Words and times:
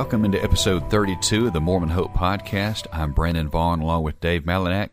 Welcome 0.00 0.24
into 0.24 0.42
episode 0.42 0.90
32 0.90 1.48
of 1.48 1.52
the 1.52 1.60
Mormon 1.60 1.90
Hope 1.90 2.14
Podcast. 2.14 2.86
I'm 2.90 3.12
Brandon 3.12 3.50
Vaughn 3.50 3.80
along 3.80 4.02
with 4.02 4.18
Dave 4.18 4.44
Malinak. 4.44 4.88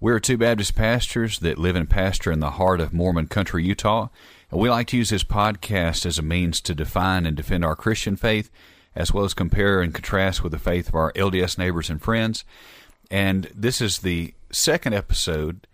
We're 0.00 0.18
two 0.18 0.36
Baptist 0.36 0.74
pastors 0.74 1.38
that 1.38 1.56
live 1.56 1.76
and 1.76 1.88
pastor 1.88 2.32
in 2.32 2.40
the 2.40 2.50
heart 2.50 2.80
of 2.80 2.92
Mormon 2.92 3.28
country, 3.28 3.64
Utah. 3.64 4.08
And 4.50 4.60
we 4.60 4.68
like 4.68 4.88
to 4.88 4.96
use 4.96 5.10
this 5.10 5.22
podcast 5.22 6.04
as 6.04 6.18
a 6.18 6.22
means 6.22 6.60
to 6.62 6.74
define 6.74 7.26
and 7.26 7.36
defend 7.36 7.64
our 7.64 7.76
Christian 7.76 8.16
faith, 8.16 8.50
as 8.96 9.14
well 9.14 9.24
as 9.24 9.34
compare 9.34 9.80
and 9.80 9.94
contrast 9.94 10.42
with 10.42 10.50
the 10.50 10.58
faith 10.58 10.88
of 10.88 10.96
our 10.96 11.12
LDS 11.12 11.56
neighbors 11.56 11.88
and 11.88 12.02
friends. 12.02 12.44
And 13.08 13.52
this 13.54 13.80
is 13.80 14.00
the 14.00 14.34
second 14.50 14.94
episode 14.94 15.68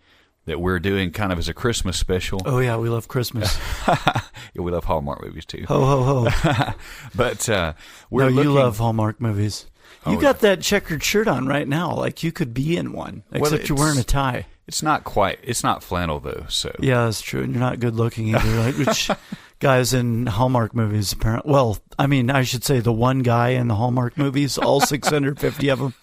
that 0.47 0.61
we're 0.61 0.79
doing 0.79 1.11
kind 1.11 1.33
of 1.33 1.39
as 1.39 1.49
a 1.49 1.55
Christmas 1.55 1.99
special. 1.99 2.41
Oh 2.47 2.59
yeah, 2.59 2.77
we 2.77 2.89
love 2.89 3.09
Christmas. 3.09 3.59
yeah, 3.89 4.23
we 4.57 4.71
love 4.73 4.85
Hallmark 4.85 5.23
movies 5.23 5.45
too. 5.45 5.65
Ho 5.69 5.85
ho 5.85 6.31
ho! 6.31 6.73
but 7.15 7.49
uh, 7.49 7.75
we're 8.11 8.23
no, 8.23 8.29
looking, 8.29 8.51
you 8.51 8.57
love 8.57 8.79
Hallmark 8.79 9.21
movies. 9.21 9.67
Oh, 10.05 10.13
You 10.13 10.21
got 10.21 10.41
that 10.41 10.63
checkered 10.63 11.03
shirt 11.03 11.29
on 11.29 11.47
right 11.47 11.67
now, 11.67 11.93
like 11.95 12.23
you 12.23 12.33
could 12.33 12.55
be 12.55 12.77
in 12.77 12.93
one, 12.93 13.25
except 13.33 13.69
you're 13.69 13.79
wearing 13.79 13.99
a 13.99 14.05
tie. 14.05 14.47
It's 14.69 14.83
not 14.83 15.05
quite. 15.05 15.39
It's 15.43 15.63
not 15.63 15.83
flannel 15.83 16.21
though. 16.21 16.47
So 16.49 16.75
Yeah, 16.81 17.05
that's 17.05 17.21
true, 17.21 17.43
and 17.43 17.53
you're 17.53 17.61
not 17.61 17.81
good 17.81 17.95
looking 17.95 18.35
either. 18.35 18.59
Like 18.61 18.77
which 18.77 19.11
guys 19.59 19.93
in 19.93 20.27
Hallmark 20.27 20.75
movies 20.75 21.13
apparently? 21.13 21.53
Well, 21.53 21.79
I 21.99 22.07
mean, 22.07 22.31
I 22.31 22.43
should 22.43 22.65
say 22.65 22.81
the 22.81 22.93
one 22.93 23.21
guy 23.21 23.51
in 23.51 23.69
the 23.69 23.75
Hallmark 23.75 24.17
movies, 24.17 24.59
all 24.59 24.81
650 24.81 25.69
of 25.71 25.79
them. 25.79 25.95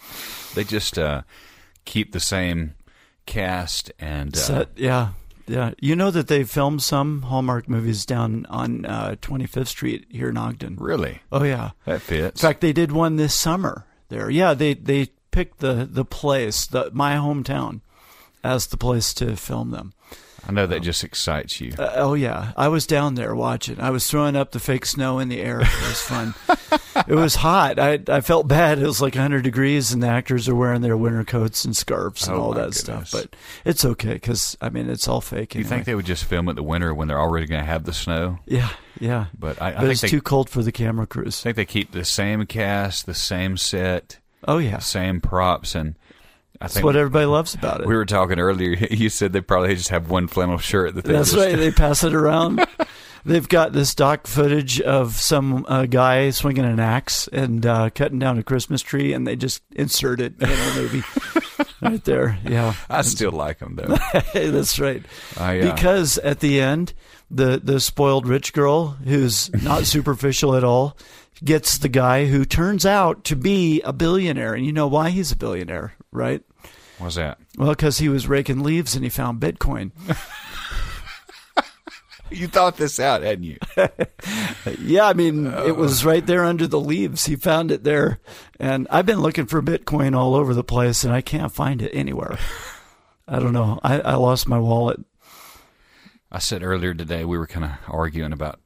they 0.55 0.63
just 0.63 0.97
uh, 0.97 1.23
keep 1.85 2.11
the 2.11 2.19
same 2.19 2.75
cast 3.25 3.91
and 3.99 4.35
uh, 4.35 4.39
Set, 4.39 4.69
yeah, 4.75 5.09
yeah. 5.47 5.71
You 5.79 5.95
know 5.95 6.11
that 6.11 6.27
they 6.27 6.43
filmed 6.43 6.81
some 6.81 7.23
Hallmark 7.23 7.67
movies 7.69 8.05
down 8.05 8.45
on 8.49 8.85
uh, 8.85 9.15
25th 9.21 9.67
Street 9.67 10.05
here 10.09 10.29
in 10.29 10.37
Ogden. 10.37 10.77
really 10.79 11.21
Oh 11.31 11.43
yeah. 11.43 11.71
that 11.85 12.01
fits. 12.01 12.41
In 12.41 12.47
fact, 12.47 12.61
they 12.61 12.73
did 12.73 12.91
one 12.91 13.15
this 13.15 13.33
summer 13.33 13.85
there. 14.09 14.29
Yeah, 14.29 14.53
they 14.53 14.73
they 14.73 15.07
picked 15.31 15.59
the 15.59 15.87
the 15.89 16.05
place, 16.05 16.65
the 16.67 16.89
my 16.93 17.15
hometown, 17.15 17.81
as 18.43 18.67
the 18.67 18.77
place 18.77 19.13
to 19.15 19.35
film 19.35 19.71
them. 19.71 19.93
I 20.47 20.51
know 20.51 20.67
that 20.67 20.81
just 20.81 21.03
excites 21.03 21.61
you. 21.61 21.73
Uh, 21.79 21.91
oh 21.95 22.13
yeah, 22.15 22.51
I 22.57 22.67
was 22.67 22.85
down 22.85 23.15
there 23.15 23.33
watching. 23.33 23.79
I 23.79 23.91
was 23.91 24.05
throwing 24.07 24.35
up 24.35 24.51
the 24.51 24.59
fake 24.59 24.85
snow 24.85 25.19
in 25.19 25.29
the 25.29 25.39
air. 25.41 25.61
It 25.61 25.67
was 25.87 26.01
fun. 26.01 26.33
it 27.07 27.15
was 27.15 27.35
hot. 27.35 27.79
I 27.79 27.99
I 28.09 28.19
felt 28.21 28.47
bad. 28.47 28.77
It 28.79 28.85
was 28.85 29.01
like 29.01 29.15
100 29.15 29.41
degrees, 29.41 29.93
and 29.93 30.03
the 30.03 30.07
actors 30.07 30.49
are 30.49 30.55
wearing 30.55 30.81
their 30.81 30.97
winter 30.97 31.23
coats 31.23 31.63
and 31.63 31.75
scarves 31.75 32.27
and 32.27 32.35
Oh, 32.35 32.41
all 32.41 32.53
that 32.53 32.73
stuff. 32.73 33.11
But 33.11 33.35
it's 33.63 33.85
okay 33.85 34.13
because 34.15 34.57
I 34.61 34.69
mean 34.69 34.89
it's 34.89 35.07
all 35.07 35.21
fake. 35.21 35.55
you 35.55 35.63
think 35.63 35.85
they 35.85 35.95
would 35.95 36.05
just 36.05 36.25
film 36.25 36.49
it 36.49 36.53
the 36.55 36.63
winter 36.63 36.93
when 36.93 37.07
they're 37.07 37.19
already 37.21 37.45
going 37.47 37.61
to 37.61 37.65
have 37.67 37.85
the 37.85 37.93
snow? 37.93 38.39
Yeah, 38.45 38.69
yeah. 38.99 39.27
But 39.37 39.61
I, 39.61 39.69
I 39.69 39.71
But 39.71 39.79
think 39.81 39.91
it's 39.93 40.01
they 40.01 40.07
too 40.09 40.21
cold 40.21 40.49
for 40.49 40.61
the 40.61 40.71
camera 40.73 41.07
crews. 41.07 41.39
I 41.41 41.43
think 41.43 41.55
they 41.55 41.65
keep 41.65 41.91
the 41.91 42.03
same 42.05 42.45
cast, 42.45 43.05
the 43.05 43.13
same 43.13 43.55
set, 43.55 44.19
Oh 44.45 44.57
yeah, 44.57 44.79
same 44.79 45.21
props, 45.21 45.73
and 45.73 45.95
I 46.63 46.67
that's 46.67 46.75
think 46.75 46.85
what 46.85 46.95
everybody 46.95 47.25
loves 47.25 47.53
about 47.55 47.81
it. 47.81 47.87
we 47.87 47.93
were 47.95 48.05
talking 48.05 48.39
earlier. 48.39 48.75
You 48.91 49.09
said 49.09 49.33
they 49.33 49.41
probably 49.41 49.75
just 49.75 49.89
have 49.89 50.09
one 50.09 50.27
flannel 50.27 50.57
shirt 50.57 50.95
that 50.95 51.03
they 51.03 51.11
That's 51.11 51.33
just, 51.33 51.45
right. 51.45 51.57
They 51.57 51.71
pass 51.83 52.03
it 52.05 52.13
around. 52.13 52.65
They've 53.25 53.47
got 53.47 53.73
this 53.73 53.89
stock 53.89 54.27
footage 54.27 54.79
of 54.81 55.13
some 55.15 55.65
uh, 55.67 55.85
guy 55.87 56.29
swinging 56.29 56.63
an 56.65 56.79
axe 56.79 57.27
and 57.33 57.65
uh, 57.65 57.89
cutting 57.89 58.19
down 58.19 58.37
a 58.37 58.43
Christmas 58.43 58.81
tree, 58.81 59.11
and 59.13 59.27
they 59.27 59.35
just 59.35 59.61
insert 59.71 60.21
it 60.21 60.33
in 60.41 60.49
the 60.49 60.73
movie 60.75 61.03
right 61.81 62.03
there. 62.05 62.37
Yeah, 62.43 62.73
I 62.89 63.01
still 63.01 63.31
like 63.31 63.59
them 63.59 63.75
though. 63.75 63.97
that's 64.33 64.79
right. 64.79 65.03
I, 65.37 65.59
uh, 65.61 65.73
Because 65.73 66.17
at 66.17 66.39
the 66.39 66.61
end, 66.61 66.93
the 67.31 67.59
the 67.63 67.79
spoiled 67.79 68.27
rich 68.27 68.53
girl, 68.53 68.89
who's 68.89 69.51
not 69.63 69.85
superficial 69.85 70.55
at 70.55 70.63
all, 70.63 70.95
gets 71.43 71.77
the 71.77 71.89
guy 71.89 72.25
who 72.25 72.45
turns 72.45 72.85
out 72.85 73.23
to 73.25 73.35
be 73.35 73.81
a 73.81 73.93
billionaire, 73.93 74.53
and 74.53 74.65
you 74.65 74.73
know 74.73 74.87
why 74.87 75.09
he's 75.09 75.31
a 75.31 75.37
billionaire, 75.37 75.93
right? 76.11 76.41
what's 76.97 77.15
that? 77.15 77.37
Well, 77.57 77.71
because 77.71 77.97
he 77.97 78.07
was 78.09 78.27
raking 78.27 78.63
leaves 78.63 78.95
and 78.95 79.03
he 79.03 79.09
found 79.09 79.41
Bitcoin. 79.41 79.91
You 82.33 82.47
thought 82.47 82.77
this 82.77 82.99
out, 82.99 83.21
hadn't 83.21 83.43
you? 83.43 83.57
Yeah, 84.79 85.07
I 85.07 85.13
mean, 85.13 85.45
it 85.45 85.75
was 85.75 86.05
oh. 86.05 86.09
right 86.09 86.25
there 86.25 86.45
under 86.45 86.65
the 86.65 86.79
leaves. 86.79 87.25
He 87.25 87.35
found 87.35 87.69
it 87.69 87.83
there. 87.83 88.19
And 88.59 88.87
I've 88.89 89.05
been 89.05 89.19
looking 89.19 89.45
for 89.45 89.61
Bitcoin 89.61 90.15
all 90.15 90.33
over 90.35 90.53
the 90.53 90.63
place 90.63 91.03
and 91.03 91.13
I 91.13 91.21
can't 91.21 91.51
find 91.51 91.81
it 91.81 91.91
anywhere. 91.93 92.37
I 93.27 93.39
don't 93.39 93.53
know. 93.53 93.79
I, 93.83 93.99
I 93.99 94.15
lost 94.15 94.47
my 94.47 94.57
wallet. 94.57 95.01
I 96.31 96.39
said 96.39 96.63
earlier 96.63 96.93
today 96.93 97.25
we 97.25 97.37
were 97.37 97.45
kind 97.45 97.65
of 97.65 97.71
arguing 97.87 98.33
about 98.33 98.59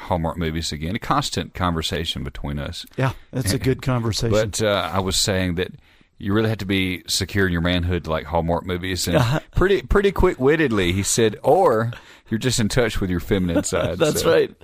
Hallmark 0.00 0.36
movies 0.36 0.72
again. 0.72 0.96
A 0.96 0.98
constant 0.98 1.54
conversation 1.54 2.24
between 2.24 2.58
us. 2.58 2.84
Yeah, 2.96 3.12
it's 3.32 3.52
a 3.52 3.58
good 3.58 3.82
conversation. 3.82 4.30
But 4.30 4.62
uh, 4.62 4.90
I 4.92 5.00
was 5.00 5.16
saying 5.16 5.56
that 5.56 5.72
you 6.18 6.32
really 6.34 6.48
have 6.48 6.58
to 6.58 6.66
be 6.66 7.02
secure 7.06 7.46
in 7.46 7.52
your 7.52 7.62
manhood, 7.62 8.06
like 8.06 8.26
Hallmark 8.26 8.66
movies, 8.66 9.08
and 9.08 9.42
pretty 9.54 9.82
pretty 9.82 10.12
quick 10.12 10.38
wittedly 10.38 10.92
he 10.92 11.02
said, 11.02 11.36
or 11.42 11.92
you're 12.28 12.38
just 12.38 12.60
in 12.60 12.68
touch 12.68 13.00
with 13.00 13.10
your 13.10 13.20
feminine 13.20 13.64
side. 13.64 13.98
That's 13.98 14.22
So, 14.22 14.30
right. 14.32 14.54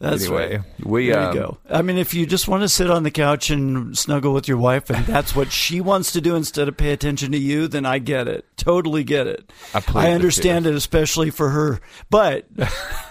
That's 0.00 0.26
anyway, 0.26 0.58
right. 0.58 0.86
we 0.86 1.10
There 1.10 1.18
um, 1.20 1.34
you 1.34 1.40
go. 1.40 1.58
I 1.68 1.82
mean, 1.82 1.98
if 1.98 2.14
you 2.14 2.24
just 2.24 2.46
want 2.46 2.62
to 2.62 2.68
sit 2.68 2.88
on 2.88 3.02
the 3.02 3.10
couch 3.10 3.50
and 3.50 3.98
snuggle 3.98 4.32
with 4.32 4.46
your 4.46 4.56
wife, 4.56 4.90
and 4.90 5.04
that's 5.06 5.34
what 5.34 5.50
she 5.50 5.80
wants 5.80 6.12
to 6.12 6.20
do 6.20 6.36
instead 6.36 6.68
of 6.68 6.76
pay 6.76 6.92
attention 6.92 7.32
to 7.32 7.38
you, 7.38 7.66
then 7.66 7.84
I 7.84 7.98
get 7.98 8.28
it. 8.28 8.44
Totally 8.56 9.02
get 9.02 9.26
it. 9.26 9.50
I 9.74 9.80
the 9.80 9.98
understand 10.10 10.66
it, 10.66 10.74
especially 10.74 11.30
for 11.30 11.48
her. 11.48 11.80
But 12.10 12.46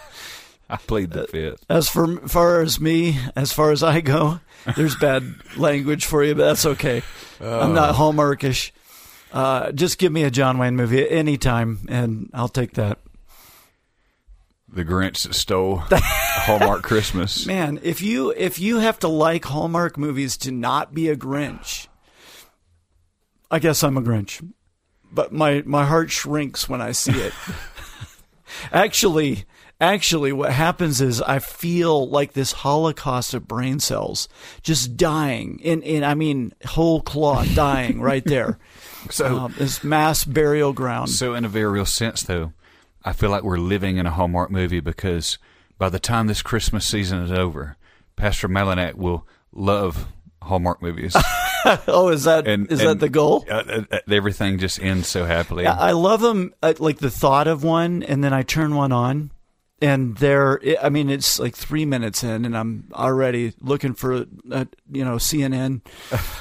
I 0.70 0.78
plead 0.78 1.12
the 1.12 1.28
fifth. 1.28 1.66
As 1.70 1.88
for 1.88 2.18
far 2.28 2.62
as 2.62 2.80
me, 2.80 3.20
as 3.36 3.52
far 3.54 3.72
as 3.72 3.84
I 3.84 4.02
go, 4.02 4.40
there's 4.76 4.96
bad 4.96 5.24
language 5.58 6.06
for 6.06 6.24
you, 6.24 6.36
but 6.36 6.46
that's 6.46 6.66
okay. 6.66 7.04
I'm 7.40 7.74
not 7.74 7.96
hallmarkish. 7.96 8.72
Uh, 9.32 9.72
just 9.72 9.98
give 9.98 10.12
me 10.12 10.24
a 10.24 10.32
John 10.32 10.58
Wayne 10.58 10.76
movie 10.76 11.04
at 11.04 11.12
any 11.12 11.38
time, 11.38 11.80
and 11.88 12.30
I'll 12.34 12.48
take 12.48 12.74
that. 12.74 13.00
The 14.70 14.84
Grinch 14.84 15.24
that 15.24 15.34
stole 15.34 15.78
Hallmark 15.92 16.84
Christmas. 16.84 17.46
Man, 17.46 17.80
if 17.84 18.02
you 18.02 18.32
if 18.32 18.60
you 18.60 18.80
have 18.80 19.00
to 19.00 19.08
like 19.08 19.46
Hallmark 19.46 19.98
movies 19.98 20.36
to 20.38 20.52
not 20.52 20.94
be 20.94 21.08
a 21.08 21.16
Grinch, 21.16 21.88
I 23.50 23.60
guess 23.60 23.84
I'm 23.84 23.98
a 23.98 24.02
Grinch. 24.02 24.46
But 25.10 25.32
my 25.32 25.64
my 25.66 25.86
heart 25.86 26.12
shrinks 26.12 26.68
when 26.68 26.82
I 26.82 26.92
see 26.92 27.14
it. 27.14 27.34
actually, 28.74 29.46
actually 29.80 30.32
what 30.32 30.52
happens 30.52 31.02
is 31.02 31.22
I 31.22 31.40
feel 31.40 32.10
like 32.10 32.34
this 32.34 32.52
holocaust 32.52 33.34
of 33.34 33.48
brain 33.48 33.80
cells 33.80 34.28
just 34.64 34.98
dying 34.98 35.60
in 35.62 35.82
in 35.84 36.04
I 36.04 36.16
mean 36.16 36.54
whole 36.66 37.02
cloth 37.02 37.54
dying 37.56 38.02
right 38.02 38.24
there. 38.26 38.58
So, 39.10 39.38
Um, 39.38 39.56
this 39.58 39.86
mass 39.86 40.26
burial 40.26 40.74
ground. 40.74 41.10
so 41.12 41.34
in 41.34 41.46
a 41.46 41.48
very 41.48 41.72
real 41.72 41.86
sense, 41.86 42.24
though, 42.24 42.52
I 43.06 43.14
feel 43.14 43.30
like 43.30 43.44
we're 43.44 43.58
living 43.58 43.96
in 43.96 44.06
a 44.06 44.12
Hallmark 44.12 44.52
movie 44.52 44.82
because 44.82 45.38
by 45.78 45.88
the 45.88 46.00
time 46.00 46.28
this 46.28 46.42
Christmas 46.42 46.86
season 46.86 47.20
is 47.22 47.32
over, 47.32 47.78
Pastor 48.18 48.50
Malinak 48.50 48.96
will 48.96 49.26
love 49.54 50.08
Hallmark 50.42 50.82
movies. 50.82 51.16
oh, 51.88 52.10
is 52.10 52.26
that 52.26 52.48
is 52.48 52.54
And- 52.54 52.68
that 52.68 52.88
and- 52.88 53.00
the 53.00 53.08
goal? 53.08 53.46
uh, 53.50 53.54
uh, 53.54 53.82
uh, 53.92 54.00
everything 54.10 54.58
just 54.60 54.82
ends 54.82 55.08
so 55.08 55.24
happily. 55.24 55.66
I 55.66 55.92
love 55.92 56.20
them, 56.20 56.54
uh, 56.62 56.74
like 56.80 56.98
the 56.98 57.12
thought 57.12 57.48
of 57.48 57.64
one, 57.64 58.04
and 58.04 58.22
then 58.22 58.34
I 58.34 58.42
turn 58.44 58.76
one 58.76 58.92
on, 58.92 59.32
and 59.82 60.18
there. 60.18 60.60
I 60.82 60.90
mean, 60.90 61.10
it's 61.10 61.40
like 61.40 61.56
three 61.56 61.86
minutes 61.86 62.24
in, 62.24 62.46
and 62.46 62.58
I'm 62.58 62.90
already 62.94 63.54
looking 63.62 63.94
for, 63.94 64.26
uh, 64.52 64.66
you 64.92 65.06
know, 65.06 65.16
CNN 65.16 65.82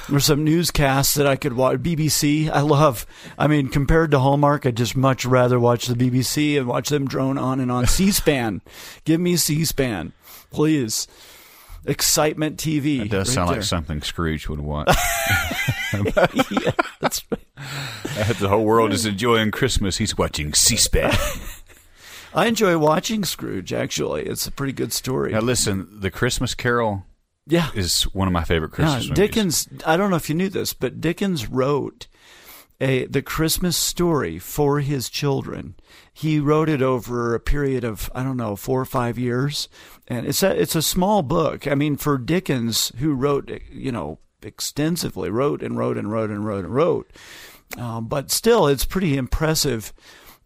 or 0.13 0.19
some 0.19 0.43
newscast 0.43 1.15
that 1.15 1.27
I 1.27 1.35
could 1.35 1.53
watch. 1.53 1.77
BBC, 1.77 2.49
I 2.49 2.61
love. 2.61 3.05
I 3.37 3.47
mean, 3.47 3.69
compared 3.69 4.11
to 4.11 4.19
Hallmark, 4.19 4.65
I'd 4.65 4.77
just 4.77 4.95
much 4.95 5.25
rather 5.25 5.59
watch 5.59 5.87
the 5.87 5.93
BBC 5.93 6.57
and 6.57 6.67
watch 6.67 6.89
them 6.89 7.07
drone 7.07 7.37
on 7.37 7.59
and 7.59 7.71
on. 7.71 7.85
C-SPAN, 7.97 8.61
give 9.05 9.19
me 9.21 9.37
C-SPAN, 9.37 10.13
please. 10.51 11.07
Excitement 11.85 12.57
TV. 12.57 13.05
it 13.05 13.09
does 13.09 13.29
right 13.29 13.33
sound 13.33 13.49
there. 13.49 13.57
like 13.57 13.63
something 13.63 14.01
Scrooge 14.01 14.49
would 14.49 14.59
want. 14.59 14.89
yeah, 15.93 16.71
that's 16.99 17.23
right. 17.31 18.37
The 18.39 18.49
whole 18.49 18.65
world 18.65 18.91
is 18.91 19.05
enjoying 19.05 19.51
Christmas, 19.51 19.95
he's 19.95 20.17
watching 20.17 20.53
C-SPAN. 20.53 21.15
I 22.33 22.47
enjoy 22.47 22.77
watching 22.77 23.23
Scrooge. 23.23 23.73
Actually, 23.73 24.23
it's 24.25 24.47
a 24.47 24.51
pretty 24.51 24.73
good 24.73 24.93
story. 24.93 25.31
now, 25.31 25.39
listen, 25.41 25.87
The 25.99 26.11
Christmas 26.11 26.53
Carol 26.53 27.05
Yeah. 27.47 27.69
is 27.73 28.03
one 28.13 28.27
of 28.27 28.33
my 28.33 28.43
favorite 28.43 28.71
Yeah, 28.71 28.75
Christmas 28.75 29.03
movies. 29.09 29.15
Dickens. 29.15 29.67
I 29.85 29.97
don't 29.97 30.09
know 30.09 30.15
if 30.17 30.29
you 30.29 30.35
knew 30.35 30.49
this, 30.49 30.73
but 30.73 31.01
Dickens 31.01 31.47
wrote 31.49 32.07
a 32.79 33.05
the 33.05 33.23
Christmas 33.23 33.75
story 33.75 34.37
for 34.37 34.81
his 34.81 35.09
children. 35.09 35.75
He 36.13 36.39
wrote 36.39 36.69
it 36.69 36.81
over 36.81 37.33
a 37.33 37.39
period 37.39 37.83
of 37.83 38.11
I 38.13 38.21
don't 38.23 38.37
know 38.37 38.55
four 38.55 38.79
or 38.79 38.85
five 38.85 39.17
years, 39.17 39.67
and 40.07 40.27
it's 40.27 40.43
a 40.43 40.59
it's 40.61 40.75
a 40.75 40.81
small 40.83 41.23
book. 41.23 41.65
I 41.67 41.73
mean, 41.73 41.95
for 41.97 42.17
Dickens, 42.19 42.91
who 42.99 43.13
wrote 43.13 43.49
you 43.71 43.91
know 43.91 44.19
extensively, 44.43 45.29
wrote 45.31 45.63
and 45.63 45.75
wrote 45.75 45.97
and 45.97 46.11
wrote 46.11 46.29
and 46.29 46.45
wrote 46.45 46.65
and 46.65 46.75
wrote, 46.75 47.09
um, 47.77 48.05
but 48.07 48.29
still, 48.29 48.67
it's 48.67 48.85
pretty 48.85 49.17
impressive. 49.17 49.91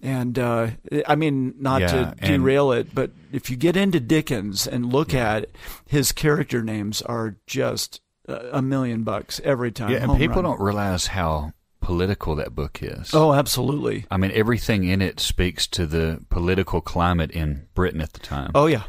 And 0.02 0.40
uh, 0.40 0.72
I 1.08 1.16
mean, 1.16 1.54
not 1.60 1.82
Yeah, 1.82 2.14
to 2.14 2.16
derail 2.26 2.72
it, 2.72 2.94
but 2.94 3.12
if 3.32 3.50
you 3.50 3.56
get 3.56 3.78
into 3.78 4.00
Dickens 4.00 4.66
and 4.68 4.92
look 4.92 5.14
at 5.14 5.44
it, 5.44 5.56
his 5.86 6.12
character 6.12 6.64
names 6.64 7.02
are 7.04 7.36
just 7.46 8.02
a 8.28 8.50
a 8.54 8.62
million 8.62 9.04
bucks 9.04 9.40
every 9.44 9.72
time. 9.72 9.92
Yeah, 9.92 9.98
and 9.98 10.08
home 10.08 10.18
people 10.18 10.36
run. 10.38 10.46
don't 10.46 10.60
realize 10.62 11.08
how 11.08 11.54
political 11.82 12.36
that 12.36 12.56
book 12.56 12.80
is. 12.82 13.14
Oh, 13.14 13.34
absolutely. 13.34 14.06
I 14.10 14.18
mean, 14.18 14.32
everything 14.34 14.86
in 14.86 15.02
it 15.02 15.20
speaks 15.20 15.68
to 15.68 15.86
the 15.86 16.24
political 16.30 16.80
climate 16.82 17.32
in 17.32 17.68
Britain 17.74 18.02
at 18.02 18.14
the 18.14 18.20
time. 18.20 18.52
Oh 18.56 18.68
yeah, 18.68 18.84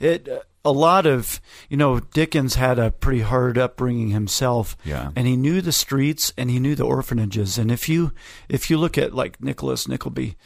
it 0.00 0.28
uh, 0.28 0.40
a 0.64 0.72
lot 0.72 1.06
of 1.06 1.40
you 1.70 1.76
know 1.76 2.00
Dickens 2.00 2.56
had 2.56 2.78
a 2.78 2.90
pretty 2.90 3.20
hard 3.22 3.56
upbringing 3.58 4.08
himself. 4.10 4.76
Yeah. 4.84 5.10
and 5.16 5.26
he 5.26 5.36
knew 5.36 5.60
the 5.60 5.72
streets 5.72 6.32
and 6.36 6.50
he 6.50 6.58
knew 6.60 6.74
the 6.74 6.84
orphanages. 6.84 7.58
And 7.58 7.70
if 7.70 7.88
you 7.88 8.12
if 8.48 8.68
you 8.70 8.78
look 8.78 8.98
at 8.98 9.14
like 9.14 9.40
Nicholas 9.42 9.86
Nickleby 9.88 10.36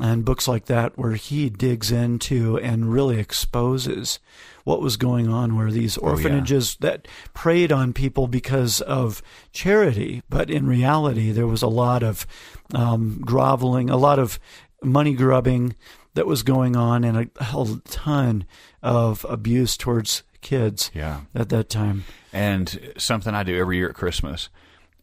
and 0.00 0.24
books 0.24 0.46
like 0.46 0.66
that, 0.66 0.98
where 0.98 1.12
he 1.14 1.48
digs 1.48 1.90
into 1.90 2.58
and 2.58 2.92
really 2.92 3.18
exposes 3.18 4.18
what 4.64 4.82
was 4.82 4.98
going 4.98 5.28
on, 5.28 5.56
where 5.56 5.70
these 5.70 5.96
Oh, 5.96 6.02
yeah. 6.02 6.10
orphanages 6.10 6.76
that 6.80 7.08
preyed 7.32 7.72
on 7.72 7.92
people 7.94 8.26
because 8.26 8.82
of 8.82 9.22
charity, 9.52 10.22
but 10.28 10.50
in 10.50 10.66
reality 10.66 11.30
there 11.32 11.46
was 11.46 11.62
a 11.62 11.68
lot 11.68 12.02
of 12.02 12.26
um, 12.74 13.18
groveling, 13.24 13.88
a 13.88 13.96
lot 13.96 14.18
of 14.18 14.38
money 14.82 15.14
grubbing 15.14 15.74
that 16.18 16.26
was 16.26 16.42
going 16.42 16.74
on, 16.74 17.04
and 17.04 17.30
a, 17.38 17.44
whole 17.44 17.76
ton 17.88 18.44
of 18.82 19.24
abuse 19.28 19.76
towards 19.76 20.24
kids 20.40 20.90
Yeah. 20.92 21.20
at 21.32 21.48
that 21.50 21.68
time. 21.68 22.02
And 22.32 22.92
something 22.98 23.34
I 23.36 23.44
do 23.44 23.56
every 23.56 23.76
year 23.76 23.88
at 23.88 23.94
Christmas, 23.94 24.48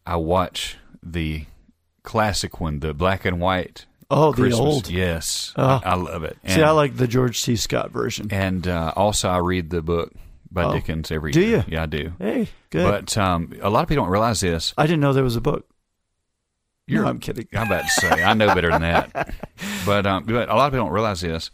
I 0.04 0.16
watch 0.16 0.76
the 1.02 1.46
classic 2.02 2.60
one, 2.60 2.80
the 2.80 2.92
black 2.92 3.24
and 3.24 3.40
white. 3.40 3.86
Oh, 4.10 4.30
the 4.32 4.42
Christmas. 4.42 4.60
old. 4.60 4.90
Yes. 4.90 5.54
Oh. 5.56 5.80
I, 5.82 5.90
I 5.90 5.94
love 5.94 6.22
it. 6.22 6.36
See, 6.46 6.62
I 6.62 6.70
like 6.72 6.98
the 6.98 7.08
George 7.08 7.40
C. 7.40 7.56
Scott 7.56 7.90
version. 7.92 8.28
And 8.30 8.68
uh, 8.68 8.92
also, 8.94 9.30
I 9.30 9.38
read 9.38 9.70
the 9.70 9.80
book 9.80 10.12
by 10.50 10.64
Oh. 10.64 10.72
Dickens 10.74 11.10
every 11.10 11.32
Do 11.32 11.40
year. 11.40 11.64
you? 11.66 11.74
Yeah, 11.76 11.82
I 11.84 11.86
do. 11.86 12.12
Hey, 12.18 12.48
good. 12.68 12.84
But 12.84 13.16
um, 13.16 13.54
a 13.62 13.70
lot 13.70 13.82
of 13.82 13.88
people 13.88 14.04
don't 14.04 14.12
realize 14.12 14.40
this. 14.40 14.74
I 14.76 14.86
didn't 14.86 15.00
know 15.00 15.12
there 15.14 15.24
was 15.24 15.36
a 15.36 15.40
book. 15.40 15.66
You're- 16.86 17.04
no, 17.04 17.10
I'm 17.10 17.18
kidding. 17.18 17.48
I'm 17.54 17.66
about 17.66 17.82
to 17.84 17.88
say, 18.00 18.22
I 18.22 18.34
know 18.34 18.54
better 18.54 18.70
than 18.70 18.82
that. 18.82 19.34
But, 19.86 20.04
um, 20.04 20.24
but 20.24 20.48
a 20.48 20.54
lot 20.54 20.66
of 20.66 20.72
people 20.72 20.86
don't 20.86 20.92
realize 20.94 21.20
this. 21.20 21.50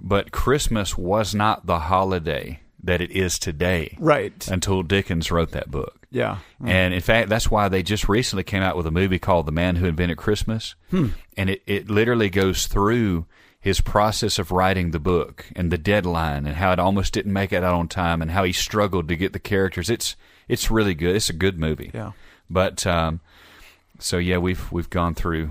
But 0.00 0.30
Christmas 0.32 0.96
was 0.96 1.34
not 1.34 1.66
the 1.66 1.78
holiday 1.80 2.60
that 2.82 3.00
it 3.00 3.10
is 3.10 3.36
today 3.38 3.96
Right. 3.98 4.46
until 4.48 4.82
Dickens 4.84 5.30
wrote 5.32 5.50
that 5.52 5.70
book. 5.70 6.06
Yeah. 6.10 6.38
And 6.64 6.94
in 6.94 7.00
fact, 7.00 7.28
that's 7.28 7.50
why 7.50 7.68
they 7.68 7.82
just 7.82 8.08
recently 8.08 8.44
came 8.44 8.62
out 8.62 8.76
with 8.76 8.86
a 8.86 8.90
movie 8.92 9.18
called 9.18 9.46
The 9.46 9.52
Man 9.52 9.76
Who 9.76 9.86
Invented 9.86 10.18
Christmas. 10.18 10.74
Hmm. 10.90 11.08
And 11.36 11.50
it, 11.50 11.62
it 11.66 11.90
literally 11.90 12.30
goes 12.30 12.66
through 12.68 13.26
his 13.60 13.80
process 13.80 14.38
of 14.38 14.52
writing 14.52 14.90
the 14.92 15.00
book 15.00 15.46
and 15.56 15.72
the 15.72 15.78
deadline 15.78 16.46
and 16.46 16.56
how 16.56 16.72
it 16.72 16.78
almost 16.78 17.12
didn't 17.12 17.32
make 17.32 17.52
it 17.52 17.64
out 17.64 17.74
on 17.74 17.88
time 17.88 18.22
and 18.22 18.30
how 18.30 18.44
he 18.44 18.52
struggled 18.52 19.08
to 19.08 19.16
get 19.16 19.32
the 19.32 19.38
characters. 19.40 19.90
It's 19.90 20.14
it's 20.46 20.70
really 20.70 20.94
good. 20.94 21.16
It's 21.16 21.30
a 21.30 21.34
good 21.34 21.58
movie. 21.58 21.90
Yeah. 21.92 22.12
But 22.48 22.86
um, 22.86 23.20
so 23.98 24.18
yeah, 24.18 24.38
we've 24.38 24.70
we've 24.72 24.90
gone 24.90 25.14
through 25.14 25.50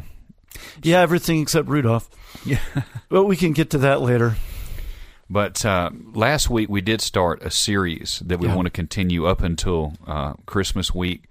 Yeah, 0.81 1.01
everything 1.01 1.41
except 1.41 1.67
Rudolph. 1.67 2.09
Yeah. 2.45 2.59
But 3.09 3.25
we 3.25 3.35
can 3.35 3.51
get 3.53 3.69
to 3.71 3.77
that 3.79 4.01
later. 4.01 4.35
But 5.29 5.63
uh, 5.65 5.91
last 6.13 6.49
week 6.49 6.67
we 6.69 6.81
did 6.81 6.99
start 7.01 7.41
a 7.43 7.49
series 7.51 8.21
that 8.25 8.39
we 8.39 8.47
Yeah. 8.47 8.55
want 8.55 8.65
to 8.65 8.71
continue 8.71 9.25
up 9.25 9.41
until 9.41 9.93
uh, 10.07 10.33
Christmas 10.45 10.93
week, 10.93 11.25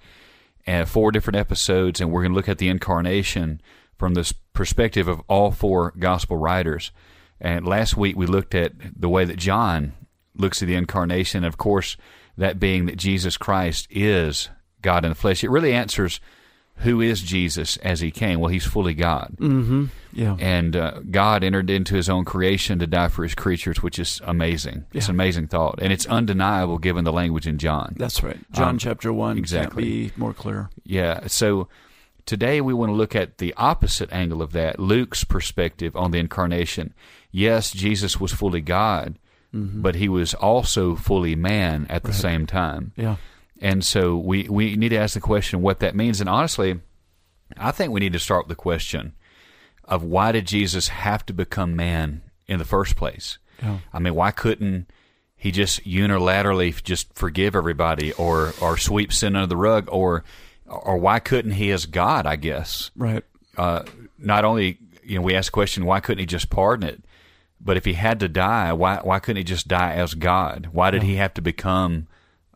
and 0.67 0.89
four 0.89 1.11
different 1.13 1.37
episodes, 1.37 2.01
and 2.01 2.11
we're 2.13 2.23
going 2.23 2.33
to 2.33 2.37
look 2.37 2.49
at 2.49 2.59
the 2.59 2.69
incarnation 2.69 3.61
from 3.99 4.15
this 4.15 4.33
perspective 4.53 5.09
of 5.09 5.21
all 5.29 5.51
four 5.51 5.93
gospel 5.99 6.37
writers. 6.37 6.93
And 7.41 7.67
last 7.67 7.97
week 7.97 8.17
we 8.17 8.27
looked 8.27 8.55
at 8.55 8.73
the 8.99 9.09
way 9.09 9.25
that 9.25 9.37
John 9.37 9.93
looks 10.37 10.63
at 10.63 10.69
the 10.69 10.77
incarnation, 10.77 11.43
of 11.45 11.59
course, 11.59 11.97
that 12.39 12.59
being 12.61 12.87
that 12.87 12.97
Jesus 12.97 13.37
Christ 13.37 13.87
is 13.91 14.49
God 14.81 15.05
in 15.05 15.11
the 15.11 15.15
flesh. 15.17 15.43
It 15.45 15.51
really 15.51 15.73
answers 15.73 16.21
who 16.77 17.01
is 17.01 17.23
Jesus 17.23 17.77
as 17.79 18.01
he 18.01 18.11
came. 18.11 18.41
Well, 18.41 18.51
he's 18.51 18.65
fully 18.65 18.95
God. 18.95 19.37
Mm-hmm. 19.39 19.85
Yeah. 20.13 20.37
And 20.41 20.75
uh, 20.75 21.01
God 21.11 21.45
entered 21.45 21.71
into 21.71 21.95
his 21.95 22.09
own 22.09 22.25
creation 22.25 22.79
to 22.81 22.87
die 22.87 23.09
for 23.09 23.23
his 23.23 23.35
creatures, 23.35 23.83
which 23.83 23.99
is 23.99 24.21
amazing. 24.25 24.85
It's 24.93 25.07
an 25.07 25.15
amazing 25.15 25.47
thought. 25.47 25.79
And 25.81 25.93
it's 25.93 26.07
undeniable 26.07 26.79
given 26.79 27.05
the 27.05 27.13
language 27.13 27.47
in 27.47 27.59
John. 27.59 27.95
That's 27.97 28.23
right. 28.23 28.39
John 28.53 28.71
Um, 28.71 28.79
chapter 28.79 29.13
1 29.13 29.39
exactly. 29.39 29.83
be 29.85 30.13
more 30.17 30.35
clear. 30.35 30.71
Yeah. 30.85 31.27
So 31.29 31.69
today 32.27 32.61
we 32.61 32.75
want 32.75 32.91
to 32.91 32.95
look 32.95 33.15
at 33.15 33.39
the 33.39 33.55
opposite 33.57 34.13
angle 34.13 34.43
of 34.43 34.53
that 34.53 34.79
Luke's 34.81 35.23
perspective 35.25 35.95
on 35.97 36.11
the 36.11 36.19
incarnation. 36.19 36.95
Yes, 37.31 37.71
Jesus 37.71 38.19
was 38.21 38.33
fully 38.33 38.61
God, 38.61 39.19
but 39.55 39.95
he 39.97 40.09
was 40.09 40.35
also 40.35 40.97
fully 40.97 41.37
man 41.37 41.87
at 41.89 42.03
the 42.05 42.13
same 42.13 42.47
time. 42.47 42.93
Yeah. 42.97 43.17
And 43.63 43.85
so 43.85 44.17
we, 44.17 44.49
we 44.49 44.75
need 44.75 44.89
to 44.89 44.97
ask 44.97 45.15
the 45.15 45.21
question 45.21 45.63
what 45.63 45.79
that 45.79 45.95
means. 45.95 46.21
And 46.21 46.29
honestly, 46.29 46.81
I 47.57 47.71
think 47.71 47.93
we 47.93 48.01
need 48.01 48.13
to 48.13 48.19
start 48.19 48.47
with 48.47 48.57
the 48.57 48.61
question 48.61 49.15
of 49.85 50.03
why 50.03 50.33
did 50.33 50.47
Jesus 50.47 50.89
have 50.89 51.25
to 51.27 51.33
become 51.33 51.77
man 51.77 52.23
in 52.49 52.59
the 52.59 52.65
first 52.65 52.97
place? 52.97 53.39
Yeah. 53.63 53.79
I 53.93 54.01
mean, 54.01 54.17
why 54.17 54.33
couldn't 54.33 54.91
he 55.37 55.53
just 55.53 55.85
unilaterally 55.85 56.83
just 56.83 57.15
forgive 57.15 57.55
everybody 57.55 58.13
or, 58.15 58.53
or 58.61 58.77
sweep 58.77 59.13
sin 59.13 59.37
under 59.37 59.47
the 59.47 59.57
rug 59.57 59.89
or 59.91 60.25
or 60.67 60.97
why 60.97 61.19
couldn't 61.19 61.53
he 61.53 61.71
as 61.71 61.85
God, 61.85 62.27
I 62.27 62.37
guess? 62.37 62.91
Right. 62.97 63.23
Uh, 63.59 63.83
not 64.19 64.45
only 64.45 64.79
you 65.05 65.17
know, 65.17 65.23
we 65.23 65.35
ask 65.35 65.53
the 65.53 65.55
question, 65.55 65.85
why 65.85 66.01
couldn't 66.01 66.21
he 66.21 66.27
just 66.27 66.49
pardon 66.51 66.89
it? 66.89 67.05
But 67.61 67.77
if 67.77 67.85
he 67.85 67.93
had 67.93 68.19
to 68.21 68.29
die, 68.29 68.73
why 68.73 68.97
why 69.03 69.21
couldn't 69.21 69.37
he 69.37 69.45
just 69.45 69.69
die 69.69 69.93
as 69.93 70.15
God? 70.15 70.71
Why 70.73 70.91
did 70.91 71.05
he 71.05 71.17
have 71.17 71.35
to 71.35 71.43
become 71.43 72.09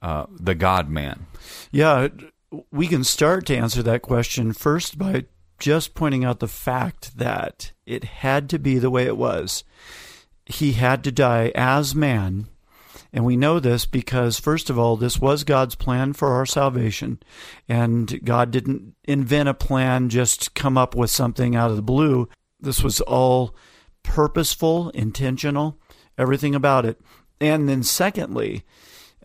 uh, 0.07 0.27
the 0.31 0.55
God 0.55 0.89
man? 0.89 1.27
Yeah, 1.73 2.07
we 2.71 2.87
can 2.87 3.03
start 3.03 3.45
to 3.47 3.57
answer 3.57 3.83
that 3.83 4.03
question 4.03 4.53
first 4.53 4.99
by 4.99 5.25
just 5.59 5.95
pointing 5.95 6.25
out 6.25 6.39
the 6.39 6.47
fact 6.47 7.19
that 7.19 7.73
it 7.87 8.05
had 8.05 8.49
to 8.51 8.61
be 8.61 8.79
the 8.79 8.91
way 8.91 9.07
it 9.07 9.17
was. 9.17 9.65
He 10.45 10.75
had 10.75 11.03
to 11.05 11.11
die 11.11 11.51
as 11.57 11.97
man. 11.97 12.47
And 13.13 13.25
we 13.25 13.37
know 13.37 13.59
this 13.59 13.85
because, 13.85 14.39
first 14.39 14.71
of 14.71 14.79
all, 14.79 14.97
this 14.97 15.19
was 15.19 15.43
God's 15.43 15.75
plan 15.75 16.13
for 16.13 16.35
our 16.35 16.47
salvation. 16.47 17.19
And 17.69 18.25
God 18.25 18.53
didn't 18.53 18.95
invent 19.05 19.49
a 19.49 19.55
plan, 19.55 20.09
just 20.09 20.55
come 20.55 20.79
up 20.79 20.95
with 20.95 21.11
something 21.11 21.57
out 21.57 21.71
of 21.71 21.77
the 21.77 21.83
blue. 21.83 22.29
This 22.61 22.81
was 22.81 23.01
all 23.01 23.57
purposeful, 24.05 24.91
intentional, 24.91 25.81
everything 26.17 26.55
about 26.55 26.85
it. 26.85 27.01
And 27.41 27.69
then, 27.69 27.83
secondly, 27.83 28.65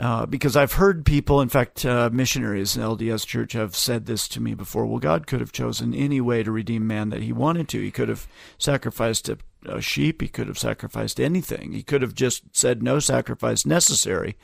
uh, 0.02 0.26
because 0.26 0.56
I've 0.56 0.74
heard 0.74 1.06
people, 1.06 1.42
in 1.42 1.50
fact, 1.50 1.86
uh, 1.86 2.10
missionaries 2.12 2.76
in 2.76 2.82
LDS 2.82 3.26
Church 3.26 3.54
have 3.54 3.76
said 3.76 4.08
this 4.08 4.28
to 4.30 4.42
me 4.42 4.56
before. 4.56 4.88
Well, 4.88 4.98
God 4.98 5.28
could 5.28 5.42
have 5.42 5.52
chosen 5.52 5.94
any 5.94 6.20
way 6.20 6.42
to 6.42 6.52
redeem 6.52 6.88
man 6.88 7.10
that 7.10 7.22
He 7.22 7.32
wanted 7.32 7.70
to. 7.70 7.82
He 7.82 7.92
could 7.92 8.10
have 8.10 8.28
sacrificed 8.58 9.30
a, 9.30 9.38
a 9.68 9.80
sheep. 9.80 10.22
He 10.22 10.28
could 10.28 10.48
have 10.48 10.58
sacrificed 10.58 11.20
anything. 11.20 11.74
He 11.74 11.84
could 11.84 12.02
have 12.02 12.16
just 12.16 12.44
said 12.52 12.82
no 12.82 12.98
sacrifice 12.98 13.64
necessary. 13.64 14.38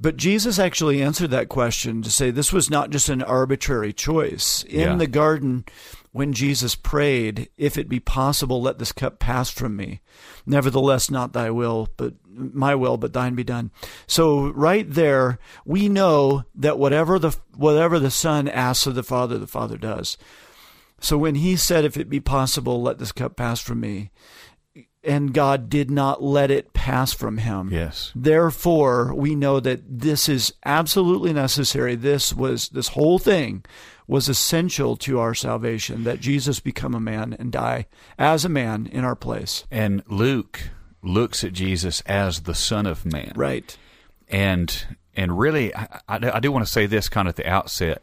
But 0.00 0.16
Jesus 0.16 0.58
actually 0.58 1.02
answered 1.02 1.30
that 1.30 1.48
question 1.48 2.02
to 2.02 2.10
say 2.10 2.30
this 2.30 2.52
was 2.52 2.70
not 2.70 2.90
just 2.90 3.08
an 3.08 3.22
arbitrary 3.22 3.92
choice. 3.92 4.62
In 4.68 4.80
Yeah. 4.80 4.96
the 4.96 5.06
garden, 5.08 5.64
when 6.12 6.32
Jesus 6.32 6.74
prayed, 6.76 7.48
If 7.56 7.76
it 7.76 7.88
be 7.88 7.98
possible, 8.00 8.62
let 8.62 8.78
this 8.78 8.92
cup 8.92 9.18
pass 9.18 9.50
from 9.50 9.74
me. 9.76 10.00
Nevertheless, 10.46 11.10
not 11.10 11.32
thy 11.32 11.50
will, 11.50 11.88
but 11.96 12.14
my 12.32 12.74
will, 12.76 12.96
but 12.96 13.12
thine 13.12 13.34
be 13.34 13.42
done. 13.44 13.70
So 14.06 14.48
right 14.50 14.88
there, 14.88 15.38
we 15.64 15.88
know 15.88 16.44
that 16.54 16.78
whatever 16.78 17.18
the 17.18 17.36
whatever 17.56 17.98
the 17.98 18.10
Son 18.10 18.46
asks 18.48 18.86
of 18.86 18.94
the 18.94 19.02
Father, 19.02 19.36
the 19.38 19.46
Father 19.48 19.76
does. 19.76 20.16
So 21.00 21.18
when 21.18 21.36
he 21.36 21.56
said, 21.56 21.84
If 21.84 21.96
it 21.96 22.08
be 22.08 22.20
possible, 22.20 22.80
let 22.82 22.98
this 22.98 23.12
cup 23.12 23.36
pass 23.36 23.60
from 23.60 23.80
me, 23.80 24.10
and 25.04 25.32
God 25.32 25.68
did 25.70 25.90
not 25.90 26.22
let 26.22 26.50
it 26.50 26.72
pass 26.72 27.12
from 27.12 27.38
him. 27.38 27.70
Yes. 27.72 28.12
Therefore, 28.14 29.14
we 29.14 29.34
know 29.34 29.60
that 29.60 29.80
this 29.86 30.28
is 30.28 30.52
absolutely 30.64 31.32
necessary. 31.32 31.94
This 31.94 32.34
was 32.34 32.68
this 32.70 32.88
whole 32.88 33.18
thing 33.18 33.64
was 34.06 34.28
essential 34.28 34.96
to 34.96 35.18
our 35.20 35.34
salvation 35.34 36.04
that 36.04 36.20
Jesus 36.20 36.60
become 36.60 36.94
a 36.94 37.00
man 37.00 37.36
and 37.38 37.52
die 37.52 37.86
as 38.18 38.44
a 38.44 38.48
man 38.48 38.86
in 38.86 39.04
our 39.04 39.14
place. 39.16 39.64
And 39.70 40.02
Luke 40.08 40.70
looks 41.02 41.44
at 41.44 41.52
Jesus 41.52 42.00
as 42.06 42.40
the 42.40 42.54
Son 42.54 42.86
of 42.86 43.04
Man. 43.06 43.32
Right. 43.36 43.76
and 44.28 44.86
and 45.14 45.38
really 45.38 45.74
I, 45.74 46.00
I 46.08 46.30
I 46.34 46.40
do 46.40 46.50
want 46.52 46.66
to 46.66 46.72
say 46.72 46.86
this 46.86 47.08
kind 47.08 47.28
of 47.28 47.32
at 47.32 47.36
the 47.36 47.48
outset 47.48 48.02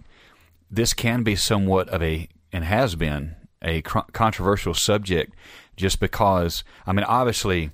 this 0.72 0.94
can 0.94 1.24
be 1.24 1.36
somewhat 1.36 1.90
of 1.90 2.02
a 2.02 2.28
and 2.52 2.64
has 2.64 2.96
been 2.96 3.36
a 3.62 3.82
controversial 3.82 4.74
subject 4.74 5.34
just 5.76 6.00
because 6.00 6.64
i 6.86 6.92
mean 6.94 7.04
obviously 7.06 7.72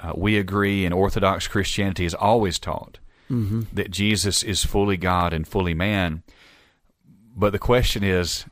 uh, 0.00 0.12
we 0.16 0.36
agree 0.38 0.84
and 0.84 0.94
orthodox 0.94 1.46
christianity 1.48 2.04
is 2.04 2.14
always 2.14 2.58
taught 2.58 2.98
that 3.72 3.90
jesus 3.90 4.42
is 4.42 4.62
fully 4.64 4.96
god 4.98 5.32
and 5.32 5.48
fully 5.48 5.72
man 5.74 6.22
but 7.34 7.50
the 7.52 7.58
question 7.58 8.04
is 8.04 8.44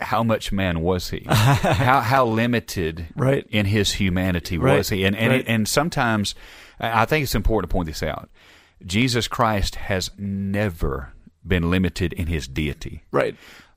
how 0.00 0.22
much 0.22 0.50
man 0.52 0.80
was 0.80 1.10
he 1.10 1.22
how 1.28 2.00
how 2.00 2.24
limited 2.24 3.06
Right. 3.14 3.46
in 3.50 3.66
his 3.66 3.92
humanity 3.94 4.56
Right. 4.56 4.78
was 4.78 4.88
he 4.88 5.04
and 5.04 5.14
and, 5.16 5.32
Right. 5.32 5.44
and 5.46 5.68
sometimes 5.68 6.34
I 6.80 7.04
think 7.06 7.22
it's 7.24 7.34
important 7.34 7.70
to 7.70 7.72
point 7.74 7.86
this 7.86 8.02
out. 8.02 8.28
Jesus 8.84 9.28
Christ 9.28 9.76
has 9.76 10.10
never 10.18 11.12
been 11.46 11.70
limited 11.70 12.12
in 12.12 12.26
his 12.26 12.46
deity, 12.46 13.02
Right. 13.10 13.34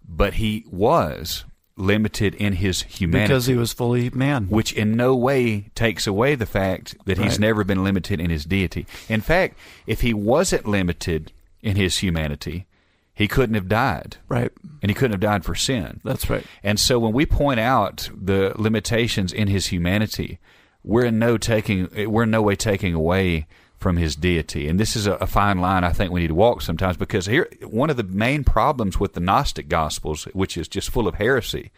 but 0.07 0.33
he 0.33 0.65
was 0.69 1.45
limited 1.79 2.35
in 2.35 2.53
his 2.53 2.83
humanity. 2.83 3.27
Because 3.27 3.45
he 3.47 3.55
was 3.55 3.73
fully 3.73 4.09
man. 4.11 4.45
which 4.49 4.73
in 4.73 4.95
no 4.95 5.15
way 5.15 5.69
takes 5.75 6.05
away 6.05 6.35
the 6.35 6.45
fact 6.45 6.95
that 7.05 7.17
he's 7.17 7.39
never 7.39 7.63
been 7.63 7.83
limited 7.83 8.19
in 8.19 8.29
his 8.29 8.45
deity. 8.45 8.85
In 9.07 9.21
fact, 9.21 9.57
if 9.87 10.01
he 10.01 10.13
wasn't 10.13 10.67
limited 10.67 11.31
in 11.61 11.75
his 11.75 11.97
humanity, 11.99 12.65
he 13.13 13.27
couldn't 13.27 13.55
have 13.55 13.67
died, 13.67 14.17
Right. 14.29 14.51
and 14.81 14.89
he 14.89 14.93
couldn't 14.93 15.11
have 15.11 15.19
died 15.19 15.43
for 15.43 15.55
sin. 15.55 15.99
That's 16.05 16.29
right. 16.29 16.45
And 16.63 16.79
so 16.79 16.99
when 16.99 17.11
we 17.13 17.25
point 17.25 17.59
out 17.59 18.09
the 18.15 18.53
limitations 18.57 19.33
in 19.33 19.47
his 19.47 19.67
humanity, 19.67 20.39
we're 20.83 21.05
in 21.05 21.19
no 21.19 21.37
taking 21.37 21.89
we're 22.09 22.23
in 22.23 22.31
no 22.31 22.41
way 22.41 22.55
taking 22.55 22.93
away 22.93 23.45
from 23.79 23.97
his 23.97 24.15
deity. 24.15 24.67
And 24.67 24.79
this 24.79 24.95
is 24.95 25.07
a, 25.07 25.13
a 25.15 25.27
fine 25.27 25.59
line 25.59 25.83
I 25.83 25.91
think 25.93 26.11
we 26.11 26.19
need 26.21 26.27
to 26.27 26.35
walk 26.35 26.61
sometimes 26.61 26.97
because 26.97 27.25
here 27.27 27.47
one 27.63 27.89
of 27.89 27.97
the 27.97 28.03
main 28.03 28.43
problems 28.43 28.99
with 28.99 29.13
the 29.13 29.19
Gnostic 29.21 29.69
Gospels, 29.69 30.25
which 30.33 30.57
is 30.57 30.67
just 30.67 30.89
full 30.89 31.07
of 31.07 31.15
heresy, 31.15 31.71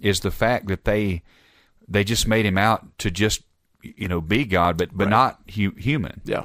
is 0.00 0.20
the 0.20 0.30
fact 0.30 0.66
that 0.68 0.84
they 0.84 1.22
they 1.88 2.02
just 2.04 2.26
made 2.26 2.44
him 2.46 2.58
out 2.58 2.98
to 2.98 3.10
just 3.10 3.42
you 3.82 4.08
know 4.08 4.20
be 4.20 4.44
God, 4.44 4.76
but 4.76 4.90
but 4.96 5.04
Right. 5.04 5.10
not 5.10 5.40
hu- 5.54 5.74
human. 5.76 6.20
Yeah. 6.24 6.44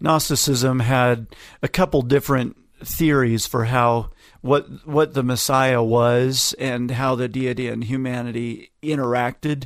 Gnosticism 0.00 0.80
had 0.80 1.26
a 1.62 1.68
couple 1.68 2.02
different 2.02 2.56
theories 2.82 3.46
for 3.46 3.66
how 3.66 4.10
what 4.40 4.86
what 4.86 5.14
the 5.14 5.22
Messiah 5.22 5.82
was 5.82 6.54
and 6.58 6.90
how 6.90 7.14
the 7.14 7.28
deity 7.28 7.68
and 7.68 7.84
humanity 7.84 8.70
interacted. 8.82 9.64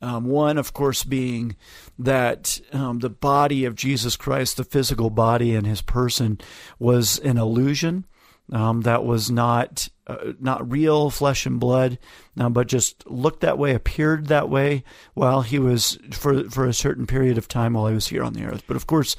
Um, 0.00 0.26
one, 0.26 0.58
of 0.58 0.72
course, 0.72 1.02
being 1.04 1.56
that 1.98 2.60
um, 2.72 2.98
the 3.00 3.10
body 3.10 3.64
of 3.64 3.74
Jesus 3.74 4.16
Christ, 4.16 4.56
the 4.56 4.64
physical 4.64 5.10
body 5.10 5.54
and 5.54 5.66
his 5.66 5.80
person, 5.80 6.40
was 6.78 7.18
an 7.20 7.38
illusion. 7.38 8.06
Um, 8.52 8.82
that 8.82 9.04
was 9.04 9.30
not 9.30 9.88
uh, 10.06 10.32
not 10.38 10.70
real 10.70 11.08
flesh 11.08 11.46
and 11.46 11.58
blood, 11.58 11.98
um, 12.38 12.52
but 12.52 12.66
just 12.66 13.06
looked 13.06 13.40
that 13.40 13.56
way, 13.56 13.74
appeared 13.74 14.26
that 14.26 14.50
way 14.50 14.84
while 15.14 15.40
he 15.40 15.58
was 15.58 15.98
for 16.10 16.50
for 16.50 16.66
a 16.66 16.74
certain 16.74 17.06
period 17.06 17.38
of 17.38 17.48
time 17.48 17.72
while 17.72 17.86
he 17.86 17.94
was 17.94 18.08
here 18.08 18.22
on 18.22 18.34
the 18.34 18.44
earth. 18.44 18.64
But 18.66 18.76
of 18.76 18.86
course, 18.86 19.16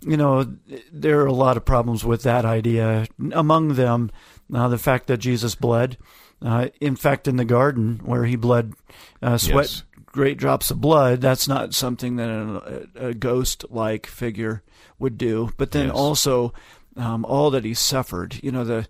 you 0.00 0.16
know 0.16 0.56
there 0.90 1.20
are 1.20 1.26
a 1.26 1.34
lot 1.34 1.58
of 1.58 1.66
problems 1.66 2.02
with 2.02 2.22
that 2.22 2.46
idea. 2.46 3.06
Among 3.32 3.74
them, 3.74 4.10
uh, 4.54 4.68
the 4.68 4.78
fact 4.78 5.06
that 5.08 5.18
Jesus 5.18 5.54
bled. 5.54 5.98
Uh, 6.42 6.68
in 6.82 6.96
fact, 6.96 7.26
in 7.26 7.36
the 7.36 7.46
garden 7.46 7.98
where 8.04 8.24
he 8.24 8.36
bled, 8.36 8.74
uh, 9.22 9.38
sweat 9.38 9.70
Yes. 9.70 9.82
Great 10.16 10.38
drops 10.38 10.70
of 10.72 10.80
blood. 10.80 11.20
That's 11.20 11.46
not 11.46 11.74
something 11.74 12.16
that 12.16 12.28
a, 12.28 13.08
a 13.08 13.14
ghost-like 13.14 14.06
figure 14.06 14.62
would 14.98 15.16
do. 15.18 15.50
But 15.56 15.70
then 15.70 15.86
Yes. 15.88 15.94
also 15.96 16.52
um, 16.96 17.24
all 17.24 17.50
that 17.50 17.64
he 17.64 17.74
suffered. 17.74 18.40
You 18.42 18.50
know 18.50 18.64
the 18.64 18.88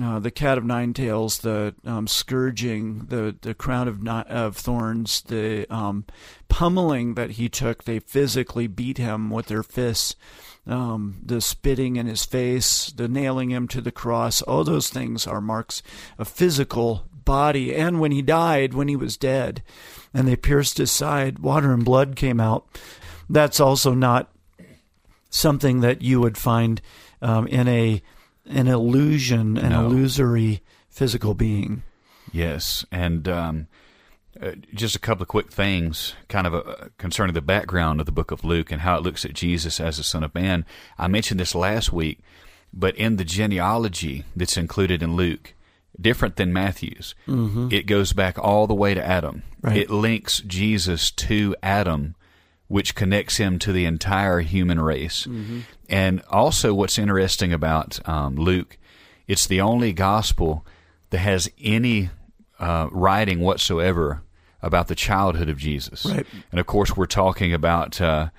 uh, 0.00 0.20
the 0.20 0.30
cat 0.30 0.56
of 0.56 0.64
nine 0.64 0.92
tails, 0.94 1.38
the 1.38 1.74
um, 1.84 2.06
scourging, 2.06 3.06
the 3.08 3.34
the 3.42 3.54
crown 3.54 3.88
of 3.88 4.06
of 4.30 4.56
thorns, 4.56 5.22
the 5.22 5.66
um, 5.68 6.04
pummeling 6.48 7.14
that 7.14 7.30
he 7.32 7.48
took. 7.48 7.82
They 7.84 7.98
physically 7.98 8.68
beat 8.68 8.98
him 8.98 9.30
with 9.30 9.46
their 9.46 9.64
fists. 9.64 10.14
Um, 10.66 11.16
the 11.26 11.40
spitting 11.40 11.96
in 11.96 12.06
his 12.06 12.24
face, 12.24 12.92
the 12.94 13.08
nailing 13.08 13.50
him 13.50 13.66
to 13.68 13.80
the 13.80 13.90
cross, 13.90 14.42
all 14.42 14.62
those 14.62 14.90
things 14.90 15.26
are 15.26 15.40
marks 15.40 15.82
of 16.18 16.28
physical 16.28 17.06
body. 17.30 17.74
And 17.76 18.00
when 18.00 18.10
he 18.12 18.22
died, 18.22 18.74
when 18.74 18.88
he 18.88 18.96
was 18.96 19.16
dead, 19.16 19.62
and 20.12 20.26
they 20.26 20.34
pierced 20.36 20.78
his 20.78 20.90
side, 20.90 21.38
water 21.38 21.72
and 21.72 21.84
blood 21.84 22.16
came 22.16 22.40
out. 22.40 22.66
That's 23.28 23.60
also 23.60 23.94
not 23.94 24.28
something 25.30 25.80
that 25.80 26.02
you 26.02 26.20
would 26.20 26.36
find 26.36 26.80
um, 27.22 27.46
in 27.46 27.68
a 27.68 28.02
an 28.46 28.66
illusion, 28.66 29.56
an 29.56 29.70
No. 29.70 29.86
illusory 29.86 30.60
physical 30.88 31.34
being. 31.34 31.82
Yes, 32.32 32.84
and 32.90 33.28
um, 33.28 33.66
uh, 34.42 34.52
just 34.74 34.96
a 34.96 34.98
couple 34.98 35.22
of 35.22 35.28
quick 35.28 35.52
things, 35.52 36.14
kind 36.28 36.46
of 36.48 36.54
uh, 36.54 36.88
concerning 36.98 37.34
the 37.34 37.40
background 37.42 38.00
of 38.00 38.06
the 38.06 38.12
Book 38.12 38.30
of 38.32 38.42
Luke 38.44 38.72
and 38.72 38.80
how 38.80 38.96
it 38.96 39.02
looks 39.04 39.24
at 39.24 39.34
Jesus 39.34 39.78
as 39.78 39.98
the 39.98 40.02
Son 40.02 40.24
of 40.24 40.34
Man. 40.34 40.64
I 40.98 41.06
mentioned 41.06 41.38
this 41.38 41.54
last 41.54 41.92
week, 41.92 42.18
but 42.72 42.96
in 42.96 43.16
the 43.16 43.24
genealogy 43.24 44.24
that's 44.34 44.56
included 44.56 45.00
in 45.02 45.14
Luke, 45.14 45.54
different 46.00 46.36
than 46.36 46.52
Matthew's, 46.52 47.14
it 47.26 47.86
goes 47.86 48.12
back 48.12 48.38
all 48.38 48.66
the 48.66 48.74
way 48.74 48.94
to 48.94 49.04
Adam. 49.04 49.42
Right. 49.62 49.76
It 49.76 49.90
links 49.90 50.40
Jesus 50.40 51.10
to 51.12 51.54
Adam, 51.62 52.14
which 52.68 52.94
connects 52.94 53.36
him 53.36 53.58
to 53.60 53.72
the 53.72 53.84
entire 53.84 54.40
human 54.40 54.80
race. 54.80 55.26
And 55.88 56.22
also, 56.30 56.72
what's 56.72 56.98
interesting 56.98 57.52
about 57.52 58.06
um, 58.08 58.36
Luke, 58.36 58.78
it's 59.26 59.46
the 59.46 59.60
only 59.60 59.92
gospel 59.92 60.64
that 61.10 61.18
has 61.18 61.50
any 61.60 62.10
uh, 62.58 62.88
writing 62.90 63.40
whatsoever 63.40 64.22
about 64.62 64.88
the 64.88 64.94
childhood 64.94 65.48
of 65.48 65.56
Jesus. 65.56 66.06
Right. 66.06 66.26
And 66.50 66.60
of 66.60 66.66
course, 66.66 66.96
we're 66.96 67.06
talking 67.06 67.52
about 67.52 68.00
uh, 68.00 68.30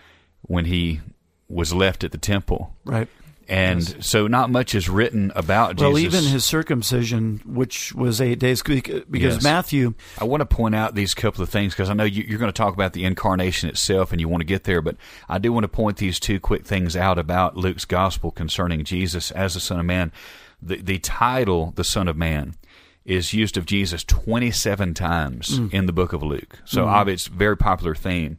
when 0.41 0.65
he 0.65 1.01
was 1.49 1.73
left 1.73 2.03
at 2.03 2.11
the 2.11 2.17
temple. 2.17 2.75
Right. 2.85 3.07
And 3.49 4.05
so, 4.05 4.27
not 4.27 4.49
much 4.49 4.73
is 4.75 4.87
written 4.87 5.31
about 5.35 5.77
Well, 5.79 5.95
Jesus. 5.95 6.15
even 6.21 6.31
his 6.31 6.45
circumcision, 6.45 7.41
which 7.45 7.93
was 7.93 8.21
eight 8.21 8.39
days, 8.39 8.61
because 8.63 9.03
Yes. 9.11 9.43
Matthew, 9.43 9.93
I 10.17 10.23
want 10.23 10.39
to 10.41 10.45
point 10.45 10.73
out 10.75 10.95
these 10.95 11.13
couple 11.13 11.43
of 11.43 11.49
things 11.49 11.73
because 11.73 11.89
I 11.89 11.93
know 11.93 12.05
you, 12.05 12.23
you're 12.25 12.39
going 12.39 12.51
to 12.51 12.57
talk 12.57 12.73
about 12.73 12.93
the 12.93 13.03
incarnation 13.03 13.67
itself 13.69 14.11
and 14.11 14.21
you 14.21 14.29
want 14.29 14.41
to 14.41 14.45
get 14.45 14.63
there, 14.63 14.81
but 14.81 14.95
I 15.27 15.37
do 15.37 15.51
want 15.51 15.65
to 15.65 15.67
point 15.67 15.97
these 15.97 16.19
two 16.19 16.39
quick 16.39 16.65
things 16.65 16.95
out 16.95 17.17
about 17.17 17.57
Luke's 17.57 17.83
gospel 17.83 18.31
concerning 18.31 18.85
Jesus 18.85 19.31
as 19.31 19.55
the 19.55 19.59
Son 19.59 19.79
of 19.79 19.85
Man. 19.85 20.13
The, 20.61 20.77
the 20.81 20.99
title, 20.99 21.73
the 21.75 21.83
Son 21.83 22.07
of 22.07 22.15
Man, 22.15 22.55
is 23.03 23.33
used 23.33 23.57
of 23.57 23.65
Jesus 23.65 24.03
27 24.05 24.93
times 24.93 25.59
in 25.73 25.87
the 25.87 25.93
book 25.93 26.13
of 26.13 26.21
Luke. 26.23 26.59
So, 26.65 26.85
obviously, 26.85 27.13
it's 27.31 27.35
a 27.35 27.37
very 27.37 27.57
popular 27.57 27.95
theme. 27.95 28.37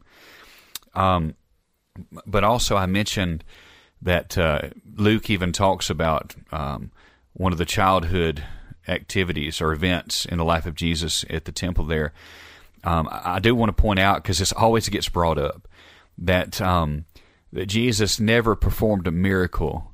Um, 0.94 1.34
but 2.26 2.44
also, 2.44 2.76
I 2.76 2.86
mentioned 2.86 3.44
that 4.02 4.36
uh, 4.36 4.70
Luke 4.96 5.30
even 5.30 5.52
talks 5.52 5.88
about 5.88 6.34
um, 6.50 6.90
one 7.32 7.52
of 7.52 7.58
the 7.58 7.64
childhood 7.64 8.44
activities 8.88 9.60
or 9.60 9.72
events 9.72 10.26
in 10.26 10.38
the 10.38 10.44
life 10.44 10.66
of 10.66 10.74
Jesus 10.74 11.24
at 11.30 11.44
the 11.44 11.52
temple 11.52 11.84
there. 11.84 12.12
Um, 12.84 13.08
I 13.10 13.38
do 13.38 13.54
want 13.54 13.74
to 13.74 13.80
point 13.80 14.00
out 14.00 14.22
because 14.22 14.38
this 14.38 14.52
always 14.52 14.88
gets 14.88 15.08
brought 15.08 15.38
up 15.38 15.68
that 16.18 16.60
um, 16.60 17.04
that 17.52 17.66
Jesus 17.66 18.18
never 18.18 18.56
performed 18.56 19.06
a 19.06 19.12
miracle 19.12 19.92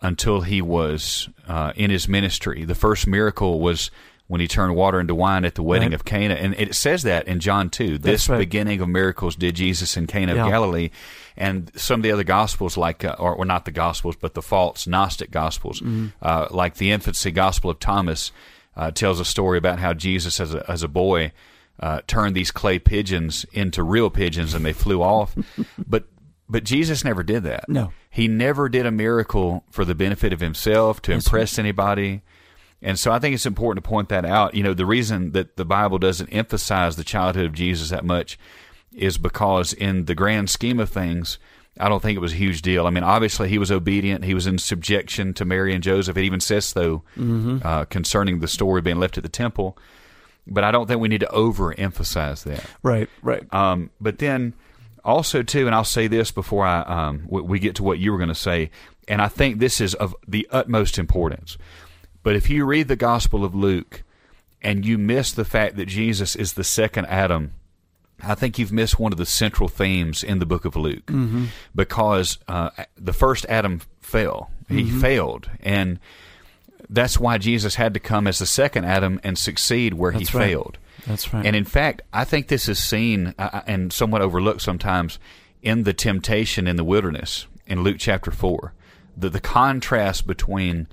until 0.00 0.40
he 0.40 0.62
was 0.62 1.28
uh, 1.46 1.72
in 1.76 1.90
his 1.90 2.08
ministry. 2.08 2.64
The 2.64 2.74
first 2.74 3.06
miracle 3.06 3.60
was 3.60 3.90
when 4.28 4.40
he 4.40 4.48
turned 4.48 4.74
water 4.74 4.98
into 5.00 5.14
wine 5.14 5.44
at 5.44 5.54
the 5.56 5.62
wedding 5.62 5.88
Right. 5.90 5.94
of 5.94 6.04
Cana, 6.04 6.34
and 6.34 6.54
it 6.58 6.74
says 6.74 7.02
that 7.02 7.28
in 7.28 7.38
John 7.40 7.68
two. 7.68 7.98
This 7.98 8.28
right. 8.28 8.38
beginning 8.38 8.80
of 8.80 8.88
miracles 8.88 9.36
did 9.36 9.54
Jesus 9.56 9.96
in 9.96 10.06
Cana 10.06 10.34
Yeah. 10.34 10.44
of 10.46 10.50
Galilee, 10.50 10.90
and 11.36 11.70
some 11.76 12.00
of 12.00 12.02
the 12.04 12.12
other 12.12 12.24
gospels, 12.24 12.76
like 12.76 13.04
uh, 13.04 13.14
or, 13.18 13.34
or 13.34 13.44
not 13.44 13.64
the 13.64 13.70
gospels, 13.72 14.16
but 14.16 14.34
the 14.34 14.42
false 14.42 14.86
Gnostic 14.86 15.30
gospels, 15.30 15.80
Mm-hmm. 15.80 16.06
uh, 16.22 16.46
like 16.50 16.76
the 16.76 16.90
infancy 16.90 17.30
gospel 17.30 17.70
of 17.70 17.78
Thomas, 17.78 18.32
uh, 18.76 18.90
tells 18.90 19.20
a 19.20 19.24
story 19.24 19.58
about 19.58 19.78
how 19.80 19.92
Jesus, 19.92 20.40
as 20.40 20.54
a 20.54 20.64
as 20.70 20.82
a 20.82 20.88
boy, 20.88 21.32
uh, 21.80 22.00
turned 22.06 22.34
these 22.34 22.50
clay 22.50 22.78
pigeons 22.78 23.44
into 23.52 23.82
real 23.82 24.08
pigeons, 24.08 24.54
and 24.54 24.64
they 24.64 24.72
flew 24.72 25.02
off. 25.02 25.34
but 25.86 26.04
but 26.48 26.64
Jesus 26.64 27.04
never 27.04 27.22
did 27.22 27.42
that. 27.44 27.68
No. 27.68 27.92
He 28.08 28.28
never 28.28 28.68
did 28.68 28.84
a 28.86 28.90
miracle 28.90 29.64
for 29.70 29.84
the 29.86 29.94
benefit 29.94 30.32
of 30.34 30.40
himself 30.40 31.00
to 31.02 31.12
That's 31.12 31.26
impress 31.26 31.58
anybody. 31.58 32.22
And 32.82 32.98
so 32.98 33.12
I 33.12 33.18
think 33.18 33.34
it's 33.34 33.46
important 33.46 33.84
to 33.84 33.88
point 33.88 34.08
that 34.08 34.24
out. 34.24 34.54
You 34.54 34.62
know, 34.64 34.74
the 34.74 34.86
reason 34.86 35.32
that 35.32 35.56
the 35.56 35.64
Bible 35.64 35.98
doesn't 35.98 36.28
emphasize 36.28 36.96
the 36.96 37.04
childhood 37.04 37.46
of 37.46 37.52
Jesus 37.52 37.90
that 37.90 38.04
much 38.04 38.38
is 38.92 39.18
because 39.18 39.72
in 39.72 40.06
the 40.06 40.14
grand 40.14 40.50
scheme 40.50 40.80
of 40.80 40.90
things, 40.90 41.38
I 41.78 41.88
don't 41.88 42.02
think 42.02 42.16
it 42.16 42.20
was 42.20 42.32
a 42.32 42.36
huge 42.36 42.60
deal. 42.60 42.86
I 42.86 42.90
mean, 42.90 43.04
obviously 43.04 43.48
he 43.48 43.56
was 43.56 43.70
obedient. 43.70 44.24
He 44.24 44.34
was 44.34 44.46
in 44.46 44.58
subjection 44.58 45.32
to 45.34 45.44
Mary 45.44 45.74
and 45.74 45.82
Joseph. 45.82 46.16
It 46.16 46.24
even 46.24 46.40
says 46.40 46.66
so 46.66 47.02
uh, 47.64 47.84
concerning 47.86 48.40
the 48.40 48.48
story 48.48 48.82
being 48.82 48.98
left 48.98 49.16
at 49.16 49.22
the 49.22 49.30
temple. 49.30 49.78
But 50.46 50.64
I 50.64 50.72
don't 50.72 50.86
think 50.88 51.00
we 51.00 51.08
need 51.08 51.20
to 51.20 51.28
overemphasize 51.28 52.42
that. 52.44 52.64
right, 52.82 53.08
right. 53.22 53.52
Um, 53.54 53.90
but 54.00 54.18
then 54.18 54.54
also 55.04 55.42
too, 55.42 55.66
and 55.66 55.74
I'll 55.74 55.84
say 55.84 56.08
this 56.08 56.30
before 56.30 56.66
I 56.66 56.80
um, 56.82 57.26
we, 57.28 57.40
we 57.42 57.58
get 57.58 57.76
to 57.76 57.82
what 57.82 57.98
you 58.00 58.12
were 58.12 58.18
going 58.18 58.28
to 58.28 58.34
say, 58.34 58.70
and 59.08 59.22
I 59.22 59.28
think 59.28 59.58
this 59.58 59.80
is 59.80 59.94
of 59.94 60.14
the 60.26 60.46
utmost 60.50 60.98
importance. 60.98 61.56
But 62.22 62.36
if 62.36 62.48
you 62.48 62.64
read 62.64 62.88
the 62.88 62.96
Gospel 62.96 63.44
of 63.44 63.54
Luke 63.54 64.02
and 64.62 64.84
you 64.86 64.98
miss 64.98 65.32
the 65.32 65.44
fact 65.44 65.76
that 65.76 65.86
Jesus 65.86 66.36
is 66.36 66.52
the 66.52 66.64
second 66.64 67.06
Adam, 67.06 67.52
I 68.22 68.34
think 68.34 68.58
you've 68.58 68.72
missed 68.72 68.98
one 68.98 69.12
of 69.12 69.18
the 69.18 69.26
central 69.26 69.68
themes 69.68 70.22
in 70.22 70.38
the 70.38 70.46
book 70.46 70.64
of 70.64 70.76
Luke 70.76 71.10
because 71.74 72.38
uh, 72.46 72.70
the 72.96 73.12
first 73.12 73.44
Adam 73.48 73.80
fell. 74.00 74.50
He 74.68 74.90
failed. 74.90 75.50
And 75.60 75.98
that's 76.88 77.18
why 77.18 77.38
Jesus 77.38 77.74
had 77.74 77.94
to 77.94 78.00
come 78.00 78.26
as 78.26 78.38
the 78.38 78.46
second 78.46 78.84
Adam 78.84 79.20
and 79.24 79.36
succeed 79.36 79.94
where 79.94 80.12
That's 80.12 80.30
he 80.30 80.38
right. 80.38 80.46
failed. 80.48 80.78
That's 81.06 81.32
right. 81.32 81.44
And 81.44 81.56
in 81.56 81.64
fact, 81.64 82.02
I 82.12 82.24
think 82.24 82.48
this 82.48 82.68
is 82.68 82.78
seen 82.78 83.34
uh, 83.38 83.62
and 83.66 83.92
somewhat 83.92 84.22
overlooked 84.22 84.62
sometimes 84.62 85.18
in 85.62 85.82
the 85.82 85.92
temptation 85.92 86.66
in 86.66 86.76
the 86.76 86.84
wilderness 86.84 87.46
in 87.66 87.82
Luke 87.82 87.96
chapter 87.98 88.30
4. 88.30 88.72
The, 89.16 89.30
the 89.30 89.40
contrast 89.40 90.26
between 90.26 90.86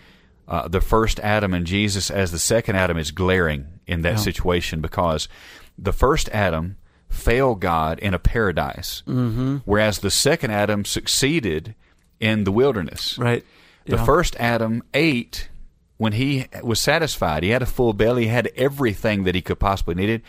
uh, 0.50 0.68
the 0.68 0.82
first 0.82 1.20
Adam 1.22 1.54
and 1.54 1.66
Jesus 1.66 2.10
as 2.12 2.32
the 2.32 2.40
second 2.40 2.76
Adam 2.76 2.98
is 2.98 3.12
glaring 3.12 3.68
in 3.88 4.02
that 4.02 4.14
Yeah. 4.14 4.16
situation 4.18 4.82
because 4.82 5.30
the 5.78 5.94
first 5.94 6.28
Adam 6.30 6.76
failed 7.08 7.62
God 7.62 8.00
in 8.00 8.14
a 8.14 8.20
paradise, 8.20 9.04
mm-hmm. 9.08 9.58
whereas 9.66 10.00
the 10.00 10.12
second 10.12 10.52
Adam 10.52 10.84
succeeded 10.86 11.76
in 12.20 12.44
the 12.44 12.52
wilderness. 12.52 13.18
Right. 13.18 13.46
The 13.86 13.96
Yeah. 13.98 14.06
first 14.06 14.36
Adam 14.40 14.84
ate 14.94 15.50
when 15.98 16.14
he 16.14 16.48
was 16.64 16.80
satisfied. 16.80 17.44
He 17.44 17.50
had 17.50 17.62
a 17.62 17.66
full 17.68 17.94
belly, 17.94 18.24
he 18.24 18.30
had 18.30 18.52
everything 18.56 19.24
that 19.24 19.36
he 19.36 19.42
could 19.42 19.60
possibly 19.60 19.96
needed. 19.96 20.22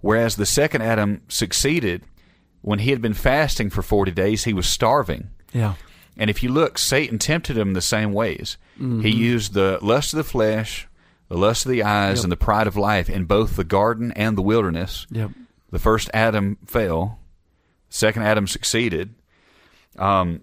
Whereas 0.00 0.36
the 0.36 0.46
second 0.46 0.82
Adam 0.82 1.22
succeeded 1.28 2.02
when 2.62 2.80
he 2.80 2.90
had 2.90 3.00
been 3.02 3.14
fasting 3.14 3.70
for 3.70 3.82
40 3.82 4.10
days, 4.12 4.44
he 4.44 4.52
was 4.52 4.66
starving. 4.66 5.28
Yeah. 5.52 5.74
And 6.18 6.28
if 6.28 6.42
you 6.42 6.50
look, 6.50 6.78
Satan 6.78 7.18
tempted 7.18 7.56
him 7.56 7.72
the 7.74 7.80
same 7.80 8.12
ways. 8.12 8.58
Mm-hmm. 8.74 9.00
He 9.02 9.10
used 9.10 9.54
the 9.54 9.78
lust 9.80 10.12
of 10.12 10.16
the 10.18 10.24
flesh, 10.24 10.88
the 11.28 11.38
lust 11.38 11.64
of 11.64 11.70
the 11.70 11.84
eyes, 11.84 12.18
Yep. 12.18 12.24
and 12.24 12.32
the 12.32 12.36
pride 12.36 12.66
of 12.66 12.76
life 12.76 13.08
in 13.08 13.24
both 13.24 13.54
the 13.56 13.64
garden 13.64 14.10
and 14.12 14.36
the 14.36 14.42
wilderness. 14.42 15.06
Yep. 15.10 15.30
The 15.70 15.78
first 15.78 16.10
Adam 16.12 16.58
fell, 16.66 17.20
the 17.88 17.94
second 17.94 18.22
Adam 18.24 18.46
succeeded. 18.48 19.14
Um, 19.96 20.42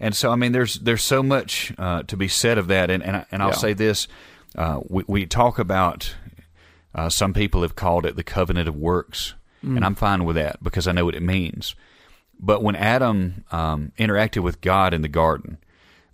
and 0.00 0.14
so, 0.14 0.30
I 0.30 0.36
mean, 0.36 0.52
there's 0.52 0.74
there's 0.74 1.04
so 1.04 1.22
much 1.22 1.72
uh, 1.78 2.02
to 2.04 2.16
be 2.16 2.28
said 2.28 2.58
of 2.58 2.66
that. 2.68 2.90
And 2.90 3.02
and, 3.02 3.16
I- 3.16 3.26
and 3.30 3.42
I'll 3.42 3.50
Yeah. 3.50 3.54
say 3.56 3.72
this: 3.72 4.08
uh, 4.56 4.80
we 4.88 5.04
we 5.06 5.26
talk 5.26 5.58
about 5.58 6.14
uh, 6.94 7.08
some 7.08 7.32
people 7.32 7.62
have 7.62 7.76
called 7.76 8.04
it 8.04 8.16
the 8.16 8.24
covenant 8.24 8.68
of 8.68 8.76
works, 8.76 9.34
and 9.62 9.84
I'm 9.84 9.94
fine 9.94 10.24
with 10.24 10.36
that 10.36 10.62
because 10.62 10.86
I 10.86 10.92
know 10.92 11.04
what 11.06 11.14
it 11.14 11.22
means. 11.22 11.74
But 12.40 12.62
when 12.62 12.76
Adam 12.76 13.44
um, 13.52 13.92
interacted 13.98 14.42
with 14.42 14.60
God 14.60 14.92
in 14.92 15.02
the 15.02 15.08
garden, 15.08 15.58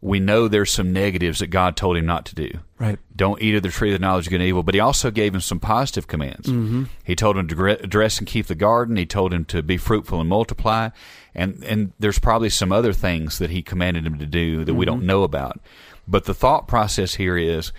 we 0.00 0.18
know 0.18 0.48
there's 0.48 0.70
some 0.70 0.92
negatives 0.92 1.40
that 1.40 1.48
God 1.48 1.76
told 1.76 1.96
him 1.96 2.06
not 2.06 2.24
to 2.26 2.34
do 2.34 2.50
Right. 2.78 2.98
don't 3.14 3.42
eat 3.42 3.54
of 3.54 3.62
the 3.62 3.68
tree 3.68 3.92
of 3.92 4.00
the 4.00 4.06
knowledge 4.06 4.26
of 4.26 4.30
good 4.30 4.40
and 4.40 4.48
evil. 4.48 4.62
But 4.62 4.74
he 4.74 4.80
also 4.80 5.10
gave 5.10 5.34
him 5.34 5.42
some 5.42 5.60
positive 5.60 6.06
commands. 6.06 6.48
Mm-hmm. 6.48 6.84
He 7.04 7.14
told 7.14 7.36
him 7.36 7.48
to 7.48 7.76
dress 7.86 8.18
and 8.18 8.26
keep 8.26 8.46
the 8.46 8.54
garden. 8.54 8.96
He 8.96 9.04
told 9.04 9.34
him 9.34 9.44
to 9.46 9.62
be 9.62 9.76
fruitful 9.76 10.20
and 10.20 10.28
multiply. 10.28 10.88
And 11.34 11.62
and 11.64 11.92
there's 11.98 12.18
probably 12.18 12.48
some 12.48 12.72
other 12.72 12.94
things 12.94 13.38
that 13.38 13.50
he 13.50 13.60
commanded 13.62 14.06
him 14.06 14.18
to 14.18 14.26
do 14.26 14.64
that 14.64 14.74
we 14.74 14.86
don't 14.86 15.04
know 15.04 15.22
about. 15.22 15.60
But 16.08 16.24
the 16.24 16.34
thought 16.34 16.66
process 16.66 17.16
here 17.16 17.36
is 17.36 17.72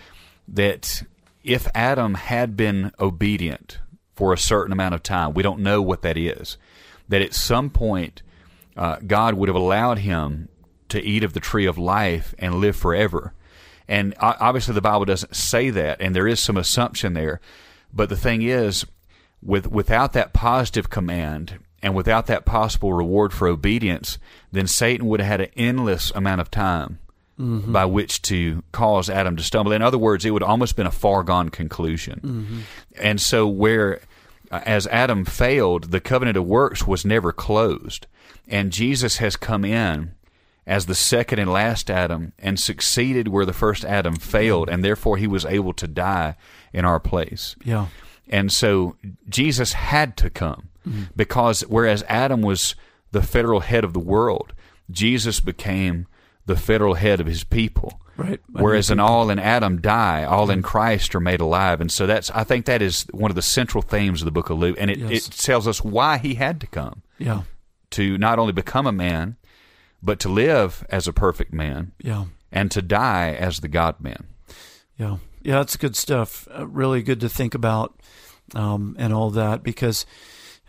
that 0.47 1.03
if 1.43 1.67
Adam 1.73 2.13
had 2.13 2.55
been 2.55 2.91
obedient 2.99 3.79
for 4.13 4.31
a 4.31 4.37
certain 4.37 4.71
amount 4.71 4.93
of 4.93 5.01
time, 5.01 5.33
we 5.33 5.41
don't 5.41 5.61
know 5.61 5.81
what 5.81 6.03
that 6.03 6.17
is. 6.17 6.57
That 7.09 7.23
at 7.23 7.33
some 7.33 7.71
point 7.71 8.21
uh, 8.75 8.97
God 9.05 9.35
would 9.35 9.49
have 9.49 9.55
allowed 9.55 9.99
him 9.99 10.49
to 10.89 11.01
eat 11.01 11.23
of 11.23 11.33
the 11.33 11.39
tree 11.39 11.65
of 11.65 11.77
life 11.77 12.33
and 12.39 12.55
live 12.55 12.75
forever. 12.75 13.33
And 13.87 14.13
obviously, 14.19 14.73
the 14.73 14.81
Bible 14.81 15.05
doesn't 15.05 15.35
say 15.35 15.69
that, 15.69 15.99
and 16.01 16.15
there 16.15 16.27
is 16.27 16.39
some 16.39 16.57
assumption 16.57 17.13
there. 17.13 17.41
But 17.93 18.09
the 18.09 18.15
thing 18.15 18.41
is, 18.41 18.85
with 19.41 19.67
without 19.67 20.13
that 20.13 20.33
positive 20.33 20.89
command 20.89 21.59
and 21.81 21.95
without 21.95 22.27
that 22.27 22.45
possible 22.45 22.93
reward 22.93 23.33
for 23.33 23.47
obedience, 23.47 24.17
then 24.51 24.67
Satan 24.67 25.07
would 25.07 25.19
have 25.19 25.27
had 25.27 25.41
an 25.41 25.51
endless 25.57 26.11
amount 26.11 26.41
of 26.41 26.51
time 26.51 26.99
by 27.71 27.85
which 27.85 28.21
to 28.21 28.63
cause 28.71 29.09
Adam 29.09 29.35
to 29.35 29.41
stumble. 29.43 29.71
In 29.71 29.81
other 29.81 29.97
words, 29.97 30.25
it 30.25 30.29
would 30.29 30.43
have 30.43 30.49
almost 30.51 30.75
been 30.75 30.85
a 30.85 30.91
far 30.91 31.23
gone 31.23 31.49
conclusion. 31.49 32.63
And 32.99 33.19
so, 33.19 33.47
where 33.47 33.99
Uh, 34.51 34.61
as 34.65 34.85
Adam 34.87 35.25
failed, 35.25 35.91
the 35.91 36.01
covenant 36.01 36.37
of 36.37 36.45
works 36.45 36.85
was 36.85 37.05
never 37.05 37.31
closed, 37.31 38.05
and 38.47 38.71
Jesus 38.71 39.17
has 39.17 39.35
come 39.35 39.63
in 39.63 40.11
as 40.67 40.85
the 40.85 40.95
second 40.95 41.39
and 41.39 41.51
last 41.51 41.89
Adam 41.89 42.33
and 42.37 42.59
succeeded 42.59 43.27
where 43.27 43.45
the 43.45 43.53
first 43.53 43.83
Adam 43.85 44.15
failed, 44.15 44.69
and 44.69 44.83
therefore 44.83 45.17
he 45.17 45.27
was 45.27 45.45
able 45.45 45.73
to 45.73 45.87
die 45.87 46.35
in 46.73 46.85
our 46.85 46.99
place. 46.99 47.55
Yeah. 47.63 47.87
And 48.29 48.51
so 48.51 48.95
Jesus 49.27 49.73
had 49.73 50.15
to 50.17 50.29
come 50.29 50.69
mm-hmm. 50.87 51.03
because 51.15 51.61
whereas 51.61 52.03
Adam 52.07 52.41
was 52.41 52.75
the 53.11 53.21
federal 53.21 53.61
head 53.61 53.83
of 53.83 53.93
the 53.93 53.99
world, 53.99 54.53
Jesus 54.89 55.39
became 55.39 56.07
the 56.45 56.55
federal 56.55 56.95
head 56.95 57.19
of 57.19 57.27
his 57.27 57.43
people. 57.43 58.01
Right. 58.21 58.39
Whereas 58.51 58.91
in 58.91 58.99
all 58.99 59.29
in 59.29 59.39
Adam 59.39 59.81
die, 59.81 60.23
all 60.25 60.49
in 60.51 60.61
Christ 60.61 61.15
are 61.15 61.19
made 61.19 61.41
alive. 61.41 61.81
And 61.81 61.91
so 61.91 62.05
that's 62.05 62.29
I 62.31 62.43
think 62.43 62.65
that 62.65 62.81
is 62.81 63.05
one 63.11 63.31
of 63.31 63.35
the 63.35 63.41
central 63.41 63.81
themes 63.81 64.21
of 64.21 64.25
the 64.25 64.31
book 64.31 64.49
of 64.49 64.57
Luke. 64.59 64.75
And 64.79 64.91
it, 64.91 64.99
Yes. 64.99 65.27
it 65.27 65.31
tells 65.33 65.67
us 65.67 65.83
why 65.83 66.17
he 66.17 66.35
had 66.35 66.59
to 66.61 66.67
come. 66.67 67.01
Yeah. 67.17 67.41
To 67.91 68.17
not 68.17 68.37
only 68.39 68.53
become 68.53 68.85
a 68.87 68.91
man, 68.91 69.37
but 70.03 70.19
to 70.21 70.29
live 70.29 70.85
as 70.89 71.07
a 71.07 71.13
perfect 71.13 71.53
man 71.53 71.91
Yeah. 72.01 72.25
and 72.51 72.69
to 72.71 72.81
die 72.81 73.33
as 73.33 73.59
the 73.59 73.67
God 73.67 73.99
man. 73.99 74.25
Yeah, 74.97 75.17
yeah, 75.41 75.55
that's 75.59 75.77
good 75.77 75.95
stuff. 75.95 76.47
Uh, 76.55 76.67
really 76.67 77.01
good 77.01 77.19
to 77.21 77.29
think 77.29 77.55
about, 77.55 77.99
um, 78.53 78.95
and 78.99 79.13
all 79.13 79.31
that 79.31 79.63
because 79.63 80.05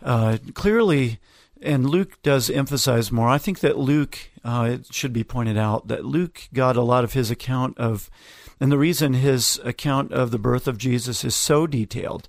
uh, 0.01 0.37
clearly, 0.55 1.19
and 1.61 1.87
Luke 1.89 2.21
does 2.23 2.49
emphasize 2.49 3.11
more. 3.11 3.29
I 3.29 3.37
think 3.37 3.59
that 3.59 3.77
Luke, 3.77 4.17
uh, 4.43 4.69
it 4.71 4.93
should 4.93 5.13
be 5.13 5.23
pointed 5.23 5.57
out 5.57 5.87
that 5.87 6.05
Luke 6.05 6.49
got 6.53 6.75
a 6.75 6.81
lot 6.81 7.03
of 7.03 7.13
his 7.13 7.31
account 7.31 7.77
of, 7.77 8.09
and 8.59 8.71
the 8.71 8.77
reason 8.77 9.13
his 9.13 9.59
account 9.63 10.11
of 10.11 10.31
the 10.31 10.39
birth 10.39 10.67
of 10.67 10.77
Jesus 10.77 11.23
is 11.23 11.35
so 11.35 11.65
detailed, 11.67 12.27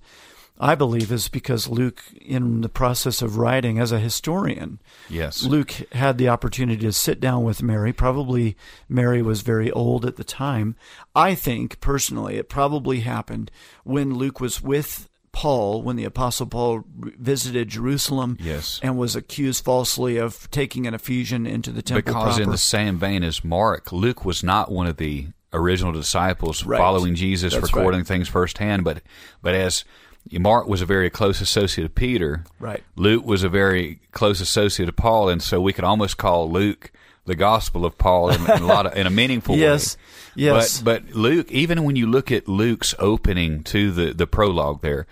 I 0.60 0.76
believe, 0.76 1.10
is 1.10 1.26
because 1.28 1.68
Luke, 1.68 2.02
in 2.20 2.60
the 2.60 2.68
process 2.68 3.20
of 3.22 3.36
writing 3.38 3.80
as 3.80 3.90
a 3.90 3.98
historian, 3.98 4.78
Yes. 5.08 5.42
Luke 5.42 5.72
had 5.92 6.16
the 6.16 6.28
opportunity 6.28 6.82
to 6.82 6.92
sit 6.92 7.18
down 7.18 7.42
with 7.42 7.62
Mary. 7.62 7.92
Probably 7.92 8.56
Mary 8.88 9.20
was 9.20 9.42
very 9.42 9.72
old 9.72 10.06
at 10.06 10.14
the 10.14 10.22
time. 10.22 10.76
I 11.14 11.34
think, 11.34 11.80
personally, 11.80 12.36
it 12.36 12.48
probably 12.48 13.00
happened 13.00 13.50
when 13.82 14.14
Luke 14.14 14.40
was 14.40 14.62
with 14.62 15.08
Paul, 15.34 15.82
when 15.82 15.96
the 15.96 16.04
Apostle 16.04 16.46
Paul 16.46 16.84
visited 17.18 17.68
Jerusalem 17.68 18.38
Yes. 18.40 18.80
and 18.82 18.96
was 18.96 19.14
accused 19.14 19.64
falsely 19.64 20.16
of 20.16 20.50
taking 20.50 20.86
an 20.86 20.94
Ephesian 20.94 21.46
into 21.46 21.70
the 21.70 21.82
temple 21.82 22.02
Because 22.12 22.36
proper. 22.36 22.42
in 22.42 22.50
the 22.50 22.56
same 22.58 22.96
vein 22.98 23.22
as 23.22 23.44
Mark, 23.44 23.92
Luke 23.92 24.24
was 24.24 24.42
not 24.42 24.70
one 24.72 24.86
of 24.86 24.96
the 24.96 25.26
original 25.52 25.92
disciples 25.92 26.64
Right. 26.64 26.78
following 26.78 27.14
Jesus, 27.14 27.52
That's 27.52 27.62
recording 27.72 28.00
right. 28.00 28.06
things 28.06 28.28
firsthand, 28.28 28.84
but 28.84 29.02
but 29.42 29.54
as 29.54 29.84
Mark 30.32 30.66
was 30.66 30.80
a 30.80 30.86
very 30.86 31.10
close 31.10 31.40
associate 31.42 31.84
of 31.84 31.94
Peter, 31.94 32.44
Right. 32.58 32.82
Luke 32.96 33.26
was 33.26 33.42
a 33.44 33.48
very 33.48 34.00
close 34.12 34.40
associate 34.40 34.88
of 34.88 34.96
Paul, 34.96 35.28
and 35.28 35.42
so 35.42 35.60
we 35.60 35.72
could 35.72 35.84
almost 35.84 36.16
call 36.16 36.50
Luke 36.50 36.90
the 37.26 37.34
gospel 37.34 37.84
of 37.86 37.96
Paul 37.98 38.30
in, 38.30 38.40
in 38.42 38.62
a 38.62 38.66
lot 38.66 38.86
of 38.86 38.96
in 38.96 39.06
a 39.06 39.10
meaningful 39.22 39.56
Yes. 39.56 39.96
way. 39.96 40.02
Yes. 40.36 40.80
But 40.80 41.06
but 41.06 41.14
Luke, 41.16 41.50
even 41.50 41.84
when 41.84 41.96
you 41.96 42.06
look 42.06 42.30
at 42.32 42.48
Luke's 42.48 42.94
opening 42.98 43.62
to 43.64 43.90
the 43.92 44.12
the 44.12 44.26
prologue 44.26 44.82
there, 44.82 45.06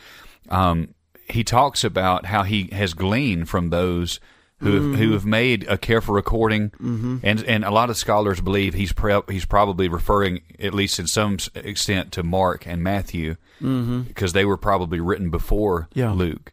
um, 0.50 0.94
he 1.28 1.44
talks 1.44 1.84
about 1.84 2.26
how 2.26 2.42
he 2.42 2.68
has 2.72 2.92
gleaned 2.94 3.48
from 3.48 3.70
those 3.70 4.20
who 4.58 4.74
have, 4.90 4.98
who 5.00 5.10
have 5.12 5.24
made 5.26 5.66
a 5.68 5.76
careful 5.76 6.14
recording, 6.14 6.70
and 6.80 7.42
and 7.44 7.64
a 7.64 7.70
lot 7.72 7.90
of 7.90 7.96
scholars 7.96 8.40
believe 8.40 8.74
he's 8.74 8.92
pre- 8.92 9.20
he's 9.28 9.44
probably 9.44 9.88
referring 9.88 10.42
at 10.60 10.72
least 10.72 11.00
in 11.00 11.06
some 11.08 11.38
extent 11.56 12.12
to 12.12 12.22
Mark 12.22 12.64
and 12.66 12.80
Matthew 12.82 13.36
because 13.58 14.32
they 14.34 14.44
were 14.44 14.56
probably 14.56 15.00
written 15.00 15.30
before 15.30 15.88
Yeah. 15.94 16.12
Luke, 16.12 16.52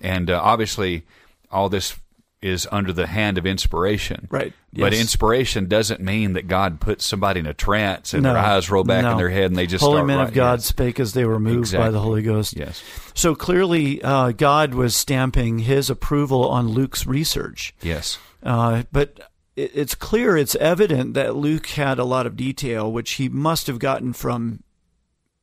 and 0.00 0.30
uh, 0.30 0.40
obviously 0.42 1.02
all 1.50 1.68
this 1.68 1.94
is 2.42 2.66
under 2.72 2.92
the 2.92 3.06
hand 3.06 3.38
of 3.38 3.46
inspiration, 3.46 4.26
Right. 4.30 4.52
But 4.74 4.92
Yes. 4.92 5.00
inspiration 5.02 5.66
doesn't 5.68 6.00
mean 6.00 6.32
that 6.32 6.48
God 6.48 6.80
puts 6.80 7.04
somebody 7.06 7.40
in 7.40 7.46
a 7.46 7.54
trance 7.54 8.14
and 8.14 8.22
No. 8.22 8.32
their 8.32 8.42
eyes 8.42 8.70
roll 8.70 8.84
back 8.84 9.04
No. 9.04 9.12
in 9.12 9.16
their 9.18 9.28
head 9.30 9.44
and 9.44 9.56
they 9.56 9.66
just 9.66 9.84
Holy 9.84 9.96
start 9.98 10.06
men 10.06 10.20
of. 10.20 10.32
God 10.34 10.58
Yes. 10.58 10.64
spake 10.66 10.98
as 10.98 11.12
they 11.12 11.24
were 11.24 11.38
moved 11.38 11.72
by 11.76 11.90
the 11.90 12.00
Holy 12.00 12.22
Ghost. 12.22 12.54
Yes. 12.56 12.82
So 13.14 13.34
clearly, 13.34 14.02
uh, 14.02 14.32
God 14.32 14.74
was 14.74 14.96
stamping 14.96 15.60
His 15.60 15.88
approval 15.88 16.48
on 16.48 16.68
Luke's 16.68 17.06
research. 17.06 17.74
Yes. 17.82 18.18
Uh, 18.42 18.82
but 18.90 19.30
it, 19.54 19.70
it's 19.74 19.94
clear, 19.94 20.36
it's 20.36 20.54
evident 20.56 21.14
that 21.14 21.36
Luke 21.36 21.66
had 21.66 21.98
a 21.98 22.04
lot 22.04 22.26
of 22.26 22.36
detail, 22.36 22.90
which 22.90 23.12
he 23.12 23.28
must 23.28 23.66
have 23.68 23.78
gotten 23.78 24.12
from 24.12 24.62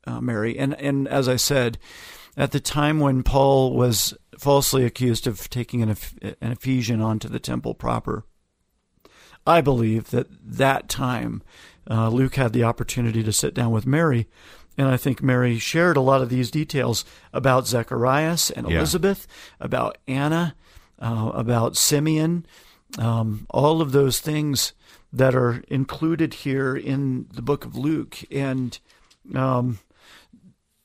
uh, 0.07 0.19
Mary. 0.19 0.57
And 0.57 0.73
and 0.81 1.07
as 1.07 1.29
I 1.29 1.35
said, 1.35 1.77
at 2.35 2.51
the 2.51 2.59
time 2.59 2.99
when 2.99 3.21
Paul 3.21 3.73
was 3.75 4.15
falsely 4.39 4.85
accused 4.85 5.27
of 5.27 5.49
taking 5.49 5.81
an, 5.81 5.95
an 6.21 6.51
Ephesian 6.51 7.01
onto 7.01 7.27
the 7.27 7.39
temple 7.39 7.73
proper, 7.73 8.23
I 9.45 9.61
believe 9.61 10.11
that 10.11 10.27
that 10.41 10.89
time 10.89 11.43
uh, 11.89 12.09
Luke 12.09 12.35
had 12.35 12.53
the 12.53 12.63
opportunity 12.63 13.23
to 13.23 13.33
sit 13.33 13.53
down 13.53 13.71
with 13.71 13.85
Mary. 13.85 14.27
And 14.77 14.87
I 14.87 14.95
think 14.95 15.21
Mary 15.21 15.59
shared 15.59 15.97
a 15.97 16.01
lot 16.01 16.21
of 16.21 16.29
these 16.29 16.51
details 16.51 17.03
about 17.33 17.67
Zacharias 17.67 18.49
and 18.49 18.69
Yeah. 18.69 18.77
Elizabeth, 18.77 19.27
about 19.59 19.97
Anna, 20.07 20.55
uh, 20.99 21.31
about 21.33 21.75
Simeon, 21.75 22.45
um, 22.97 23.45
all 23.49 23.81
of 23.81 23.91
those 23.91 24.19
things 24.19 24.73
that 25.11 25.35
are 25.35 25.63
included 25.67 26.33
here 26.33 26.75
in 26.77 27.27
the 27.33 27.41
book 27.41 27.65
of 27.65 27.75
Luke. 27.75 28.19
And 28.31 28.79
um, 29.35 29.79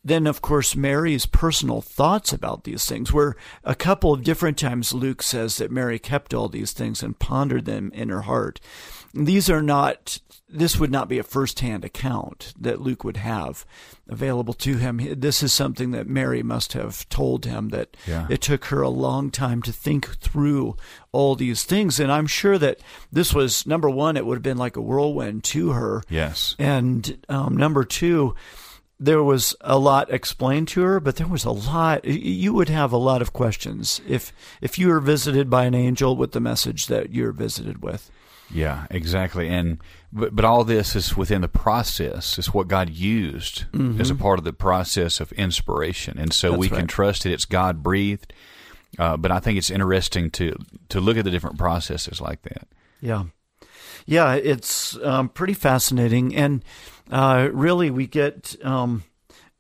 then, 0.05 0.27
of 0.27 0.43
course, 0.43 0.77
Mary's 0.77 1.25
personal 1.27 1.81
thoughts 1.81 2.33
about 2.33 2.65
these 2.65 2.85
things, 2.85 3.13
where 3.13 3.37
a 3.65 3.75
couple 3.75 4.13
of 4.13 4.23
different 4.23 4.59
times 4.59 4.93
Luke 4.93 5.23
says 5.23 5.57
that 5.57 5.71
Mary 5.71 5.99
kept 5.99 6.35
all 6.35 6.49
these 6.49 6.73
things 6.73 7.03
and 7.03 7.19
pondered 7.19 7.65
them 7.65 7.91
in 7.95 8.11
her 8.11 8.23
heart. 8.23 8.61
These 9.15 9.49
are 9.49 9.63
not, 9.63 10.19
this 10.49 10.79
would 10.79 10.91
not 10.91 11.09
be 11.09 11.19
a 11.19 11.23
first-hand 11.23 11.85
account 11.85 12.53
that 12.61 12.81
Luke 12.81 13.05
would 13.05 13.17
have 13.19 13.65
available 14.09 14.53
to 14.55 14.77
him. 14.77 15.01
This 15.21 15.43
is 15.43 15.53
something 15.53 15.93
that 15.93 16.07
Mary 16.09 16.43
must 16.43 16.73
have 16.75 17.09
told 17.09 17.47
him 17.47 17.69
that 17.71 17.97
Yeah. 18.07 18.27
it 18.29 18.43
took 18.43 18.67
her 18.67 18.83
a 18.83 18.89
long 18.91 19.31
time 19.31 19.63
to 19.63 19.73
think 19.73 20.19
through 20.19 20.77
all 21.13 21.37
these 21.37 21.63
things. 21.65 21.99
And 22.01 22.11
I'm 22.13 22.27
sure 22.27 22.59
that 22.59 22.81
this 23.13 23.33
was, 23.33 23.67
number 23.67 23.89
one, 23.89 24.17
it 24.17 24.27
would 24.27 24.35
have 24.35 24.43
been 24.43 24.59
like 24.59 24.77
a 24.77 24.83
whirlwind 24.83 25.45
to 25.45 25.71
her. 25.71 26.03
Yes. 26.11 26.57
And 26.59 27.25
um, 27.29 27.57
number 27.57 27.85
two, 27.85 28.35
there 28.99 29.23
was 29.23 29.57
a 29.61 29.79
lot 29.79 30.13
explained 30.13 30.69
to 30.69 30.83
her, 30.83 31.01
but 31.01 31.17
there 31.17 31.27
was 31.27 31.45
a 31.45 31.51
lot. 31.51 32.05
You 32.05 32.53
would 32.55 32.69
have 32.69 32.93
a 32.93 32.97
lot 32.97 33.23
of 33.23 33.33
questions 33.33 34.01
if 34.07 34.33
if 34.61 34.79
you 34.79 34.89
were 34.89 35.01
visited 35.01 35.51
by 35.51 35.65
an 35.65 35.75
angel 35.75 36.17
with 36.17 36.33
the 36.33 36.41
message 36.41 36.87
that 36.87 37.13
you're 37.13 37.33
visited 37.33 37.83
with. 37.83 38.11
Yeah, 38.51 38.87
exactly. 38.91 39.49
And 39.49 39.79
but 40.13 40.37
but 40.37 40.45
all 40.45 40.65
this 40.65 40.95
is 40.95 41.17
within 41.17 41.41
the 41.41 41.49
process. 41.49 42.39
It's 42.39 42.55
what 42.55 42.69
God 42.69 42.91
used 42.91 43.65
as 44.01 44.11
a 44.11 44.15
part 44.15 44.39
of 44.39 44.45
the 44.45 44.53
process 44.53 45.21
of 45.21 45.33
inspiration, 45.33 46.19
and 46.19 46.33
so 46.33 46.53
Mm-hmm. 46.53 46.61
That's 46.61 46.71
we 46.71 46.77
can 46.77 46.87
trust 46.87 47.23
that 47.25 47.33
It's 47.33 47.45
God 47.47 47.83
breathed. 47.83 48.33
Uh, 48.97 49.17
but 49.17 49.33
I 49.33 49.41
think 49.41 49.59
it's 49.59 49.71
interesting 49.71 50.31
to 50.33 50.55
to 50.91 51.01
look 51.01 51.17
at 51.17 51.25
the 51.25 51.31
different 51.31 51.59
processes 51.59 52.21
like 52.21 52.43
that. 52.43 52.69
Yeah, 53.01 53.25
yeah, 54.07 54.35
it's 54.35 54.97
um, 55.03 55.31
pretty 55.31 55.55
fascinating, 55.55 56.35
and 56.37 56.65
uh, 57.11 57.49
really 57.53 57.91
we 57.91 58.07
get 58.07 58.57
um, 58.65 59.05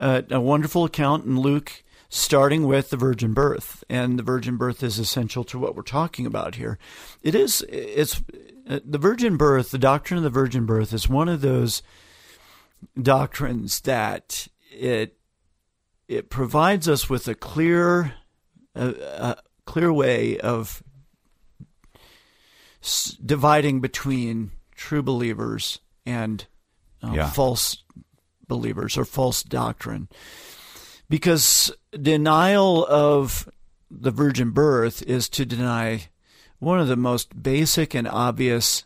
a, 0.00 0.24
a 0.30 0.40
wonderful 0.40 0.84
account 0.84 1.24
in 1.24 1.38
Luke, 1.38 1.84
starting 2.08 2.66
with 2.66 2.90
the 2.90 2.96
virgin 2.96 3.34
birth, 3.34 3.82
and 3.88 4.18
the 4.18 4.22
virgin 4.22 4.56
birth 4.56 4.82
is 4.82 4.98
essential 4.98 5.44
to 5.44 5.58
what 5.58 5.74
we're 5.74 5.82
talking 5.82 6.26
about 6.26 6.54
here. 6.56 6.78
It 7.22 7.34
is. 7.34 7.62
It's 7.68 8.22
uh, 8.68 8.80
the 8.84 8.98
virgin 8.98 9.36
birth. 9.36 9.70
The 9.70 9.78
doctrine 9.78 10.18
of 10.18 10.24
the 10.24 10.30
virgin 10.30 10.66
birth 10.66 10.92
is 10.92 11.08
one 11.08 11.28
of 11.28 11.40
those 11.40 11.82
doctrines 13.00 13.80
that 13.80 14.48
it 14.70 15.16
it 16.08 16.30
provides 16.30 16.88
us 16.88 17.08
with 17.08 17.26
a 17.28 17.34
clear 17.34 18.14
a, 18.74 18.88
a 18.88 19.36
clear 19.64 19.92
way 19.92 20.38
of 20.38 20.82
dividing 23.24 23.80
between 23.80 24.50
true 24.74 25.02
believers 25.02 25.80
and 26.04 26.46
uh, 27.04 27.12
Yeah. 27.12 27.30
false 27.30 27.84
believers 28.48 28.96
or 28.96 29.04
false 29.04 29.42
doctrine. 29.42 30.08
Because 31.08 31.70
denial 31.92 32.86
of 32.86 33.48
the 33.90 34.10
virgin 34.10 34.50
birth 34.50 35.02
is 35.02 35.28
to 35.30 35.44
deny 35.44 36.08
one 36.58 36.80
of 36.80 36.88
the 36.88 36.96
most 36.96 37.42
basic 37.42 37.94
and 37.94 38.08
obvious 38.08 38.84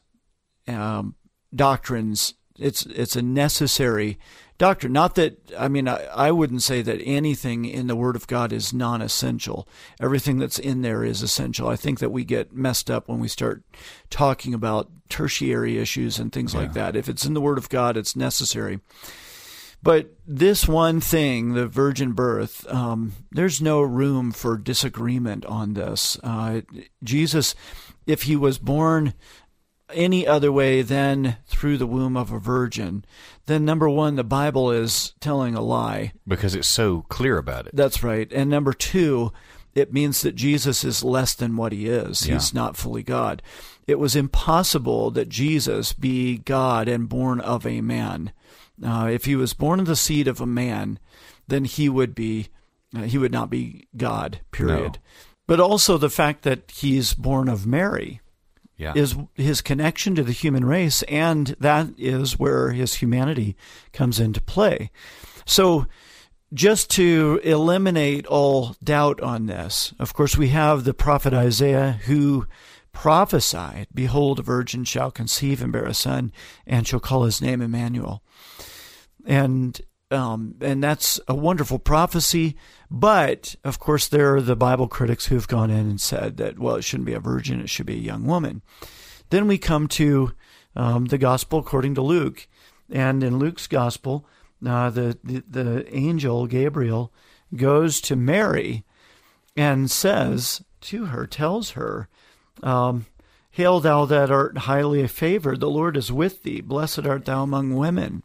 um, 0.66 1.14
doctrines. 1.54 2.34
It's 2.58 2.84
it's 2.86 3.14
a 3.16 3.22
necessary 3.22 4.18
doctrine. 4.58 4.92
Not 4.92 5.14
that 5.14 5.38
I 5.56 5.68
mean 5.68 5.88
I, 5.88 6.04
I 6.06 6.30
wouldn't 6.30 6.62
say 6.62 6.82
that 6.82 7.00
anything 7.02 7.64
in 7.64 7.86
the 7.86 7.96
Word 7.96 8.16
of 8.16 8.26
God 8.26 8.52
is 8.52 8.72
non-essential. 8.72 9.66
Everything 10.00 10.38
that's 10.38 10.58
in 10.58 10.82
there 10.82 11.02
is 11.04 11.22
essential. 11.22 11.68
I 11.68 11.76
think 11.76 12.00
that 12.00 12.10
we 12.10 12.24
get 12.24 12.52
messed 12.52 12.90
up 12.90 13.08
when 13.08 13.20
we 13.20 13.28
start 13.28 13.62
talking 14.10 14.52
about 14.52 14.90
tertiary 15.08 15.78
issues 15.78 16.18
and 16.18 16.32
things 16.32 16.54
like 16.54 16.74
that. 16.74 16.96
If 16.96 17.08
it's 17.08 17.24
in 17.24 17.34
the 17.34 17.40
Word 17.40 17.58
of 17.58 17.68
God, 17.68 17.96
it's 17.96 18.14
necessary. 18.14 18.80
But 19.82 20.10
this 20.26 20.66
one 20.66 21.00
thing, 21.00 21.54
the 21.54 21.68
virgin 21.68 22.12
birth, 22.12 22.66
um, 22.68 23.12
there's 23.30 23.62
no 23.62 23.80
room 23.80 24.32
for 24.32 24.56
disagreement 24.56 25.44
on 25.46 25.74
this. 25.74 26.18
Uh, 26.22 26.62
Jesus, 27.04 27.54
if 28.04 28.22
he 28.22 28.34
was 28.34 28.58
born 28.58 29.14
any 29.92 30.26
other 30.26 30.52
way 30.52 30.82
than 30.82 31.36
through 31.46 31.78
the 31.78 31.86
womb 31.86 32.16
of 32.16 32.30
a 32.32 32.38
virgin, 32.38 33.04
then 33.46 33.64
number 33.64 33.88
one, 33.88 34.16
the 34.16 34.24
Bible 34.24 34.70
is 34.70 35.14
telling 35.20 35.54
a 35.54 35.60
lie. 35.60 36.12
because 36.26 36.54
it's 36.54 36.68
so 36.68 37.02
clear 37.08 37.38
about 37.38 37.66
it. 37.66 37.74
That's 37.74 38.02
right. 38.02 38.30
And 38.32 38.50
number 38.50 38.72
two, 38.72 39.32
it 39.74 39.92
means 39.92 40.22
that 40.22 40.34
Jesus 40.34 40.84
is 40.84 41.04
less 41.04 41.34
than 41.34 41.56
what 41.56 41.72
he 41.72 41.86
is. 41.86 42.26
Yeah. 42.26 42.34
He's 42.34 42.52
not 42.52 42.76
fully 42.76 43.02
God. 43.02 43.42
It 43.86 43.98
was 43.98 44.14
impossible 44.14 45.10
that 45.12 45.28
Jesus 45.28 45.92
be 45.92 46.38
God 46.38 46.88
and 46.88 47.08
born 47.08 47.40
of 47.40 47.66
a 47.66 47.80
man. 47.80 48.32
Uh, 48.84 49.08
if 49.10 49.24
he 49.24 49.34
was 49.34 49.54
born 49.54 49.80
of 49.80 49.86
the 49.86 49.96
seed 49.96 50.28
of 50.28 50.40
a 50.40 50.46
man, 50.46 50.98
then 51.48 51.64
he 51.64 51.88
would 51.88 52.14
be 52.14 52.48
uh, 52.96 53.02
he 53.02 53.18
would 53.18 53.32
not 53.32 53.50
be 53.50 53.86
God. 53.96 54.40
Period. 54.50 54.94
No. 54.94 55.00
But 55.46 55.60
also 55.60 55.96
the 55.96 56.10
fact 56.10 56.42
that 56.42 56.70
he's 56.70 57.14
born 57.14 57.48
of 57.48 57.66
Mary 57.66 58.20
Yeah. 58.78 58.92
is 58.94 59.16
his 59.34 59.60
connection 59.60 60.14
to 60.14 60.22
the 60.22 60.32
human 60.32 60.64
race, 60.64 61.02
and 61.02 61.48
that 61.60 61.88
is 61.98 62.38
where 62.38 62.70
his 62.70 62.94
humanity 62.94 63.56
comes 63.92 64.18
into 64.20 64.40
play. 64.40 64.90
So, 65.44 65.86
just 66.54 66.88
to 66.92 67.40
eliminate 67.44 68.26
all 68.26 68.76
doubt 68.82 69.20
on 69.20 69.46
this, 69.46 69.92
of 69.98 70.14
course, 70.14 70.38
we 70.38 70.48
have 70.48 70.84
the 70.84 70.94
prophet 70.94 71.34
Isaiah 71.34 71.98
who 72.04 72.46
prophesied, 72.92 73.88
Behold, 73.92 74.38
a 74.38 74.42
virgin 74.42 74.84
shall 74.84 75.10
conceive 75.10 75.60
and 75.60 75.72
bear 75.72 75.84
a 75.84 75.92
son, 75.92 76.32
and 76.66 76.86
shall 76.86 77.00
call 77.00 77.24
his 77.24 77.42
name 77.42 77.60
Emmanuel. 77.60 78.22
And 79.26 79.80
um, 80.10 80.54
and 80.60 80.82
that's 80.82 81.20
a 81.28 81.34
wonderful 81.34 81.78
prophecy. 81.78 82.56
But 82.90 83.56
of 83.64 83.78
course, 83.78 84.08
there 84.08 84.36
are 84.36 84.40
the 84.40 84.56
Bible 84.56 84.88
critics 84.88 85.26
who 85.26 85.34
have 85.34 85.48
gone 85.48 85.70
in 85.70 85.88
and 85.88 86.00
said 86.00 86.36
that 86.38 86.58
well, 86.58 86.76
it 86.76 86.82
shouldn't 86.82 87.06
be 87.06 87.14
a 87.14 87.20
virgin; 87.20 87.60
it 87.60 87.70
should 87.70 87.86
be 87.86 87.94
a 87.94 87.98
young 87.98 88.24
woman. 88.24 88.62
Then 89.30 89.46
we 89.46 89.58
come 89.58 89.88
to 89.88 90.32
um, 90.74 91.06
the 91.06 91.18
Gospel 91.18 91.58
according 91.58 91.94
to 91.96 92.02
Luke, 92.02 92.46
and 92.90 93.22
in 93.22 93.38
Luke's 93.38 93.66
Gospel, 93.66 94.26
uh, 94.66 94.90
the, 94.90 95.18
the 95.22 95.44
the 95.48 95.94
angel 95.94 96.46
Gabriel 96.46 97.12
goes 97.54 98.00
to 98.02 98.16
Mary 98.16 98.84
and 99.56 99.90
says 99.90 100.62
to 100.80 101.06
her, 101.06 101.26
tells 101.26 101.70
her, 101.70 102.08
um, 102.62 103.06
"Hail, 103.50 103.80
thou 103.80 104.06
that 104.06 104.30
art 104.30 104.58
highly 104.58 105.06
favored; 105.06 105.60
the 105.60 105.68
Lord 105.68 105.98
is 105.98 106.10
with 106.10 106.44
thee. 106.44 106.62
Blessed 106.62 107.04
art 107.04 107.26
thou 107.26 107.42
among 107.42 107.74
women." 107.74 108.22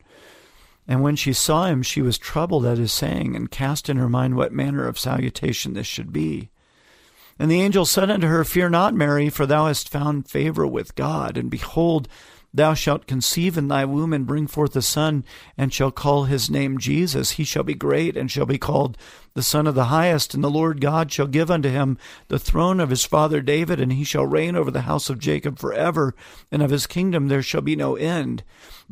And 0.87 1.01
when 1.01 1.15
she 1.15 1.33
saw 1.33 1.65
him, 1.65 1.81
she 1.81 2.01
was 2.01 2.17
troubled 2.17 2.65
at 2.65 2.77
his 2.77 2.91
saying, 2.91 3.35
and 3.35 3.49
cast 3.49 3.89
in 3.89 3.97
her 3.97 4.09
mind 4.09 4.35
what 4.35 4.51
manner 4.51 4.87
of 4.87 4.99
salutation 4.99 5.73
this 5.73 5.87
should 5.87 6.11
be. 6.11 6.49
And 7.39 7.49
the 7.49 7.61
angel 7.61 7.85
said 7.85 8.09
unto 8.09 8.27
her, 8.27 8.43
Fear 8.43 8.69
not, 8.69 8.93
Mary, 8.93 9.29
for 9.29 9.45
thou 9.45 9.67
hast 9.67 9.89
found 9.89 10.29
favor 10.29 10.67
with 10.67 10.95
God. 10.95 11.37
And 11.37 11.49
behold, 11.49 12.07
thou 12.53 12.75
shalt 12.75 13.07
conceive 13.07 13.57
in 13.57 13.67
thy 13.67 13.85
womb 13.85 14.13
and 14.13 14.27
bring 14.27 14.45
forth 14.45 14.75
a 14.75 14.81
son, 14.81 15.25
and 15.57 15.73
shall 15.73 15.89
call 15.89 16.25
his 16.25 16.51
name 16.51 16.77
Jesus. 16.77 17.31
He 17.31 17.43
shall 17.43 17.63
be 17.63 17.73
great, 17.73 18.15
and 18.15 18.29
shall 18.29 18.45
be 18.45 18.59
called 18.59 18.97
the 19.33 19.41
Son 19.41 19.65
of 19.65 19.73
the 19.73 19.85
Highest. 19.85 20.35
And 20.35 20.43
the 20.43 20.49
Lord 20.49 20.79
God 20.79 21.11
shall 21.11 21.25
give 21.25 21.49
unto 21.49 21.69
him 21.69 21.97
the 22.27 22.37
throne 22.37 22.79
of 22.79 22.91
his 22.91 23.03
father 23.03 23.41
David, 23.41 23.79
and 23.79 23.93
he 23.93 24.03
shall 24.03 24.27
reign 24.27 24.55
over 24.55 24.69
the 24.69 24.81
house 24.81 25.09
of 25.09 25.17
Jacob 25.17 25.57
forever, 25.57 26.13
and 26.51 26.61
of 26.61 26.69
his 26.69 26.85
kingdom 26.85 27.29
there 27.29 27.41
shall 27.41 27.61
be 27.61 27.75
no 27.75 27.95
end. 27.95 28.43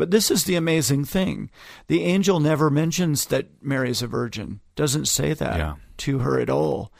But 0.01 0.09
this 0.09 0.31
is 0.31 0.45
the 0.45 0.55
amazing 0.55 1.05
thing. 1.05 1.51
The 1.85 2.01
angel 2.05 2.39
never 2.39 2.71
mentions 2.71 3.25
that 3.27 3.49
Mary 3.61 3.91
is 3.91 4.01
a 4.01 4.07
virgin, 4.07 4.59
doesn't 4.75 5.05
say 5.07 5.35
that 5.35 5.57
Yeah. 5.59 5.75
to 5.97 6.17
her 6.19 6.39
at 6.39 6.49
all. 6.49 6.91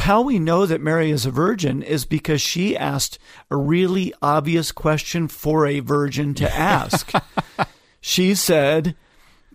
How 0.00 0.22
we 0.22 0.40
know 0.40 0.66
that 0.66 0.80
Mary 0.80 1.12
is 1.12 1.24
a 1.24 1.30
virgin 1.30 1.80
is 1.80 2.04
because 2.04 2.42
she 2.42 2.76
asked 2.76 3.20
a 3.52 3.56
really 3.56 4.12
obvious 4.20 4.72
question 4.72 5.28
for 5.28 5.64
a 5.64 5.78
virgin 5.78 6.34
to 6.34 6.52
ask. 6.52 7.12
she 8.00 8.34
said, 8.34 8.96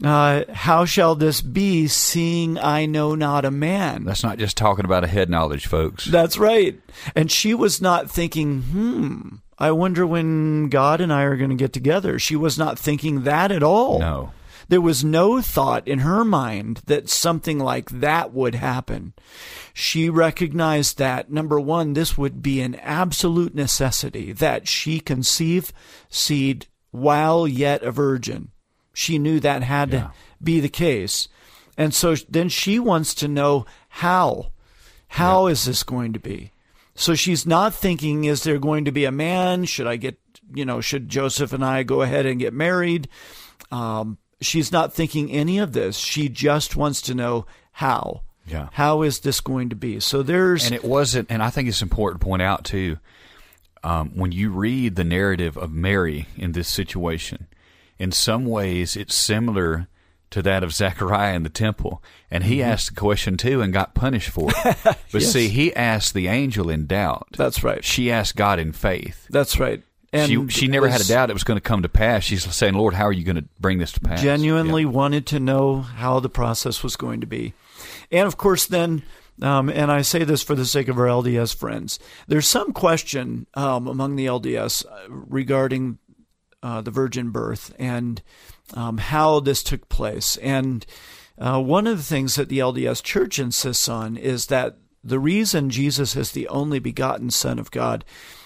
uh, 0.02 0.44
How 0.54 0.86
shall 0.86 1.16
this 1.16 1.42
be, 1.42 1.88
seeing 1.88 2.58
I 2.58 2.86
know 2.86 3.14
not 3.14 3.44
a 3.44 3.52
man? 3.52 4.06
That's 4.06 4.24
not 4.24 4.38
just 4.38 4.56
talking 4.56 4.86
about 4.86 5.04
a 5.04 5.08
head 5.08 5.30
knowledge, 5.30 5.68
folks. 5.68 6.06
That's 6.06 6.38
right. 6.38 6.80
And 7.14 7.30
she 7.30 7.54
was 7.54 7.82
not 7.82 8.10
thinking, 8.10 8.62
hmm, 8.62 9.36
I 9.58 9.72
wonder 9.72 10.06
when 10.06 10.68
God 10.70 11.00
and 11.02 11.12
I 11.14 11.24
are 11.24 11.38
going 11.38 11.50
to 11.50 11.56
get 11.56 11.72
together. 11.74 12.20
She 12.20 12.36
was 12.36 12.58
not 12.58 12.78
thinking 12.78 13.24
that 13.24 13.52
at 13.52 13.64
all. 13.64 14.00
No. 14.00 14.32
There 14.68 14.82
was 14.82 15.04
no 15.04 15.42
thought 15.42 15.88
in 15.88 16.00
her 16.00 16.26
mind 16.26 16.82
that 16.88 17.08
something 17.08 17.60
like 17.60 17.90
that 17.92 18.34
would 18.34 18.56
happen. 18.56 19.14
She 19.74 20.10
recognized 20.10 20.98
that, 20.98 21.32
number 21.32 21.60
one, 21.60 21.94
this 21.94 22.18
would 22.18 22.42
be 22.42 22.62
an 22.62 22.76
absolute 22.76 23.54
necessity 23.54 24.32
that 24.34 24.68
she 24.68 25.00
conceive 25.00 25.72
seed 26.10 26.66
while 26.92 27.48
yet 27.48 27.84
a 27.84 27.92
virgin. 27.92 28.50
She 28.92 29.20
knew 29.20 29.40
that 29.42 29.62
had 29.62 29.94
Yeah. 29.94 30.00
to 30.00 30.12
be 30.44 30.60
the 30.60 30.70
case. 30.70 31.28
And 31.78 31.94
so 31.94 32.16
then 32.28 32.50
she 32.50 32.80
wants 32.80 33.14
to 33.16 33.28
know 33.28 33.66
how. 33.90 34.48
How 35.10 35.46
is 35.48 35.66
this 35.66 35.84
going 35.84 36.12
to 36.14 36.20
be? 36.20 36.52
So 36.96 37.14
she's 37.14 37.46
not 37.46 37.74
thinking, 37.74 38.24
is 38.24 38.44
there 38.44 38.58
going 38.58 38.86
to 38.86 38.92
be 38.92 39.06
a 39.06 39.12
man? 39.12 39.66
Should 39.66 39.88
I 39.88 39.98
get, 39.98 40.18
you 40.54 40.66
know, 40.66 40.80
should 40.80 41.10
Joseph 41.10 41.52
and 41.52 41.64
I 41.64 41.84
go 41.84 42.02
ahead 42.02 42.26
and 42.26 42.40
get 42.40 42.54
married? 42.54 43.10
Um, 43.70 44.18
she's 44.42 44.72
not 44.72 44.94
thinking 44.94 45.30
any 45.32 45.58
of 45.60 45.74
this. 45.74 45.98
She 45.98 46.30
just 46.30 46.76
wants 46.76 47.02
to 47.04 47.14
know 47.14 47.46
how. 47.74 48.22
Yeah. 48.48 48.70
How 48.74 49.02
is 49.02 49.20
this 49.20 49.42
going 49.42 49.70
to 49.70 49.76
be? 49.76 50.00
So 50.00 50.24
there's 50.24 50.66
And 50.66 50.76
it 50.76 50.84
wasn't, 50.84 51.30
and 51.30 51.44
I 51.44 51.50
think 51.50 51.68
it's 51.68 51.82
important 51.82 52.22
to 52.22 52.26
point 52.26 52.42
out 52.42 52.64
too, 52.64 52.98
um, 53.84 54.12
when 54.16 54.32
you 54.32 54.52
read 54.52 54.96
the 54.96 55.04
narrative 55.04 55.58
of 55.58 55.72
Mary 55.72 56.28
in 56.38 56.54
this 56.54 56.68
situation, 56.68 57.48
in 58.00 58.12
some 58.12 58.46
ways 58.46 58.96
it's 58.96 59.16
similar 59.16 59.88
to 60.36 60.42
that 60.44 60.64
of 60.64 60.74
Zechariah 60.74 61.34
in 61.34 61.44
the 61.44 61.50
temple. 61.50 62.04
And 62.30 62.44
he 62.44 62.62
asked 62.62 62.90
the 62.94 63.00
question 63.00 63.38
too 63.38 63.62
and 63.62 63.72
got 63.74 63.94
punished 63.96 64.30
for 64.30 64.52
it. 64.52 64.76
But 64.84 65.22
Yes. 65.22 65.32
see, 65.32 65.48
he 65.48 65.74
asked 65.76 66.14
the 66.14 66.28
angel 66.28 66.70
in 66.70 66.86
doubt. 66.88 67.28
that's 67.38 67.64
right. 67.64 67.84
She 67.84 68.12
asked 68.12 68.36
God 68.36 68.60
in 68.60 68.72
faith. 68.74 69.28
That's 69.30 69.60
right. 69.60 69.82
And 70.14 70.30
she 70.30 70.48
she 70.50 70.68
never 70.68 70.88
had 70.90 71.02
a 71.02 71.08
doubt 71.08 71.30
it 71.30 71.34
was 71.34 71.44
going 71.44 71.58
to 71.58 71.62
come 71.70 71.82
to 71.82 71.90
pass. 71.90 72.24
She's 72.24 72.44
saying, 72.56 72.74
Lord, 72.74 72.94
how 72.94 73.06
are 73.06 73.12
you 73.14 73.24
going 73.24 73.36
to 73.38 73.46
bring 73.60 73.80
this 73.80 73.92
to 73.94 74.00
pass? 74.00 74.22
Genuinely 74.22 74.84
Yeah. 74.84 74.90
wanted 74.90 75.26
to 75.28 75.40
know 75.40 75.82
how 75.82 76.20
the 76.20 76.30
process 76.30 76.84
was 76.84 76.96
going 76.96 77.22
to 77.22 77.28
be, 77.28 77.54
and 78.12 78.28
of 78.28 78.38
course, 78.38 78.66
then. 78.68 79.04
Um, 79.42 79.68
and 79.70 79.92
I 79.92 80.02
say 80.02 80.24
this 80.24 80.42
for 80.42 80.56
the 80.56 80.64
sake 80.66 80.88
of 80.88 80.98
our 80.98 81.08
LDS 81.08 81.54
friends. 81.54 82.00
There's 82.26 82.48
some 82.48 82.72
question 82.72 83.48
um, 83.56 83.86
among 83.88 84.16
the 84.16 84.28
LDS 84.28 84.86
regarding 85.10 85.98
uh, 86.66 86.82
the 86.82 86.90
virgin 86.90 87.30
birth 87.30 87.76
and 87.78 88.24
um, 88.74 88.98
how 88.98 89.40
this 89.40 89.62
took 89.62 89.88
place. 89.88 90.36
And 90.38 90.84
uh, 91.38 91.62
one 91.62 91.86
of 91.86 91.98
the 91.98 92.04
things 92.04 92.34
that 92.36 92.50
the 92.50 92.58
LDS 92.58 93.04
Church 93.04 93.38
insists 93.38 93.88
on 93.88 94.18
is 94.18 94.48
that 94.48 94.78
the 95.04 95.20
reason 95.20 95.70
Jesus 95.70 96.16
is 96.16 96.32
the 96.32 96.48
only 96.48 96.80
begotten 96.80 97.30
Son 97.30 97.60
of 97.60 97.70
God 97.70 98.04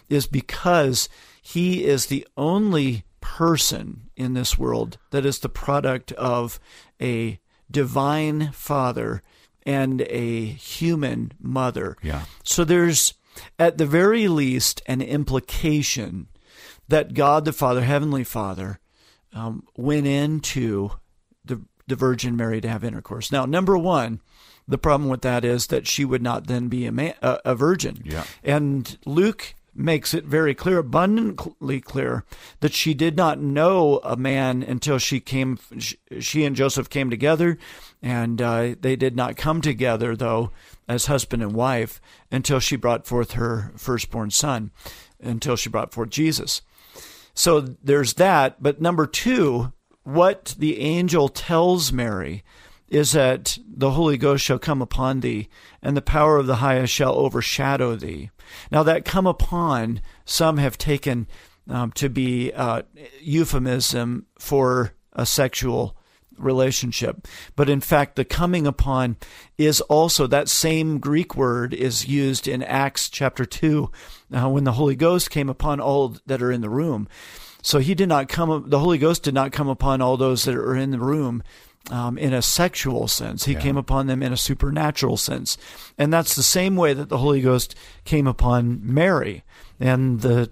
is 0.09 0.27
because 0.27 1.07
he 1.41 1.85
is 1.85 2.07
the 2.07 2.27
only 2.35 3.05
person 3.21 4.09
in 4.17 4.33
this 4.33 4.57
world 4.57 4.97
that 5.11 5.25
is 5.25 5.39
the 5.39 5.47
product 5.47 6.11
of 6.13 6.59
a 7.01 7.39
divine 7.71 8.51
father 8.51 9.23
and 9.65 10.01
a 10.09 10.43
human 10.45 11.31
mother. 11.39 11.95
Yeah. 12.03 12.23
So 12.43 12.65
there's, 12.65 13.13
at 13.57 13.77
the 13.77 13.85
very 13.85 14.27
least, 14.27 14.81
an 14.87 15.01
implication 15.01 16.27
that 16.89 17.13
God 17.13 17.45
the 17.45 17.53
Father, 17.53 17.81
Heavenly 17.81 18.23
Father, 18.23 18.79
um, 19.33 19.63
went 19.77 20.07
into 20.07 20.91
the, 21.45 21.61
the 21.87 21.95
Virgin 21.95 22.35
Mary 22.35 22.59
to 22.61 22.67
have 22.67 22.83
intercourse. 22.83 23.31
Now, 23.31 23.45
number 23.45 23.77
one, 23.77 24.21
the 24.67 24.77
problem 24.77 25.09
with 25.09 25.21
that 25.21 25.45
is 25.45 25.67
that 25.67 25.87
she 25.87 26.05
would 26.05 26.21
not 26.21 26.47
then 26.47 26.67
be 26.67 26.85
a, 26.85 26.91
man, 26.91 27.13
a, 27.21 27.39
a 27.45 27.55
virgin. 27.55 28.01
Yeah. 28.03 28.25
And 28.43 28.97
Luke 29.05 29.55
makes 29.73 30.13
it 30.13 30.25
very 30.25 30.53
clear, 30.53 30.79
abundantly 30.79 31.79
clear, 31.79 32.23
that 32.59 32.73
she 32.73 32.93
did 32.93 33.15
not 33.15 33.39
know 33.39 33.99
a 34.03 34.17
man 34.17 34.61
until 34.61 34.97
she 34.97 35.19
came. 35.19 35.57
She, 36.19 36.43
and 36.43 36.55
Joseph 36.55 36.89
came 36.89 37.09
together, 37.09 37.57
and 38.01 38.41
uh, 38.41 38.75
they 38.79 38.95
did 38.95 39.15
not 39.15 39.37
come 39.37 39.61
together 39.61 40.15
though 40.15 40.51
as 40.87 41.05
husband 41.05 41.41
and 41.41 41.53
wife 41.53 42.01
until 42.31 42.59
she 42.59 42.75
brought 42.75 43.07
forth 43.07 43.33
her 43.33 43.71
firstborn 43.77 44.31
son, 44.31 44.71
until 45.21 45.55
she 45.55 45.69
brought 45.69 45.93
forth 45.93 46.09
Jesus. 46.09 46.61
So 47.39 47.61
there's 47.61 48.15
that. 48.15 48.61
But 48.61 48.81
number 48.81 49.07
two, 49.07 49.71
what 50.03 50.55
the 50.59 50.81
angel 50.81 51.29
tells 51.29 51.93
Mary 51.93 52.43
is 52.89 53.13
that 53.13 53.57
the 53.65 53.91
Holy 53.91 54.17
Ghost 54.17 54.43
shall 54.43 54.59
come 54.59 54.81
upon 54.81 55.21
thee, 55.21 55.47
and 55.81 55.95
the 55.95 56.01
power 56.01 56.37
of 56.37 56.47
the 56.47 56.57
highest 56.57 56.91
shall 56.91 57.15
overshadow 57.15 57.95
thee. 57.95 58.29
Now, 58.73 58.83
that 58.83 59.05
come 59.05 59.25
upon, 59.25 60.01
some 60.25 60.57
have 60.57 60.77
taken 60.77 61.27
um, 61.69 61.93
to 61.93 62.09
be 62.09 62.51
uh, 62.51 62.81
euphemism 63.21 64.25
for 64.37 64.91
a 65.13 65.25
sexual 65.25 65.95
relationship. 66.37 67.25
But 67.55 67.69
in 67.69 67.79
fact, 67.79 68.17
the 68.17 68.25
coming 68.25 68.67
upon 68.67 69.15
is 69.57 69.79
also 69.81 70.27
that 70.27 70.49
same 70.49 70.99
Greek 70.99 71.37
word 71.37 71.73
is 71.73 72.05
used 72.05 72.49
in 72.49 72.63
Acts 72.63 73.09
chapter 73.09 73.45
2 73.45 73.89
uh, 74.33 74.49
when 74.49 74.63
the 74.63 74.73
Holy 74.73 74.95
Ghost 74.95 75.29
came 75.29 75.49
upon 75.49 75.79
all 75.79 76.15
that 76.25 76.41
are 76.41 76.51
in 76.51 76.61
the 76.61 76.69
room. 76.69 77.07
So 77.61 77.79
he 77.79 77.93
did 77.93 78.09
not 78.09 78.29
come, 78.29 78.69
the 78.69 78.79
Holy 78.79 78.97
Ghost 78.97 79.23
did 79.23 79.33
not 79.33 79.51
come 79.51 79.67
upon 79.67 80.01
all 80.01 80.17
those 80.17 80.43
that 80.45 80.55
are 80.55 80.75
in 80.75 80.91
the 80.91 80.99
room 80.99 81.43
um, 81.91 82.17
in 82.17 82.33
a 82.33 82.41
sexual 82.41 83.07
sense. 83.07 83.45
He 83.45 83.53
Yeah. 83.53 83.59
came 83.59 83.77
upon 83.77 84.07
them 84.07 84.23
in 84.23 84.31
a 84.31 84.37
supernatural 84.37 85.17
sense. 85.17 85.57
And 85.97 86.13
that's 86.13 86.35
the 86.35 86.43
same 86.43 86.75
way 86.75 86.93
that 86.93 87.09
the 87.09 87.17
Holy 87.17 87.41
Ghost 87.41 87.75
came 88.05 88.27
upon 88.27 88.79
Mary. 88.83 89.43
And 89.79 90.21
the 90.21 90.49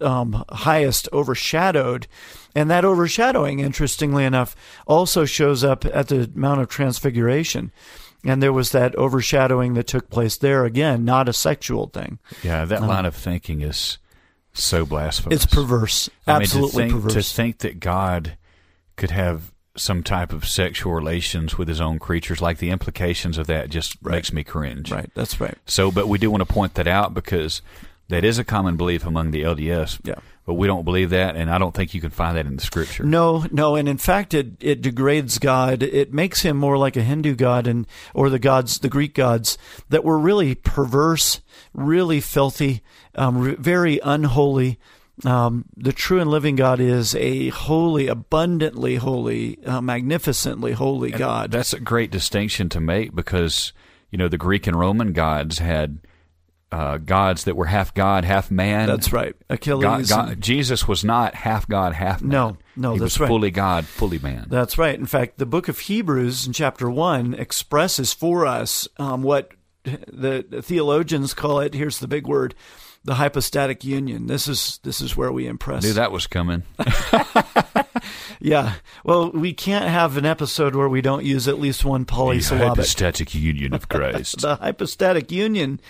um, 0.00 0.44
highest 0.50 1.08
overshadowed. 1.12 2.06
And 2.54 2.70
that 2.70 2.84
overshadowing, 2.84 3.60
interestingly 3.60 4.24
enough, 4.24 4.56
also 4.86 5.24
shows 5.24 5.64
up 5.64 5.84
at 5.84 6.08
the 6.08 6.30
Mount 6.34 6.60
of 6.60 6.68
Transfiguration. 6.68 7.72
And 8.24 8.42
there 8.42 8.52
was 8.52 8.72
that 8.72 8.96
overshadowing 8.96 9.74
that 9.74 9.86
took 9.86 10.10
place 10.10 10.36
there 10.36 10.64
again, 10.64 11.04
not 11.04 11.28
a 11.28 11.32
sexual 11.32 11.86
thing. 11.86 12.18
Yeah, 12.42 12.64
that 12.64 12.82
um, 12.82 12.88
line 12.88 13.06
of 13.06 13.14
thinking 13.14 13.60
is 13.60 13.98
so 14.52 14.84
blasphemous. 14.84 15.44
It's 15.44 15.54
perverse, 15.54 16.10
I 16.26 16.32
mean, 16.32 16.42
absolutely 16.42 16.70
to 16.70 16.76
think, 16.76 16.92
perverse. 16.92 17.12
To 17.14 17.22
think 17.34 17.58
that 17.58 17.80
God 17.80 18.36
could 18.96 19.10
have 19.12 19.52
some 19.76 20.02
type 20.02 20.32
of 20.32 20.48
sexual 20.48 20.92
relations 20.92 21.56
with 21.56 21.68
his 21.68 21.80
own 21.80 21.98
creatures, 22.00 22.42
like 22.42 22.58
the 22.58 22.70
implications 22.70 23.38
of 23.38 23.46
that 23.46 23.70
just 23.70 24.02
makes 24.04 24.32
me 24.32 24.42
cringe. 24.42 24.90
right, 24.90 25.10
that's 25.14 25.40
right. 25.40 25.56
So, 25.66 25.92
but 25.92 26.08
we 26.08 26.18
do 26.18 26.30
want 26.30 26.46
to 26.46 26.52
point 26.52 26.74
that 26.74 26.88
out 26.88 27.14
because 27.14 27.62
that 28.08 28.24
is 28.24 28.38
a 28.38 28.44
common 28.44 28.76
belief 28.76 29.06
among 29.06 29.30
the 29.30 29.42
LDS. 29.42 30.00
Yeah. 30.02 30.16
But 30.48 30.54
we 30.54 30.66
don't 30.66 30.84
believe 30.84 31.10
that, 31.10 31.36
and 31.36 31.50
I 31.50 31.58
don't 31.58 31.74
think 31.74 31.92
you 31.92 32.00
can 32.00 32.08
find 32.08 32.34
that 32.38 32.46
in 32.46 32.56
the 32.56 32.62
scripture. 32.62 33.04
No, 33.04 33.44
no, 33.50 33.76
and 33.76 33.86
in 33.86 33.98
fact, 33.98 34.32
it, 34.32 34.52
it 34.60 34.80
degrades 34.80 35.38
God. 35.38 35.82
It 35.82 36.14
makes 36.14 36.40
him 36.40 36.56
more 36.56 36.78
like 36.78 36.96
a 36.96 37.02
Hindu 37.02 37.34
god, 37.34 37.66
and 37.66 37.86
or 38.14 38.30
the 38.30 38.38
gods, 38.38 38.78
the 38.78 38.88
Greek 38.88 39.14
gods 39.14 39.58
that 39.90 40.04
were 40.04 40.18
really 40.18 40.54
perverse, 40.54 41.42
really 41.74 42.22
filthy, 42.22 42.80
um, 43.14 43.56
very 43.56 44.00
unholy. 44.02 44.78
Um, 45.22 45.66
the 45.76 45.92
true 45.92 46.18
and 46.18 46.30
living 46.30 46.56
God 46.56 46.80
is 46.80 47.14
a 47.14 47.50
holy, 47.50 48.06
abundantly 48.06 48.96
holy, 48.96 49.62
uh, 49.66 49.82
magnificently 49.82 50.72
holy 50.72 51.10
God. 51.10 51.50
That's 51.50 51.74
a 51.74 51.80
great 51.80 52.10
distinction 52.10 52.70
to 52.70 52.80
make 52.80 53.14
because 53.14 53.74
you 54.10 54.16
know 54.16 54.28
the 54.28 54.38
Greek 54.38 54.66
and 54.66 54.78
Roman 54.78 55.12
gods 55.12 55.58
had 55.58 55.98
uh, 56.70 56.98
gods 56.98 57.44
that 57.44 57.56
were 57.56 57.66
half 57.66 57.94
God, 57.94 58.24
half 58.24 58.50
man. 58.50 58.86
That's 58.86 59.12
right, 59.12 59.34
Achilles. 59.48 60.08
God, 60.08 60.32
and- 60.32 60.42
Jesus 60.42 60.86
was 60.86 61.04
not 61.04 61.34
half 61.34 61.66
God, 61.66 61.94
half 61.94 62.20
man. 62.22 62.30
No, 62.30 62.56
no, 62.76 62.92
he 62.92 62.98
that's 62.98 63.14
was 63.14 63.20
right. 63.20 63.28
fully 63.28 63.50
God, 63.50 63.86
fully 63.86 64.18
man. 64.18 64.46
That's 64.48 64.76
right. 64.78 64.98
In 64.98 65.06
fact, 65.06 65.38
the 65.38 65.46
book 65.46 65.68
of 65.68 65.78
Hebrews 65.78 66.46
in 66.46 66.52
chapter 66.52 66.90
1 66.90 67.34
expresses 67.34 68.12
for 68.12 68.46
us 68.46 68.86
um, 68.98 69.22
what 69.22 69.52
the, 69.84 70.44
the 70.48 70.62
theologians 70.62 71.34
call 71.34 71.60
it. 71.60 71.74
Here's 71.74 72.00
the 72.00 72.08
big 72.08 72.26
word 72.26 72.54
the 73.04 73.14
hypostatic 73.14 73.84
union. 73.84 74.26
This 74.26 74.48
is 74.48 74.80
this 74.82 75.00
is 75.00 75.16
where 75.16 75.32
we 75.32 75.46
impress. 75.46 75.84
Knew 75.84 75.94
that 75.94 76.12
was 76.12 76.26
coming. 76.26 76.64
Yeah. 78.40 78.74
Well, 79.04 79.30
we 79.30 79.52
can't 79.52 79.88
have 79.88 80.16
an 80.16 80.24
episode 80.26 80.74
where 80.74 80.88
we 80.88 81.00
don't 81.00 81.24
use 81.24 81.48
at 81.48 81.58
least 81.58 81.84
one 81.84 82.02
the 82.02 82.06
polysyllabic. 82.06 82.68
hypostatic 82.68 83.34
union 83.34 83.74
of 83.74 83.88
Christ. 83.88 84.40
the 84.40 84.56
hypostatic 84.56 85.30
union 85.32 85.80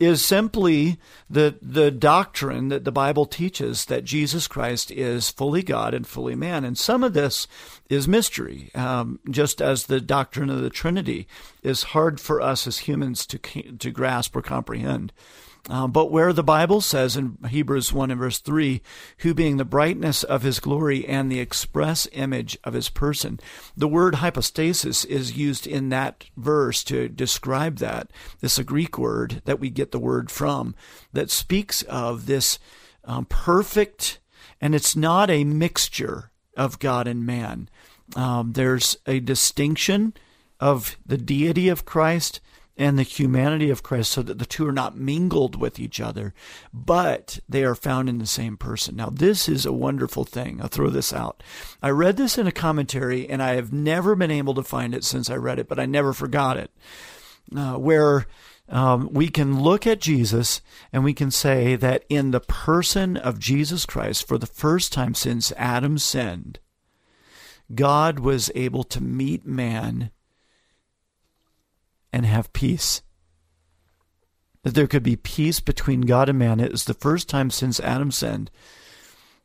is 0.00 0.24
simply 0.24 0.98
the 1.30 1.56
the 1.62 1.90
doctrine 1.90 2.68
that 2.68 2.84
the 2.84 2.92
Bible 2.92 3.26
teaches 3.26 3.84
that 3.86 4.04
Jesus 4.04 4.48
Christ 4.48 4.90
is 4.90 5.30
fully 5.30 5.62
God 5.62 5.94
and 5.94 6.06
fully 6.06 6.34
man, 6.34 6.64
and 6.64 6.76
some 6.76 7.04
of 7.04 7.14
this 7.14 7.46
is 7.88 8.08
mystery, 8.08 8.70
um, 8.74 9.20
just 9.30 9.62
as 9.62 9.86
the 9.86 10.00
doctrine 10.00 10.50
of 10.50 10.62
the 10.62 10.70
Trinity 10.70 11.28
is 11.62 11.84
hard 11.84 12.20
for 12.20 12.40
us 12.40 12.66
as 12.66 12.78
humans 12.78 13.26
to 13.26 13.38
to 13.38 13.90
grasp 13.90 14.34
or 14.34 14.42
comprehend. 14.42 15.12
Um, 15.70 15.92
but 15.92 16.10
where 16.10 16.34
the 16.34 16.42
Bible 16.42 16.82
says 16.82 17.16
in 17.16 17.38
Hebrews 17.48 17.90
1 17.90 18.10
and 18.10 18.20
verse 18.20 18.38
3, 18.38 18.82
who 19.18 19.32
being 19.32 19.56
the 19.56 19.64
brightness 19.64 20.22
of 20.22 20.42
his 20.42 20.60
glory 20.60 21.06
and 21.06 21.32
the 21.32 21.40
express 21.40 22.06
image 22.12 22.58
of 22.64 22.74
his 22.74 22.90
person, 22.90 23.40
the 23.74 23.88
word 23.88 24.16
hypostasis 24.16 25.06
is 25.06 25.38
used 25.38 25.66
in 25.66 25.88
that 25.88 26.26
verse 26.36 26.84
to 26.84 27.08
describe 27.08 27.78
that. 27.78 28.10
It's 28.42 28.58
a 28.58 28.64
Greek 28.64 28.98
word 28.98 29.40
that 29.46 29.58
we 29.58 29.70
get 29.70 29.90
the 29.90 29.98
word 29.98 30.30
from 30.30 30.74
that 31.14 31.30
speaks 31.30 31.80
of 31.82 32.26
this 32.26 32.58
um, 33.04 33.24
perfect, 33.24 34.18
and 34.60 34.74
it's 34.74 34.94
not 34.94 35.30
a 35.30 35.44
mixture 35.44 36.30
of 36.58 36.78
God 36.78 37.08
and 37.08 37.24
man. 37.24 37.70
Um, 38.14 38.52
there's 38.52 38.98
a 39.06 39.18
distinction 39.18 40.12
of 40.60 40.96
the 41.04 41.18
deity 41.18 41.68
of 41.68 41.86
Christ 41.86 42.40
and 42.76 42.98
the 42.98 43.04
humanity 43.04 43.70
of 43.70 43.82
Christ 43.82 44.10
so 44.10 44.22
that 44.22 44.38
the 44.38 44.46
two 44.46 44.66
are 44.66 44.72
not 44.72 44.96
mingled 44.96 45.54
with 45.54 45.78
each 45.78 46.00
other, 46.00 46.34
but 46.72 47.38
they 47.48 47.62
are 47.64 47.74
found 47.74 48.08
in 48.08 48.18
the 48.18 48.26
same 48.26 48.56
person. 48.56 48.96
Now, 48.96 49.10
this 49.10 49.48
is 49.48 49.64
a 49.64 49.72
wonderful 49.72 50.24
thing. 50.24 50.60
I'll 50.60 50.68
throw 50.68 50.90
this 50.90 51.12
out. 51.12 51.42
I 51.82 51.90
read 51.90 52.16
this 52.16 52.36
in 52.36 52.46
a 52.46 52.52
commentary, 52.52 53.28
and 53.28 53.42
I 53.42 53.54
have 53.54 53.72
never 53.72 54.16
been 54.16 54.32
able 54.32 54.54
to 54.54 54.62
find 54.62 54.94
it 54.94 55.04
since 55.04 55.30
I 55.30 55.36
read 55.36 55.58
it, 55.58 55.68
but 55.68 55.78
I 55.78 55.86
never 55.86 56.12
forgot 56.12 56.56
it, 56.56 56.72
uh, 57.56 57.74
where 57.74 58.26
um, 58.68 59.08
we 59.12 59.28
can 59.28 59.62
look 59.62 59.86
at 59.86 60.00
Jesus 60.00 60.60
and 60.92 61.04
we 61.04 61.12
can 61.12 61.30
say 61.30 61.76
that 61.76 62.04
in 62.08 62.30
the 62.30 62.40
person 62.40 63.16
of 63.16 63.38
Jesus 63.38 63.86
Christ, 63.86 64.26
for 64.26 64.38
the 64.38 64.46
first 64.46 64.92
time 64.92 65.14
since 65.14 65.52
Adam 65.56 65.98
sinned, 65.98 66.58
God 67.74 68.18
was 68.18 68.50
able 68.54 68.84
to 68.84 69.02
meet 69.02 69.46
man 69.46 70.10
and 72.14 72.24
have 72.24 72.52
peace. 72.52 73.02
That 74.62 74.74
there 74.74 74.86
could 74.86 75.02
be 75.02 75.16
peace 75.16 75.60
between 75.60 76.02
God 76.02 76.28
and 76.28 76.38
man. 76.38 76.60
It 76.60 76.72
is 76.72 76.84
the 76.84 76.94
first 76.94 77.28
time 77.28 77.50
since 77.50 77.80
Adam 77.80 78.10
sinned 78.10 78.50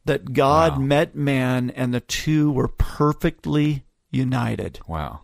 that 0.05 0.34
God 0.34 0.73
Wow. 0.73 0.79
met 0.79 1.15
man 1.15 1.71
and 1.71 1.93
the 1.93 1.99
two 1.99 2.51
were 2.51 2.67
perfectly 2.69 3.84
united 4.12 4.79
Wow. 4.88 5.21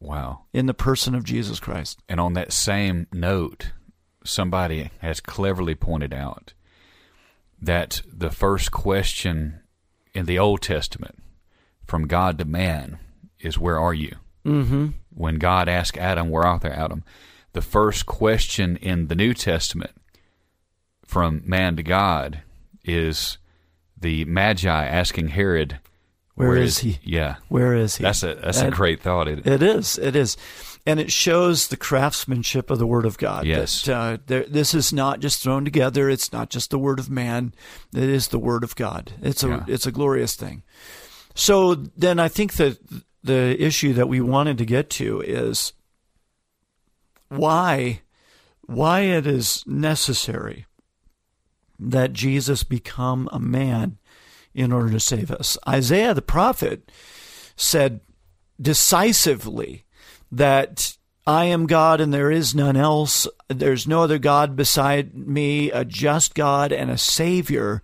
Wow. 0.00 0.46
in 0.52 0.66
the 0.66 0.74
person 0.74 1.14
of 1.14 1.22
Jesus 1.24 1.60
Christ. 1.60 2.00
And 2.08 2.18
on 2.18 2.32
that 2.32 2.52
same 2.52 3.06
note, 3.12 3.72
somebody 4.24 4.90
has 5.00 5.20
cleverly 5.20 5.74
pointed 5.74 6.12
out 6.12 6.54
that 7.60 8.02
the 8.12 8.30
first 8.30 8.72
question 8.72 9.60
in 10.12 10.26
the 10.26 10.38
Old 10.38 10.60
Testament 10.60 11.18
from 11.86 12.06
God 12.08 12.38
to 12.38 12.44
man 12.44 12.98
is, 13.38 13.58
Where 13.58 13.78
are 13.78 13.94
you? 13.94 14.16
Mm-hmm. 14.44 14.88
When 15.10 15.36
God 15.36 15.68
asked 15.68 15.96
Adam, 15.98 16.30
Where 16.30 16.44
art 16.44 16.62
thou, 16.62 16.70
Adam? 16.70 17.04
The 17.52 17.62
first 17.62 18.06
question 18.06 18.76
in 18.76 19.06
the 19.08 19.14
New 19.14 19.32
Testament 19.34 19.92
from 21.06 21.42
man 21.44 21.76
to 21.76 21.82
God 21.82 22.42
is 22.84 23.38
the 23.98 24.24
Magi 24.24 24.84
asking 24.86 25.28
Herod, 25.28 25.78
Where 26.34 26.56
is 26.56 26.78
he? 26.78 26.98
Yeah. 27.02 27.36
Where 27.48 27.74
is 27.74 27.96
he? 27.96 28.02
That's 28.02 28.22
a 28.22 28.34
that's 28.34 28.60
a 28.60 28.70
great 28.70 29.00
thought. 29.00 29.28
It, 29.28 29.46
It 29.46 29.62
is. 29.62 29.98
It 29.98 30.16
is. 30.16 30.36
And 30.86 31.00
it 31.00 31.10
shows 31.10 31.68
the 31.68 31.78
craftsmanship 31.78 32.70
of 32.70 32.78
the 32.78 32.86
Word 32.86 33.06
of 33.06 33.16
God. 33.16 33.46
Yes. 33.46 33.84
That, 33.84 33.96
uh, 33.96 34.18
there, 34.26 34.44
this 34.44 34.74
is 34.74 34.92
not 34.92 35.20
just 35.20 35.42
thrown 35.42 35.64
together. 35.64 36.10
It's 36.10 36.30
not 36.30 36.50
just 36.50 36.70
the 36.70 36.78
Word 36.78 36.98
of 36.98 37.08
man. 37.08 37.54
It 37.94 38.02
is 38.02 38.28
the 38.28 38.38
Word 38.38 38.62
of 38.64 38.76
God. 38.76 39.14
It's 39.22 39.42
a 39.42 39.48
Yeah. 39.48 39.64
it's 39.66 39.86
a 39.86 39.92
glorious 39.92 40.34
thing. 40.36 40.62
So 41.34 41.74
then 41.74 42.18
I 42.20 42.28
think 42.28 42.54
that 42.54 42.78
the 43.24 43.60
issue 43.60 43.94
that 43.94 44.08
we 44.08 44.20
wanted 44.20 44.58
to 44.58 44.66
get 44.66 44.90
to 44.90 45.20
is 45.22 45.72
why 47.28 48.02
why 48.66 49.00
it 49.00 49.26
is 49.26 49.64
necessary 49.66 50.66
that 51.78 52.12
Jesus 52.12 52.62
become 52.62 53.28
a 53.32 53.38
man 53.38 53.98
in 54.54 54.72
order 54.72 54.90
to 54.90 55.00
save 55.00 55.30
us. 55.30 55.58
Isaiah 55.68 56.14
the 56.14 56.22
prophet 56.22 56.90
said 57.56 58.00
decisively 58.60 59.84
that 60.30 60.96
I 61.26 61.46
am 61.46 61.66
God 61.66 62.00
and 62.00 62.12
there 62.12 62.30
is 62.30 62.54
none 62.54 62.76
else. 62.76 63.26
There's 63.48 63.86
no 63.86 64.02
other 64.02 64.18
God 64.18 64.56
beside 64.56 65.14
me, 65.14 65.70
a 65.70 65.84
just 65.84 66.34
God 66.34 66.72
and 66.72 66.90
a 66.90 66.98
Savior. 66.98 67.82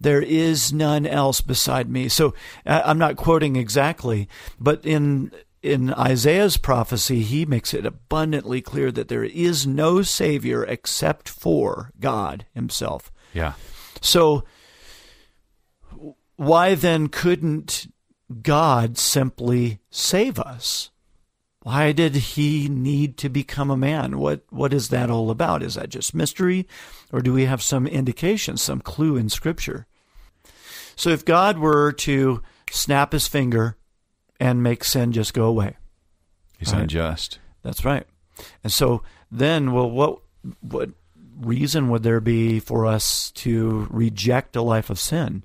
There 0.00 0.22
is 0.22 0.72
none 0.72 1.06
else 1.06 1.40
beside 1.42 1.90
me. 1.90 2.08
So 2.08 2.34
I- 2.64 2.82
I'm 2.82 2.98
not 2.98 3.16
quoting 3.16 3.56
exactly, 3.56 4.28
but 4.58 4.84
in 4.84 5.30
in 5.62 5.92
Isaiah's 5.92 6.56
prophecy, 6.56 7.20
he 7.22 7.44
makes 7.44 7.74
it 7.74 7.84
abundantly 7.84 8.62
clear 8.62 8.90
that 8.92 9.08
there 9.08 9.24
is 9.24 9.66
no 9.66 10.00
Savior 10.00 10.64
except 10.64 11.28
for 11.28 11.92
God 12.00 12.46
Himself. 12.54 13.12
yeah. 13.34 13.52
So, 14.00 14.44
why 16.36 16.74
then 16.74 17.08
couldn't 17.08 17.92
God 18.42 18.96
simply 18.96 19.80
save 19.90 20.38
us? 20.38 20.90
Why 21.62 21.92
did 21.92 22.14
he 22.16 22.68
need 22.70 23.18
to 23.18 23.28
become 23.28 23.70
a 23.70 23.76
man? 23.76 24.18
What 24.18 24.44
what 24.48 24.72
is 24.72 24.88
that 24.88 25.10
all 25.10 25.30
about? 25.30 25.62
Is 25.62 25.74
that 25.74 25.90
just 25.90 26.14
mystery 26.14 26.66
or 27.12 27.20
do 27.20 27.32
we 27.32 27.44
have 27.46 27.62
some 27.62 27.86
indication, 27.86 28.56
some 28.56 28.80
clue 28.80 29.16
in 29.16 29.28
scripture? 29.28 29.86
So 30.96 31.10
if 31.10 31.24
God 31.24 31.58
were 31.58 31.92
to 31.92 32.42
snap 32.70 33.12
his 33.12 33.26
finger 33.26 33.76
and 34.38 34.62
make 34.62 34.84
sin 34.84 35.12
just 35.12 35.34
go 35.34 35.44
away. 35.46 35.76
He's 36.58 36.72
Right. 36.72 36.82
unjust. 36.82 37.38
That's 37.62 37.84
right. 37.84 38.06
And 38.62 38.72
so 38.72 39.02
then 39.30 39.72
well 39.72 39.90
what 39.90 40.20
what 40.60 40.90
reason 41.40 41.88
would 41.88 42.02
there 42.02 42.20
be 42.20 42.60
for 42.60 42.84
us 42.86 43.30
to 43.32 43.86
reject 43.90 44.56
a 44.56 44.62
life 44.62 44.90
of 44.90 44.98
sin? 44.98 45.42